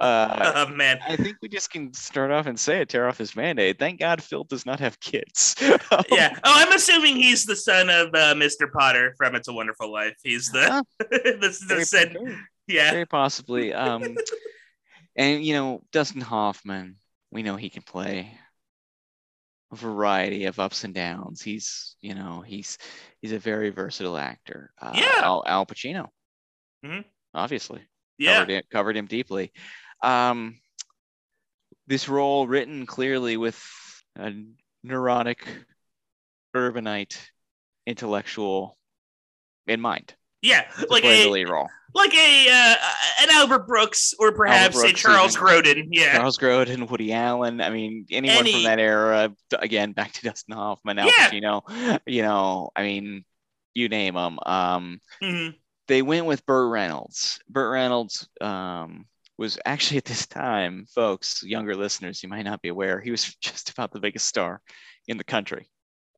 [0.00, 0.98] Uh, Oh man.
[1.08, 3.78] I think we just can start off and say it, tear off his mandate.
[3.78, 5.54] Thank God Phil does not have kids.
[6.10, 6.32] Yeah.
[6.44, 8.70] Oh, I'm assuming he's the son of uh, Mr.
[8.72, 10.16] Potter from It's a Wonderful Life.
[10.22, 10.82] He's the Huh.
[10.98, 12.16] the, the said.
[12.66, 12.90] Yeah.
[12.90, 13.72] very possibly.
[13.72, 14.02] Um,
[15.16, 16.96] and you know, Dustin Hoffman,
[17.30, 18.32] we know he can play
[19.72, 21.42] a variety of ups and downs.
[21.42, 22.78] He's, you know, he's
[23.20, 24.72] he's a very versatile actor.
[24.80, 25.12] Uh, Yeah.
[25.18, 26.08] Al, Al Pacino,
[26.84, 27.04] Mhm.
[27.34, 27.86] obviously
[28.18, 28.34] Yeah.
[28.34, 29.52] covered him, covered him deeply.
[30.02, 30.60] Um,
[31.86, 33.62] this role written clearly with
[34.16, 34.32] a
[34.82, 35.46] neurotic,
[36.54, 37.16] urbanite,
[37.86, 38.76] intellectual
[39.66, 40.14] in mind.
[40.46, 40.62] Yeah.
[40.62, 41.68] to Like play the a lead role.
[41.94, 42.74] like a uh,
[43.22, 45.88] an Albert Brooks or perhaps a Charles even- Grodin.
[45.90, 46.16] Yeah.
[46.16, 47.60] Charles Grodin, Woody Allen.
[47.60, 49.32] I mean, anyone Any- from that era.
[49.58, 51.30] Again, back to Dustin Hoffman, Al Yeah.
[51.30, 51.98] Pacino.
[52.06, 53.24] You know, I mean,
[53.74, 54.38] you name them.
[54.46, 55.54] Um, Mhm.
[55.88, 57.38] they went with Burt Reynolds.
[57.48, 59.06] Burt Reynolds um,
[59.38, 63.24] was actually at this time, folks, younger listeners, you might not be aware, he was
[63.42, 64.60] just about the biggest star
[65.08, 65.68] in the country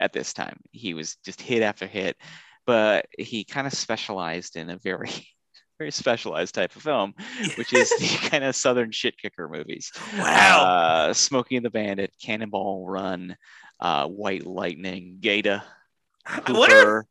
[0.01, 0.59] at this time.
[0.71, 2.17] He was just hit after hit,
[2.69, 5.09] but he kind of specialized in a very,
[5.79, 7.15] very specialized type of film,
[7.57, 9.91] which is the kind of southern shit kicker movies.
[10.19, 10.63] Wow.
[11.09, 13.35] Uh, Smokey and the Bandit, Cannonball Run,
[13.81, 15.63] uh, White Lightning, Gator.
[16.27, 16.77] I wonder.
[16.77, 17.07] Hooper.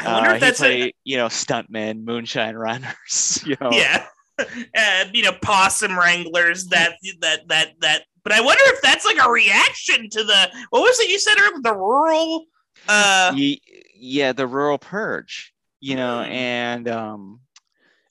[0.00, 3.70] I wonder Uh, if that's he a, you know, stuntmen, moonshine runners, you know.
[3.70, 4.06] yeah.
[4.38, 6.66] Uh, you know, possum wranglers.
[6.66, 8.02] That that that that.
[8.24, 11.36] But I wonder if that's like a reaction to the what was it you said
[11.38, 11.60] earlier?
[11.62, 12.44] The rural.
[12.88, 13.62] Uh, Ye-
[13.98, 16.30] yeah, the rural purge, you know, Mm.
[16.30, 17.40] and um,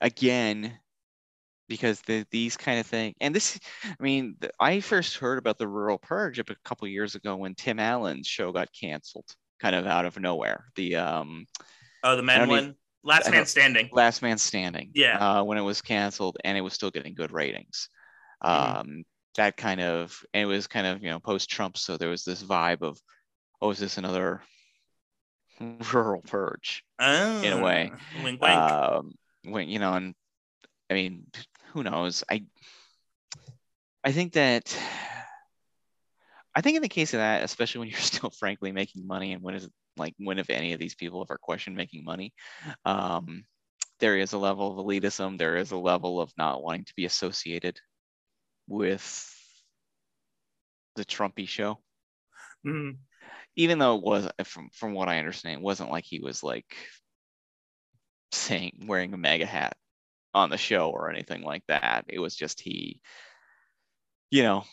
[0.01, 0.77] again,
[1.67, 5.57] because the, these kind of thing, and this, I mean, the, I first heard about
[5.57, 9.25] the rural purge a couple years ago when Tim Allen's show got canceled,
[9.59, 10.65] kind of out of nowhere.
[10.75, 11.45] The um,
[12.03, 12.75] oh, the men one.
[13.03, 13.89] Last man standing.
[13.91, 14.89] Last Man Standing.
[14.95, 15.19] Yeah.
[15.19, 17.87] Uh, when it was canceled and it was still getting good ratings.
[18.41, 19.03] Um, Mhm.
[19.35, 21.77] That kind of, and it was kind of, you know, post Trump.
[21.77, 22.97] So there was this vibe of,
[23.61, 24.41] oh, is this another
[25.93, 27.91] rural purge Oh, in a way.
[28.21, 28.43] Wink, wink.
[28.43, 29.13] Um,
[29.43, 30.15] when, you know, and
[30.89, 31.27] I mean,
[31.73, 32.23] who knows?
[32.29, 32.45] I,
[34.03, 34.77] I think that,
[36.55, 39.41] I think in the case of that, especially when you're still frankly making money and
[39.41, 42.33] when is like when if any of these people ever question making money,
[42.83, 43.45] um,
[43.99, 45.37] there is a level of elitism.
[45.37, 47.79] There is a level of not wanting to be associated
[48.67, 49.31] with
[50.95, 51.79] the Trumpy show.
[52.65, 52.97] Mhm.
[53.55, 56.75] Even though it was, from from what I understand, it wasn't like he was like
[58.31, 59.77] saying wearing a MAGA hat
[60.33, 62.05] on the show or anything like that.
[62.09, 62.99] It was just he,
[64.29, 64.63] you know,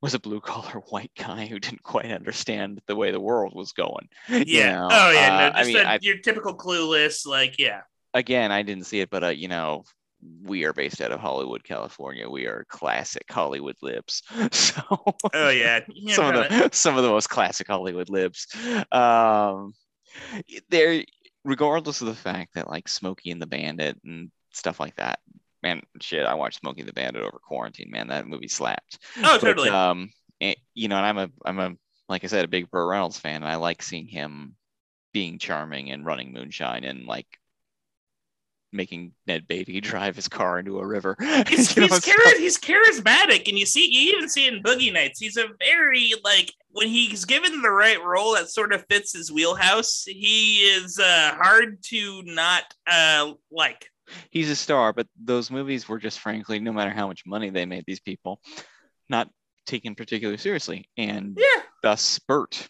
[0.00, 3.72] was a blue collar white guy who didn't quite understand the way the world was
[3.72, 4.08] going.
[4.28, 4.72] you Yeah.
[4.72, 5.50] know, oh yeah.
[5.54, 7.26] uh, I just mean, a- I- your typical clueless.
[7.26, 7.82] Like yeah.
[8.14, 9.84] again, I didn't see it, but uh, you know,
[10.42, 12.28] we are based out of Hollywood, California.
[12.28, 14.22] We are classic Hollywood libs.
[14.52, 14.82] So
[15.34, 15.80] Oh yeah.
[15.88, 18.46] yeah some of the some of the most classic Hollywood libs.
[18.92, 19.74] Um,
[20.70, 21.04] there,
[21.44, 25.20] regardless of the fact that like Smokey and the Bandit and stuff like that.
[25.62, 27.90] Man, shit, I watched Smokey and the Bandit over quarantine.
[27.90, 28.98] Man, that movie slapped.
[29.18, 29.70] Oh But, totally.
[29.70, 30.10] um,
[30.40, 31.72] it- you know, and I'm a I'm a
[32.08, 33.36] like I said, a big Burt Reynolds fan.
[33.36, 34.56] And I like seeing him
[35.12, 37.26] being charming and running moonshine and like
[38.74, 41.16] making Ned Beatty drive his car into a river.
[41.48, 44.92] he's, know, he's, stuff- chari- he's charismatic and you see you even see in boogie
[44.92, 49.12] nights he's a very like when he's given the right role that sort of fits
[49.12, 53.86] his wheelhouse he is uh hard to not uh like
[54.30, 57.64] he's a star, but those movies were just frankly, no matter how much money they
[57.64, 58.40] made these people,
[59.08, 59.28] not
[59.66, 60.88] taken particularly seriously.
[60.96, 62.68] And yeah thus Burt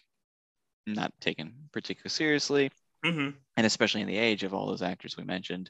[0.85, 2.71] not taken particularly seriously.
[3.05, 5.69] Hmm And especially in the age of all those actors we mentioned,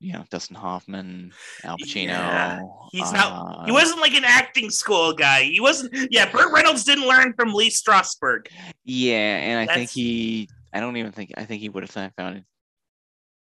[0.00, 1.32] you know, Dustin Hoffman,
[1.64, 2.08] Al Pacino.
[2.08, 2.60] Yeah,
[2.92, 6.84] he's not- uh, he wasn't like an acting school guy he wasn't yeah burt reynolds
[6.84, 8.48] didn't learn from lee strasberg
[8.84, 12.36] Yeah, and I think he I don't even think I think he would have found
[12.38, 12.44] it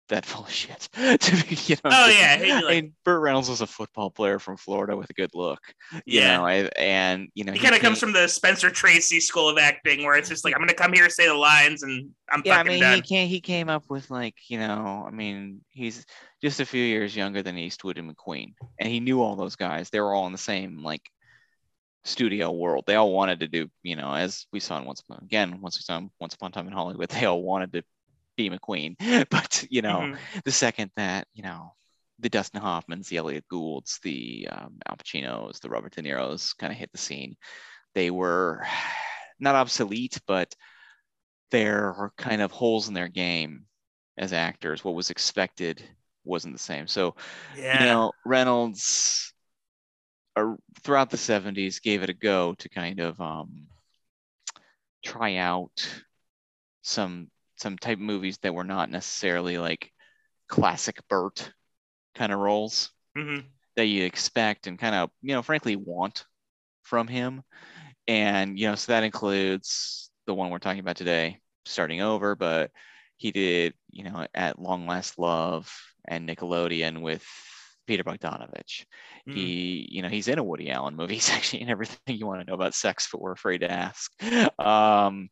[0.08, 1.90] that full of shit to be, you know.
[1.92, 5.14] Oh, yeah, I like- mean, Burt Reynolds was a football player from Florida with a
[5.14, 5.60] good look.
[5.92, 9.20] You yeah know, I, and you know he kind of comes from the spencer tracy
[9.20, 12.10] school of acting where it's just like i'm gonna come here say the lines and
[12.30, 15.10] i'm Yeah, I mean, done he came he came up with like you know, I
[15.10, 16.04] mean, he's
[16.42, 19.88] just a few years younger than Eastwood and McQueen, and he knew all those guys.
[19.90, 21.02] They were all in the same like
[22.04, 22.84] studio world.
[22.86, 25.78] They all wanted to do, you know, as we saw in Once Upon again, once
[25.78, 27.84] we saw in Once Upon a Time in Hollywood, they all wanted to
[28.36, 28.96] be McQueen.
[29.30, 30.18] But you know, Mhm.
[30.44, 31.74] the second that you know
[32.20, 36.72] the Dustin Hoffmans, the Elliot Goulds, the um, Al Pacinos, the Robert De Niro's kind
[36.72, 37.36] of hit the scene,
[37.94, 38.64] they were
[39.40, 40.54] not obsolete, but
[41.50, 43.66] they're kind of holes in their game
[44.16, 44.84] as actors.
[44.84, 45.82] What was expected
[46.24, 46.86] wasn't the same.
[46.86, 47.16] So,
[47.56, 47.80] Yeah.
[47.80, 49.32] you know, Reynolds
[50.36, 53.66] uh, throughout the 70s gave it a go to kind of um,
[55.04, 55.86] try out
[56.82, 59.90] some some type of movies that were not necessarily like
[60.48, 61.52] classic Burt
[62.14, 66.24] kind of roles hmm that you expect and kind of you know frankly want
[66.82, 67.42] from him.
[68.08, 72.70] And you know so that includes the one we're talking about today starting over but
[73.16, 75.72] he did you know at long last love
[76.06, 77.24] and nickelodeon with
[77.86, 78.84] peter bogdanovich.
[79.26, 79.34] Mm.
[79.34, 82.40] he you know he's in a woody allen movie he's actually in everything you want
[82.40, 84.10] to know about sex but we're afraid to ask.
[84.60, 85.30] Um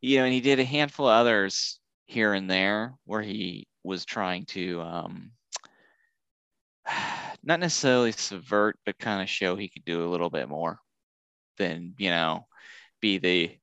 [0.00, 4.04] you know and he did a handful of others here and there where he was
[4.04, 5.30] trying to um
[7.42, 10.78] not necessarily subvert but kind of show he could do a little bit more
[11.58, 12.46] than you know
[13.00, 13.56] be the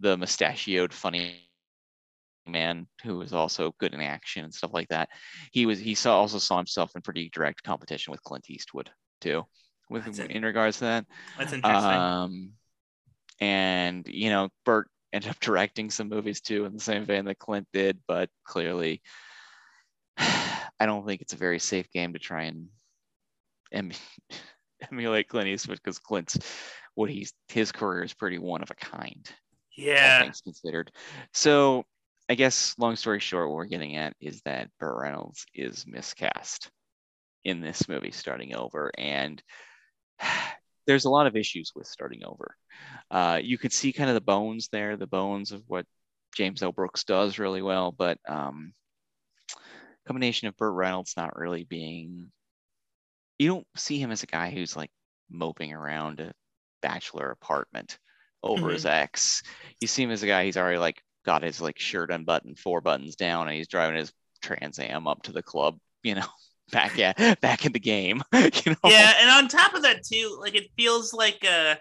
[0.00, 1.50] the mustachioed funny
[2.46, 5.08] man who was also good in action and stuff like that.
[5.52, 8.90] He was he saw also saw himself in pretty direct competition with clint eastwood
[9.20, 9.44] too
[9.88, 11.06] with in regards to that.
[11.38, 11.90] That's interesting.
[11.90, 12.52] um,
[13.40, 17.38] and you know, Burt ended up directing some movies too in the same vein that
[17.38, 19.02] Clint did, but clearly,
[20.18, 22.68] I don't think it's a very safe game to try and
[23.72, 23.92] em-
[24.90, 26.38] emulate Clint Eastwood because Clint's
[26.94, 29.28] what he's his career is pretty one of a kind,
[29.76, 30.22] yeah.
[30.22, 30.90] things considered.
[31.32, 31.84] So,
[32.28, 36.70] I guess long story short, what we're getting at is that Burt Reynolds is miscast
[37.44, 39.42] in this movie, starting over, and
[40.86, 42.56] there's a lot of issues with starting over.
[43.10, 45.86] Uh, you could see kind of the bones there, the bones of what
[46.34, 46.72] James L.
[46.72, 48.72] Brooks does really well, but um,
[50.06, 52.30] combination of Burt Reynolds not really being,
[53.38, 54.90] you don't see him as a guy who's like
[55.30, 56.32] moping around a
[56.82, 57.98] bachelor apartment
[58.42, 59.42] over his ex.
[59.80, 62.80] You see him as a guy he's already like got his like shirt unbuttoned, four
[62.80, 66.26] buttons down, and he's driving his Trans Am up to the club, you know,
[66.70, 68.76] back at back in the game, you know.
[68.84, 71.76] Yeah, and on top of that too, like it feels like uh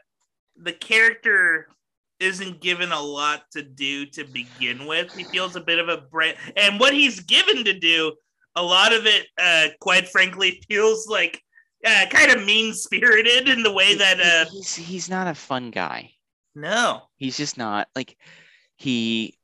[0.61, 1.68] the character
[2.20, 5.10] isn't given a lot to do to begin with.
[5.16, 8.14] He feels a bit of a brand and what he's given to do,
[8.56, 11.41] a lot of it uh quite frankly feels like
[11.86, 15.72] uh kind of mean spirited in the way that uh he's he's not a fun
[15.72, 16.11] guy.
[16.56, 17.03] no.
[17.16, 18.18] He's just not like
[18.78, 19.38] he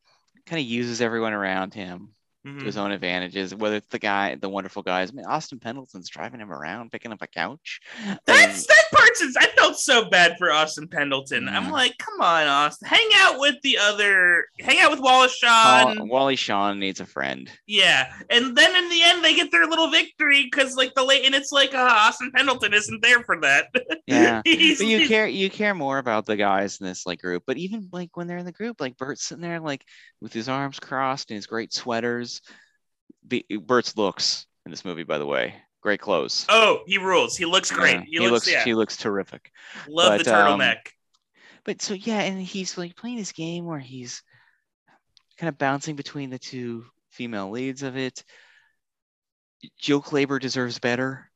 [0.45, 2.14] kind of uses everyone around him
[2.45, 2.59] Mhm.
[2.59, 3.55] to his own advantages.
[3.55, 5.11] Whether it's the guy, the wonderful guys.
[5.11, 7.79] I mean, Austin Pendleton's driving him around, picking up a couch.
[8.25, 11.47] That's that part's I felt so bad for Austin Pendleton.
[11.47, 16.07] I'm like, come on, Austin, hang out with the other, hang out with Wallace Shawn.
[16.09, 17.49] Wally Shawn needs a friend.
[17.65, 21.25] Yeah, and then in the end they get their little victory because like the late,
[21.25, 23.67] and it's like uh, Austin Pendleton isn't there for that.
[24.07, 24.41] Yeah.
[24.45, 27.43] You care you care more about the guys in this like group.
[27.47, 29.83] But even like when they're in the group, like Burt's sitting there like
[30.21, 32.34] with his arms crossed and his great sweaters.
[33.27, 36.45] Be, Burt's looks in this movie, by the way, great clothes.
[36.49, 37.37] Oh, he rules.
[37.37, 38.01] He looks great.
[38.07, 38.63] Yeah, he, looks, yeah.
[38.63, 39.51] he looks terrific.
[39.87, 40.77] Love the but, um, turtleneck.
[41.63, 44.21] But so yeah, and he's like playing this game where he's
[45.37, 48.23] kind of bouncing between the two female leads of it.
[49.79, 51.29] Joe Clayburgh deserves better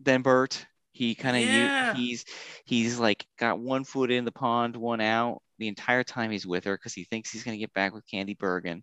[0.00, 0.64] than Burt.
[0.92, 1.94] He kind of Yeah.
[1.94, 2.24] he's
[2.64, 6.64] he's like got one foot in the pond, one out the entire time he's with
[6.64, 8.82] her because he thinks he's gonna get back with Candy Bergen.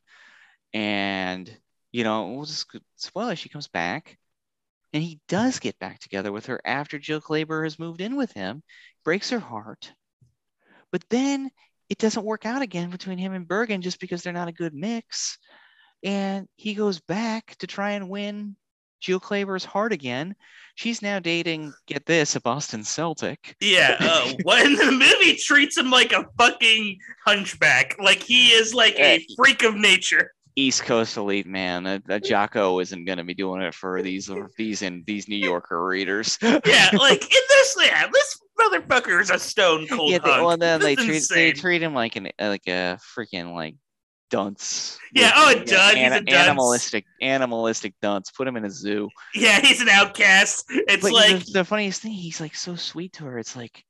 [0.73, 1.55] And
[1.93, 2.65] you know, we'll just
[2.97, 4.17] spoil it, she comes back.
[4.91, 8.31] And he does get back together with her after Joe Clayburgh has moved in with
[8.33, 8.61] him,
[9.03, 9.91] breaks her heart.
[10.91, 11.49] But then
[11.89, 14.73] it doesn't work out again between him and Bergen just because they're not a good
[14.73, 15.37] mix.
[16.03, 18.55] And he goes back to try and win
[18.99, 20.35] Jill Clayburgh's heart again.
[20.75, 23.55] She's now dating, get this, a Boston Celtic.
[23.59, 28.99] Yeah, uh, when the movie treats him like a fucking hunchback, like he is like
[28.99, 30.31] a freak of nature.
[30.55, 31.85] East Coast elite man.
[31.85, 35.37] A, a Jocko isn't going to be doing it for these these and these New
[35.37, 36.37] Yorker readers.
[36.65, 40.19] Yeah, like in this, yeah, this motherfucker is a stone cold yeah.
[40.19, 42.99] They, well, then they This is treat they treat him like an uh, like a
[43.15, 43.75] freaking like
[44.29, 44.97] dunce.
[45.13, 46.31] Yeah, oh, a yeah, dud, he's a dunce.
[46.31, 48.31] animalistic animalistic dunce.
[48.31, 49.09] Put him in a zoo.
[49.35, 50.65] Yeah, he's an outcast.
[50.69, 53.37] It's but like the, the funniest thing, he's like so sweet to her.
[53.37, 53.83] It's like,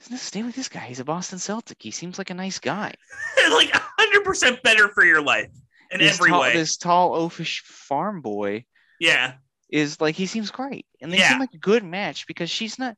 [0.00, 0.80] stay with this guy.
[0.80, 1.78] He's a Boston Celtic.
[1.80, 2.92] He seems like a nice guy.
[3.50, 3.74] like
[4.06, 5.50] hundred percent better for your life
[5.90, 6.52] in this every tall, way.
[6.52, 8.64] This tall, oafish farm boy
[9.00, 9.34] Yeah,
[9.70, 11.30] is like he seems great, and they Yeah.
[11.30, 12.96] seem like a good match because she's not.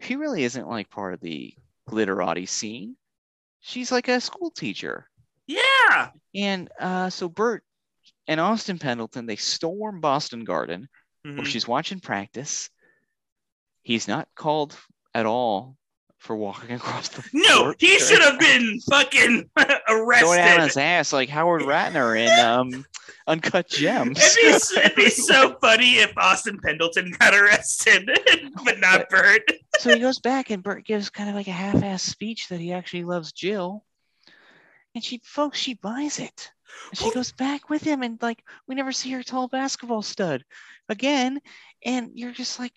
[0.00, 1.54] She really isn't like part of the
[1.88, 2.96] glitterati scene.
[3.60, 5.08] She's like a school teacher,
[5.46, 7.64] yeah, and uh, so Burt
[8.26, 10.88] and Austin Pendleton they storm Boston Garden.
[11.26, 11.36] Mhm.
[11.36, 12.70] where she's watching practice.
[13.82, 14.76] He's not called
[15.14, 15.76] at all
[16.18, 19.48] for walking across the No, floor he should have been fucking
[19.88, 20.24] arrested.
[20.26, 22.84] going down his ass like Howard Ratner in um,
[23.26, 24.18] Uncut Gems.
[24.18, 28.10] It'd be, it'd be so funny if Austin Pendleton got arrested,
[28.64, 29.42] but not Burt.
[29.78, 32.72] so he goes back and Burt gives kind of like a half-ass speech that he
[32.72, 33.84] actually loves Jill.
[34.94, 36.50] And she folks, she buys it.
[36.90, 40.44] And she goes back with him and like we never see her tall basketball stud
[40.88, 41.40] again.
[41.84, 42.74] And you're just like,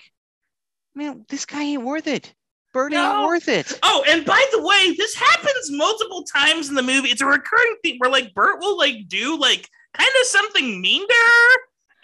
[0.94, 2.34] man, this guy ain't worth it.
[2.74, 3.26] Burt No.
[3.26, 3.78] worth it.
[3.84, 7.10] Oh, and by the way, this happens multiple times in the movie.
[7.10, 11.06] It's a recurring theme where like Burt will like do like kind of something mean
[11.08, 11.60] to her,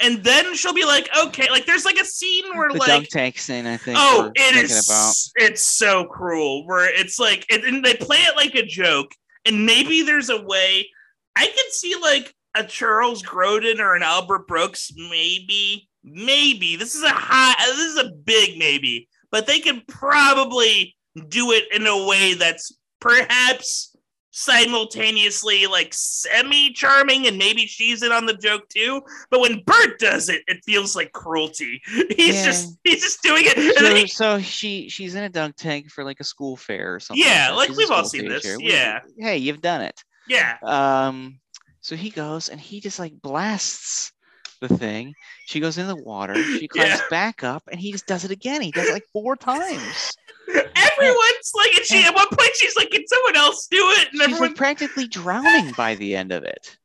[0.07, 3.07] and then she'll be like, okay, like there's like a scene where The like dunk
[3.09, 3.97] tank scene, I think.
[3.99, 4.87] Oh, it is.
[4.87, 5.13] about.
[5.47, 6.67] It's so cruel.
[6.67, 9.11] Where it's like, it, and they play it like a joke,
[9.45, 10.89] and maybe there's a way.
[11.35, 16.75] I could see like a Charles Grodin or an Albert Brooks, maybe, maybe.
[16.75, 17.53] This is a high.
[17.67, 20.95] This is a big maybe, but they could probably
[21.29, 23.95] do it in a way that's perhaps
[24.31, 29.01] simultaneously like semi charming and maybe she's in on the joke too
[29.31, 31.81] but when burt does it it feels like cruelty
[32.15, 32.45] he's Yeah.
[32.45, 36.03] just he's just doing it So, he- so she she's in a dunk tank for
[36.03, 37.23] like a school fair or something.
[37.25, 37.55] Yeah, that.
[37.55, 38.57] like, we've all seen this, teacher.
[38.57, 38.99] We- yeah.
[39.17, 40.03] hey, you've done it.
[40.27, 41.39] yeah Um,
[41.81, 44.11] so he goes and he just like blasts
[44.59, 45.13] the thing.
[45.45, 46.35] She goes in the water.
[46.35, 47.01] She climbs Yeah.
[47.09, 48.61] back up, and he just does it again.
[48.61, 50.15] He does it like four times.
[50.47, 54.13] everyone's like and she at one point she's like can someone else do it and
[54.13, 56.77] She's everyone like practically drowning by the end of it.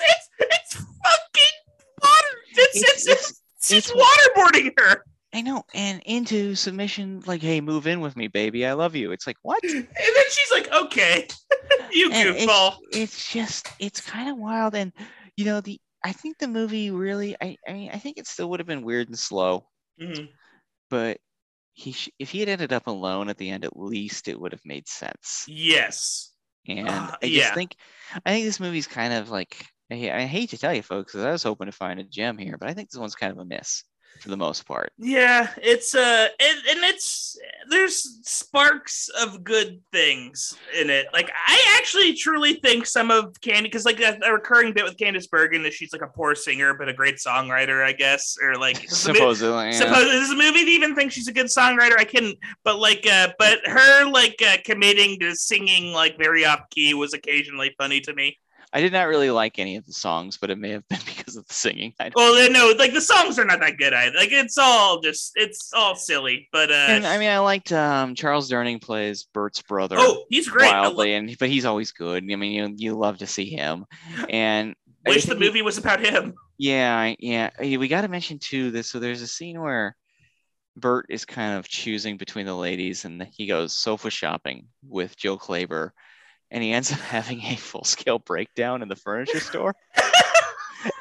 [0.00, 1.56] it's, it's fucking
[2.02, 5.04] water it's It's- it's, it's, it's- she's waterboarding her
[5.34, 8.66] I know, and into submission, like, "Hey, move in with me, baby.
[8.66, 9.62] I love you." It's like what?
[9.64, 11.26] and then she's like okay
[11.92, 14.92] you And goofball it's, it's just it's kind of wild and
[15.38, 18.50] you know the i think the movie really i, I mean i think it still
[18.50, 19.68] would have been weird and slow
[19.98, 20.32] Mhm.
[20.90, 21.20] but
[21.74, 24.52] he sh- if he had ended up alone at the end at least it would
[24.52, 26.34] have made sense yes
[26.66, 27.54] and Ah, i just yeah.
[27.54, 27.76] think
[28.26, 31.24] i think this movie's kind of like I, I hate to tell you folks because
[31.26, 33.38] i was hoping to find a gem here but i think this one's kind of
[33.38, 33.84] a miss
[34.20, 37.36] for the most part Yeah, it's uh, and, and it's
[37.70, 41.06] there's sparks of good things in it.
[41.12, 44.96] Like I actually truly think some of Candy, because like a, a recurring bit with
[44.96, 48.56] Candice Bergen is she's like a poor singer but a great songwriter, I guess, or
[48.56, 49.70] like the mo- supposedly yeah.
[49.72, 51.98] Suppose does the movie even think she's a good songwriter?
[51.98, 52.34] I can,
[52.64, 57.12] but like, uh, but her like uh, committing to singing like very off key was
[57.14, 58.38] occasionally funny to me.
[58.72, 61.21] i did not really like any of the songs but it may have been because
[61.36, 64.16] of the singing Well, no, like the songs are not that good either.
[64.16, 66.48] Like it's all just it's all silly.
[66.52, 69.96] But uh, and I mean, I liked um, Charles Durning plays Bert's brother.
[69.98, 70.70] oh, he's great.
[70.70, 72.24] Wildly, and but he's always good.
[72.30, 73.86] I mean, you you love to see him,
[74.28, 74.74] and
[75.06, 76.34] wish the movie was about him.
[76.58, 77.50] yeah, yeah.
[77.60, 78.90] We got to mention too this.
[78.90, 79.96] So there's a scene where
[80.76, 85.36] Bert is kind of choosing between the ladies, and he goes sofa shopping with Joe
[85.36, 85.90] Clayburgh,
[86.50, 89.74] and he ends up having a full scale breakdown in the furniture store.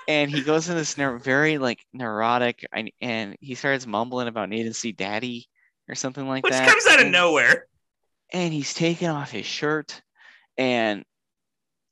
[0.07, 4.49] and he goes in this ner- very like neurotic, and, and he starts mumbling about
[4.49, 5.47] needing to see daddy
[5.89, 6.65] or something like Which that.
[6.65, 7.65] Which comes out of nowhere.
[8.33, 10.01] and he's taking off his shirt.
[10.57, 11.03] And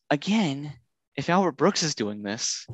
[0.10, 0.74] again,
[1.16, 2.66] if Albert Brooks is doing this,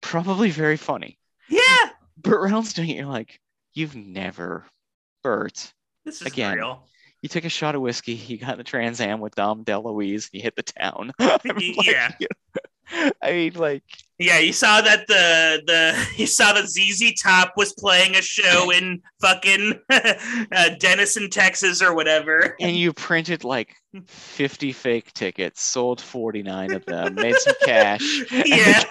[0.00, 1.18] probably very funny.
[1.48, 3.40] Yeah, Burt Reynolds doing it, you're like,
[3.74, 4.64] you've never,
[5.22, 5.72] Burt.
[6.04, 6.56] this is Again.
[6.56, 6.84] real.
[7.22, 10.30] You took a shot of whiskey, you got in the Trans Am with Dom DeLuise,
[10.30, 11.12] and you hit the town.
[11.20, 11.42] Like,
[11.86, 12.12] Yeah.
[13.22, 13.82] I mean, like,
[14.18, 18.70] Yeah, you saw that the the you saw that ZZ Top was playing a show
[18.76, 22.56] in fucking uh, Denison, Texas, or whatever.
[22.60, 23.74] and you printed like
[24.06, 28.02] 50 fake tickets, sold 49 of them, made some cash.
[28.30, 28.82] Yeah.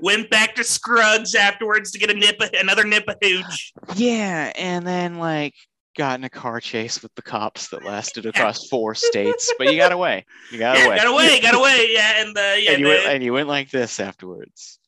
[0.00, 3.72] Went back to Scruggs afterwards to get a nip, another nip of hooch.
[3.94, 5.54] Yeah, and then like
[5.96, 9.76] got in a car chase with the cops that lasted across four states, but you
[9.78, 10.24] got away.
[10.50, 10.96] You got Yeah, away.
[10.96, 11.88] got away, got away.
[11.90, 14.78] Yeah, and uh, yeah, and you the- went and you went like this afterwards.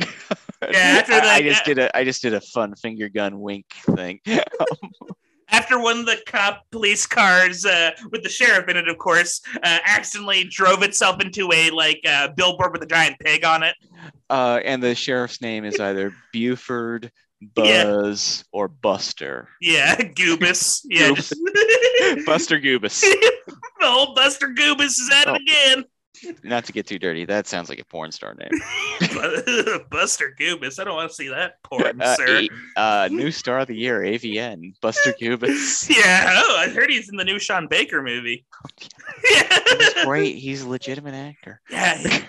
[0.00, 0.06] Yeah,
[0.72, 3.66] after I, the- I just did a I just did a fun finger gun wink
[3.94, 4.20] thing.
[5.50, 9.40] after one of the cop police cars uh, with the sheriff in it, of course,
[9.62, 13.74] uh, accidentally drove itself into a like uh, billboard with a giant pig on it.
[14.28, 17.10] Uh, and the sheriff's name is either Buford,
[17.56, 17.84] Yeah.
[17.84, 19.48] Buzz, or Buster.
[19.60, 20.80] Yeah, Goobus.
[20.84, 21.16] Yeah, Goobus.
[21.16, 23.00] just- Buster Goobus.
[23.00, 23.32] the
[23.86, 25.34] old Buster Goobus is at Oh.
[25.34, 25.84] it again.
[26.42, 28.50] Not to get too dirty, that sounds like a porn star name.
[29.88, 30.80] Buster Goobus.
[30.80, 32.40] I don't want to see that porn, Uh, sir.
[32.76, 35.88] A- uh, new star of the year, AVN, Buster Goobus.
[35.88, 36.42] Yeah.
[36.44, 38.44] Oh, I heard he's in the new Sean Baker movie.
[39.30, 39.58] yeah.
[39.78, 40.36] He's great.
[40.36, 41.60] He's a legitimate actor.
[41.70, 42.22] Yeah.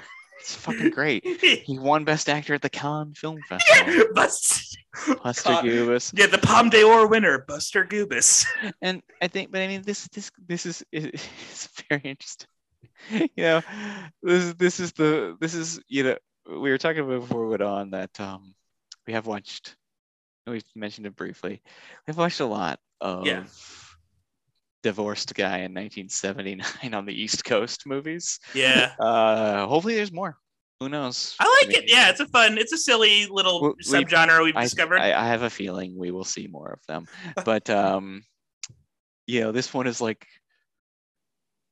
[0.53, 1.23] It's fucking great.
[1.65, 4.05] He won Best Actor at the Cannes Film Festival.
[4.15, 4.77] Bust-
[5.23, 6.11] Buster Con- Gubis.
[6.17, 8.45] yeah, the Palme d'Or winner, Buster Gubis.
[8.81, 12.47] and I think, but I mean, this this this is it's very interesting.
[13.11, 13.61] You know,
[14.23, 16.17] this is this is the this is you know
[16.49, 18.55] we were talking about before we went on that um
[19.05, 19.75] we have watched
[20.47, 21.61] we mentioned it briefly.
[22.07, 23.43] We've watched a lot of Yeah.
[24.83, 28.39] Divorced guy in 1979 on the East Coast movies.
[28.53, 28.91] Yeah.
[28.99, 30.37] Uh, hopefully there's more.
[30.79, 31.35] Who knows?
[31.39, 31.89] I like mean, it.
[31.91, 34.99] Yeah, it's a fun, it's a silly little We- we- subgenre we've I, discovered.
[34.99, 37.05] I, I have a feeling we will see more of them.
[37.43, 38.23] But um,
[39.27, 40.25] you know, this one is like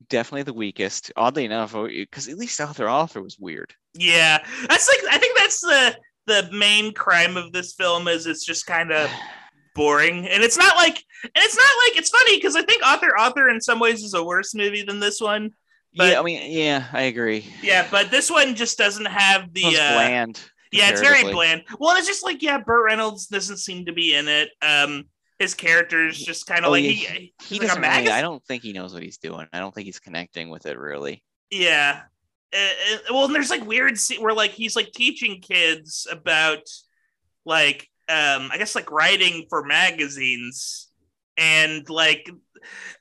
[0.09, 1.11] definitely the weakest.
[1.15, 3.73] Oddly enough, because at least Arthur Arthur was weird.
[3.93, 5.95] yeah, that's like I think that's the
[6.27, 9.09] the main crime of this film is it's just kind of
[9.77, 13.17] boring, and it's not like and it's not like it's funny because I think Author
[13.17, 15.51] Author in some ways is a worse movie than this one.
[15.95, 17.45] But- yeah, I mean, yeah, I agree.
[17.61, 20.41] Yeah, but this one just doesn't have the uh, bland.
[20.73, 21.63] Yeah, it's very bland.
[21.79, 24.49] Well, it's just like yeah, Burt Reynolds doesn't seem to be in it.
[24.61, 25.05] Um,
[25.39, 28.21] his character is just kind of Oh, like yeah, he, He like doesn't really, I
[28.21, 29.47] don't think he knows what he's doing.
[29.53, 31.23] I don't think he's connecting with it really.
[31.49, 32.01] yeah.
[32.53, 36.61] Uh, uh, well, and there's like weird scene where like he's like teaching kids about
[37.45, 40.89] like um I guess like writing for magazines
[41.37, 42.29] and like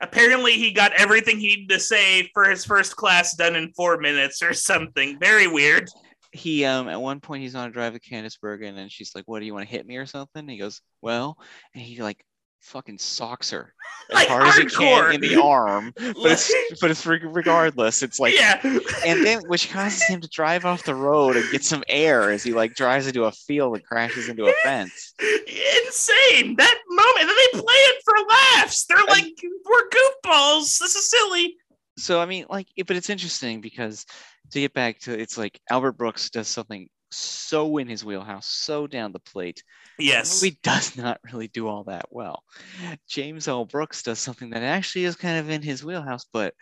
[0.00, 3.98] apparently he got everything he had to say for his first class done in four
[3.98, 5.18] minutes or something.
[5.18, 5.88] Very weird.
[6.32, 9.24] He um at one point he's on a drive to Candice Bergen and she's like,
[9.26, 11.38] "What do you want to hit me or something?" And he goes, "Well,"
[11.74, 12.24] and he like
[12.60, 13.72] fucking socks her
[14.10, 15.92] as Like hard as he can in the arm.
[16.22, 18.02] But it's but it's regardless.
[18.02, 18.60] It's like yeah.
[19.04, 22.42] and then which causes him to drive off the road and get some air as
[22.42, 25.14] he like drives into a field and crashes into a fence.
[25.86, 29.24] insane that moment and then they play it for laughs they're like
[29.64, 31.56] we're goofballs this is silly
[31.98, 34.04] So I mean, like, but it's interesting because
[34.50, 38.86] to get back to it's like Albert Brooks does something so in his wheelhouse, so
[38.86, 39.62] down the plate.
[39.98, 42.43] The yes movie does not really do all that well.
[43.09, 43.64] James L.
[43.64, 46.55] Brooks does something that actually is kind of in his wheelhouse, but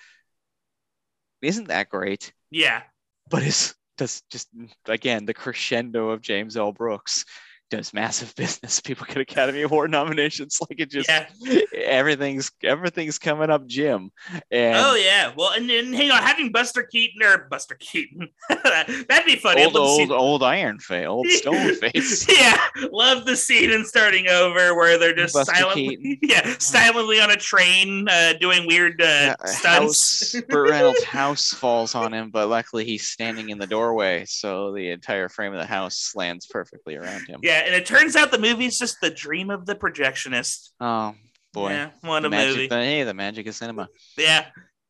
[1.43, 2.33] isn't that great.
[2.51, 2.83] yeah
[3.29, 4.49] But it's does just
[4.87, 6.73] again the crescendo of James L.
[6.73, 7.25] Brooks
[7.71, 8.81] does massive business.
[8.81, 10.59] People get Academy Award nominations.
[10.61, 11.27] Like it just yeah
[11.75, 14.11] everything's everything's coming up, Jim.
[14.51, 18.29] And oh yeah well and then hang on having buster keaton or buster keaton
[18.65, 22.27] that'd be funny old old old Iron Face, old Stone Face.
[22.29, 22.57] yeah,
[22.93, 26.19] love the scene in starting over where they're just Buster silently, Keaton.
[26.23, 30.33] yeah, silently on a train, uh, doing weird uh, Yeah, stunts.
[30.35, 34.73] house, Burt Reynolds' house falls on him, but luckily he's standing in the doorway, so
[34.73, 37.41] the entire frame of the house lands perfectly around him.
[37.43, 40.71] Yeah, and it turns out the movie's just the dream of the projectionist.
[40.81, 41.15] Oh
[41.53, 42.57] boy, Yeah, what the a magic!
[42.57, 42.69] movie.
[42.69, 43.89] But hey, the magic of cinema.
[44.19, 44.47] Yeah,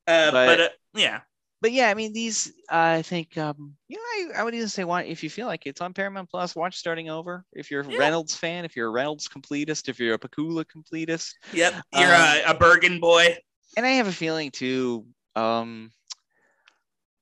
[0.07, 1.20] uh, but, But- uh, yeah,
[1.61, 2.53] But yeah, I mean, these.
[2.70, 5.66] I think, um, you know, I, I would even say, why if you feel like
[5.66, 7.45] it's on Paramount Plus, watch Starting Over.
[7.53, 7.99] If you're a Yeah.
[7.99, 11.74] Reynolds fan, if you're a Reynolds completist, if you're a Pakula completist, yep.
[11.93, 13.36] You're Um, a, a Bergen boy.
[13.77, 15.07] and I have a feeling too.
[15.36, 15.91] Um,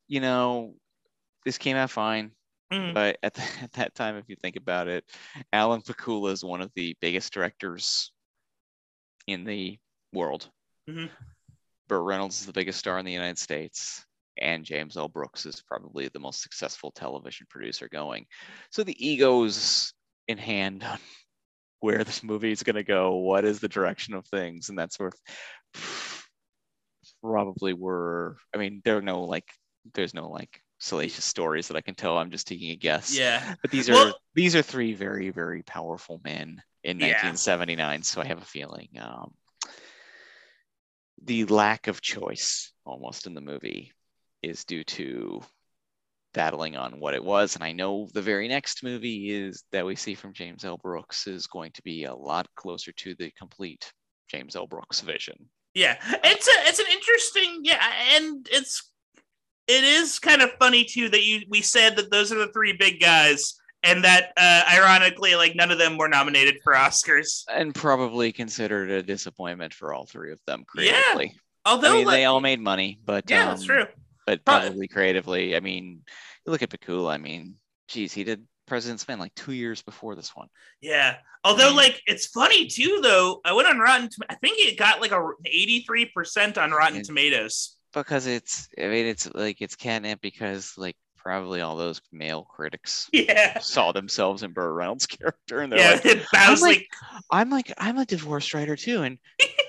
[0.08, 0.74] you know,
[1.44, 2.32] this came out fine,
[2.72, 2.94] Mm.
[2.94, 5.04] but at, the, at that time, if you think about it,
[5.52, 8.12] Alan Pakula is one of the biggest directors
[9.26, 9.78] in the
[10.12, 10.48] world.
[10.88, 11.10] Mhm.
[11.88, 14.04] Burt Reynolds is the biggest star in the United States,
[14.38, 15.08] and James L.
[15.08, 18.26] Brooks is probably the most successful television producer going.
[18.70, 19.92] So the egos
[20.28, 20.98] in hand on
[21.80, 24.92] where this movie is going to go, what is the direction of things, and that
[24.92, 25.14] sort
[25.74, 25.80] of
[27.22, 28.36] probably were.
[28.54, 29.50] I mean, there are no like,
[29.94, 32.18] there's no like salacious stories that I can tell.
[32.18, 33.16] I'm just taking a guess.
[33.16, 37.06] Yeah, But these are Well- these are three very very powerful men in Yeah.
[37.12, 38.02] 1979.
[38.02, 39.32] So I have a feeling um,
[41.24, 43.92] the lack of choice almost in the movie
[44.42, 45.40] is due to
[46.34, 47.54] battling on what it was.
[47.54, 50.78] And I know the very next movie is that we see from James L.
[50.78, 53.92] Brooks is going to be a lot closer to the complete
[54.28, 54.66] James L.
[54.66, 55.36] Brooks vision.
[55.74, 55.96] yeah.
[56.24, 58.91] It's a it's an interesting yeah, and it's
[59.78, 62.72] it is kind of funny too that you we said that those are the three
[62.72, 67.44] big guys, and that uh, ironically, like none of them were nominated for Oscars.
[67.50, 70.92] And probably considered a disappointment for all three of them Yeah.
[71.02, 71.36] creatively.
[71.64, 73.86] Although I mean, like- they all made money, but yeah, that's um, true.
[74.26, 75.56] but Pro- probably creatively.
[75.56, 76.02] I mean,
[76.46, 77.12] you look at Pakula.
[77.14, 77.54] I mean,
[77.88, 80.48] geez, he did President's Man like two years before this one.
[80.80, 81.16] Yeah.
[81.44, 81.76] Although, Mm.
[81.76, 83.40] like, it's funny too, though.
[83.44, 84.08] I went on Rotten.
[84.28, 87.02] I think it got like a eighty-three percent on Rotten Yeah.
[87.02, 87.76] Tomatoes.
[87.92, 93.08] Because it's, I mean, it's like it's catnip because like probably all those male critics
[93.12, 93.58] Yeah.
[93.60, 96.00] saw themselves in Burt Reynolds' character, and they're Yeah.
[96.04, 96.88] like, I'm like, like-
[97.30, 99.18] I'm like, I'm a divorce writer too, and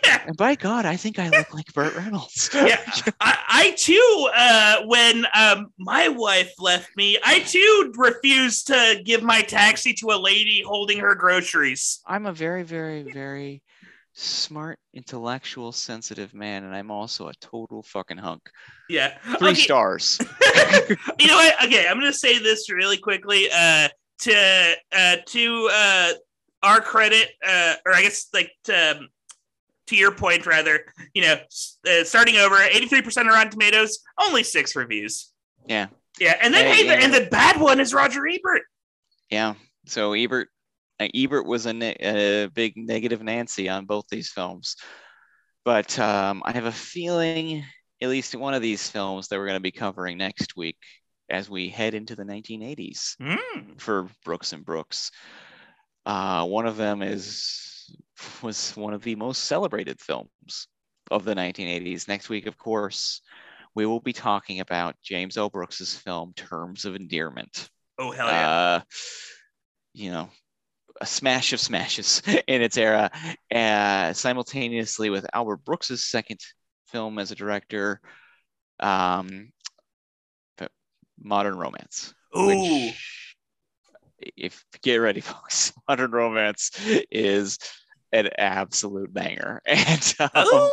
[0.05, 0.21] Yeah.
[0.27, 2.49] And by God, I think I look like Burt Reynolds.
[2.53, 2.79] yeah,
[3.19, 9.23] I, I too, uh, when um, my wife left me, I too refused to give
[9.23, 11.99] my taxi to a lady holding her groceries.
[12.05, 13.62] I'm a very, very, very
[14.13, 18.49] smart, intellectual, sensitive man, and I'm also a total fucking hunk.
[18.89, 19.17] Yeah.
[19.37, 20.19] Three Okay, stars.
[21.19, 21.65] you know what?
[21.65, 23.47] Okay, I'm gonna say this really quickly.
[23.53, 26.09] Uh, to uh, to uh,
[26.61, 29.09] our credit, uh, or I guess like to, um,
[29.87, 34.75] to your point, rather, you know, uh, starting over, 83% on Rotten Tomatoes, only six
[34.77, 35.33] reviews.
[35.67, 35.87] Yeah,
[36.21, 38.61] Yeah, and then Hey, hey, the, and the bad one is Roger Ebert.
[39.29, 39.55] yeah.
[39.87, 40.47] So Ebert,
[40.99, 44.75] Ebert was a, ne- a big negative Nancy on both these films,
[45.65, 47.63] but um, I have a feeling,
[48.01, 50.77] at least in one of these films that we're going to be covering next week,
[51.29, 53.15] as we head into the 1980s.
[53.21, 53.81] Mm.
[53.81, 55.11] for Brooks and Brooks.
[56.05, 57.95] Uh, one of them is
[58.41, 60.67] was one of the most celebrated films
[61.11, 62.07] of the 1980s.
[62.07, 63.21] Next week, of course,
[63.75, 65.49] we will be talking about James L.
[65.49, 67.69] Brooks's film Terms of Endearment.
[67.97, 68.49] Oh hell yeah!
[68.49, 68.81] Uh,
[69.93, 70.29] you know,
[71.01, 73.11] a smash of smashes in its era,
[73.53, 76.39] uh, simultaneously with Albert Brooks's second
[76.87, 77.99] film as a director,
[78.79, 79.51] um,
[81.21, 82.95] Modern Romance Ooh, which
[84.37, 86.71] if get ready folks modern romance
[87.11, 87.57] is
[88.11, 89.61] an absolute banger.
[89.67, 90.69] And um,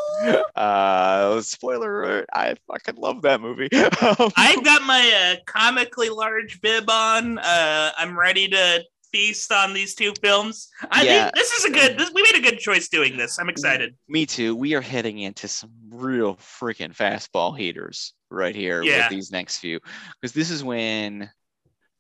[0.55, 3.69] uh spoiler alert i fucking love that movie.
[3.73, 7.39] I've got my uh, comically large bib on.
[7.39, 10.69] Uh, I'm ready to feast on these two films.
[10.91, 11.25] I Yeah.
[11.25, 11.99] think this is a good.
[11.99, 13.39] This, we made a good choice doing this.
[13.39, 13.97] I'm excited.
[14.09, 18.99] me too we are heading into some real freaking fastball heaters right here Yeah.
[18.99, 19.81] with these next few
[20.21, 21.31] because this is when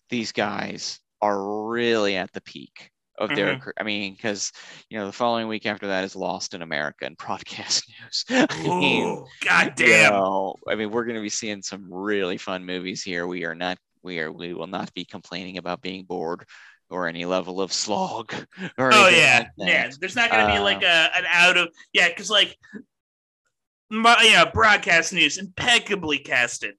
[0.08, 3.60] these guys are really at the peak of their Mhm.
[3.60, 3.74] career.
[3.78, 4.50] I mean, because
[4.88, 8.24] you know the following week after that is Lost in America and Broadcast News.
[8.30, 12.38] I mean, Ooh, god you know, I mean, we're going to be seeing some really
[12.38, 13.26] fun movies here.
[13.26, 16.46] We are not, we are, we will not be complaining about being bored
[16.90, 18.32] or any level of slog.
[18.78, 19.90] Or Oh yeah, like yeah.
[20.00, 22.56] There's not gonna be Uh, like a an out of yeah, because like,
[23.90, 26.74] you know, broadcast news impeccably casted,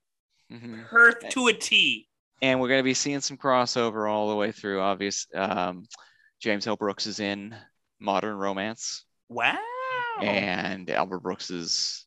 [0.52, 0.86] Mhm.
[0.88, 2.08] Perth to a T.
[2.42, 4.82] And we're going to be seeing some crossover all the way through.
[4.82, 5.86] Obvious, um,
[6.42, 6.76] James L.
[6.76, 7.56] Brooks is in
[8.00, 9.60] Modern Romance, Wow.
[10.20, 12.06] and Albert Brooks is.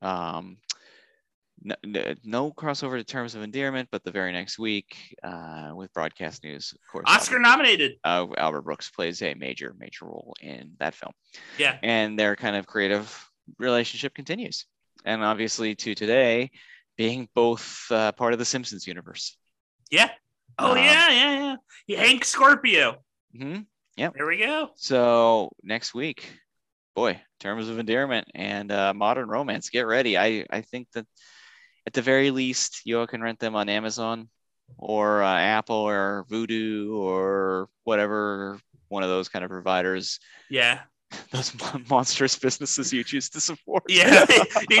[0.00, 0.58] Um,
[1.64, 1.74] no,
[2.24, 6.72] no, crossover to terms of endearment, but the very next week uh, with broadcast news,
[6.74, 7.92] of course, Oscar Albert- nominated.
[8.04, 11.12] uh, Albert Brooks plays a major, major role in that film.
[11.58, 11.78] Yeah.
[11.82, 13.28] And their kind of creative
[13.58, 14.66] relationship continues.
[15.04, 16.50] And obviously, to today,
[16.96, 19.36] being both uh, part of the Simpsons universe.
[19.90, 20.10] Yeah.
[20.58, 21.56] Oh Um, yeah, yeah, yeah.
[21.86, 22.00] yeah.
[22.00, 23.02] Hank Scorpio.
[23.36, 23.58] hmm
[23.96, 24.10] Yeah.
[24.14, 24.70] There we go.
[24.76, 26.30] So next week,
[26.94, 30.16] boy, terms of endearment and uh, modern romance, get ready.
[30.16, 31.06] I, I think that
[31.86, 34.28] at the very least, you all can rent them on Amazon
[34.78, 38.58] or uh, Apple or Vudu or whatever
[38.88, 40.18] one of those kind of providers
[40.50, 40.80] Yeah.
[41.30, 41.52] those
[41.88, 43.84] monstrous businesses you choose to support.
[43.88, 44.24] Yeah.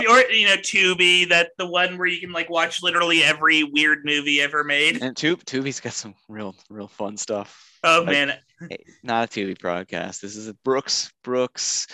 [0.08, 4.04] or you know, Tubi, that the one where you can like watch literally every weird
[4.04, 5.00] movie ever made.
[5.02, 7.78] and Tube Tubi's got some real real fun stuff.
[7.84, 8.34] Oh Like- man.
[8.68, 10.22] Hey, Not a Tubi broadcast.
[10.22, 11.86] This is a Brooks Brooks,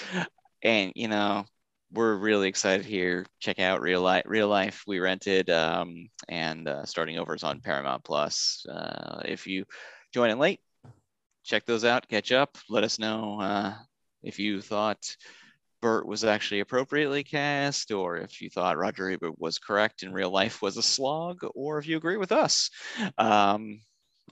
[0.62, 1.44] and you know
[1.92, 3.26] we're really excited here.
[3.40, 4.24] Check out Real Life.
[4.26, 8.64] Real Life we rented, um, and uh, starting over is on Paramount Plus.
[8.68, 9.64] Uh, if you
[10.12, 10.60] join in late,
[11.44, 12.08] check those out.
[12.08, 12.56] Catch up.
[12.68, 13.74] Let us know uh,
[14.22, 15.16] if you thought
[15.82, 20.30] Burt was actually appropriately cast, or if you thought Roger Ebert was correct and real
[20.30, 22.70] life was a slog, or if you agree with us
[23.18, 23.80] um,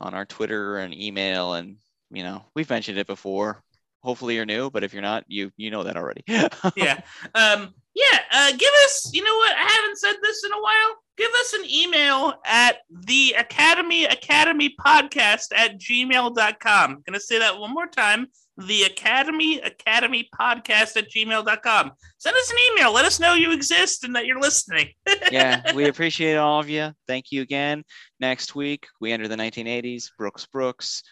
[0.00, 1.54] on our Twitter and email.
[1.54, 1.76] And
[2.10, 3.62] you know, we've mentioned it before.
[4.02, 6.22] Hopefully, you're new, but if you're not, you you know that already.
[6.28, 7.00] yeah.
[7.34, 8.20] Um, yeah.
[8.32, 9.56] Uh, give us, you know what?
[9.56, 10.96] I haven't said this in a while.
[11.16, 16.90] Give us an email at the Academy Academy Podcast at gmail.com.
[16.90, 18.28] I'm gonna say that one more time.
[18.56, 21.92] The Academy Academy Podcast at gmail.com.
[22.18, 22.92] Send us an email.
[22.92, 24.90] Let us know you exist and that you're listening.
[25.32, 26.92] yeah, we appreciate all of you.
[27.08, 27.82] Thank you again.
[28.20, 30.10] Next week, we enter the 1980s.
[30.16, 31.02] Brooks Brooks,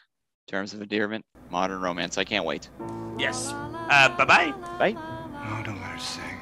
[0.46, 2.18] Terms of Endearment, Modern Romance.
[2.18, 2.68] I can't wait.
[3.18, 3.50] yes.
[3.52, 4.50] Uh, bye bye.
[4.78, 4.92] Bye.
[4.92, 6.35] No, don't let her sing.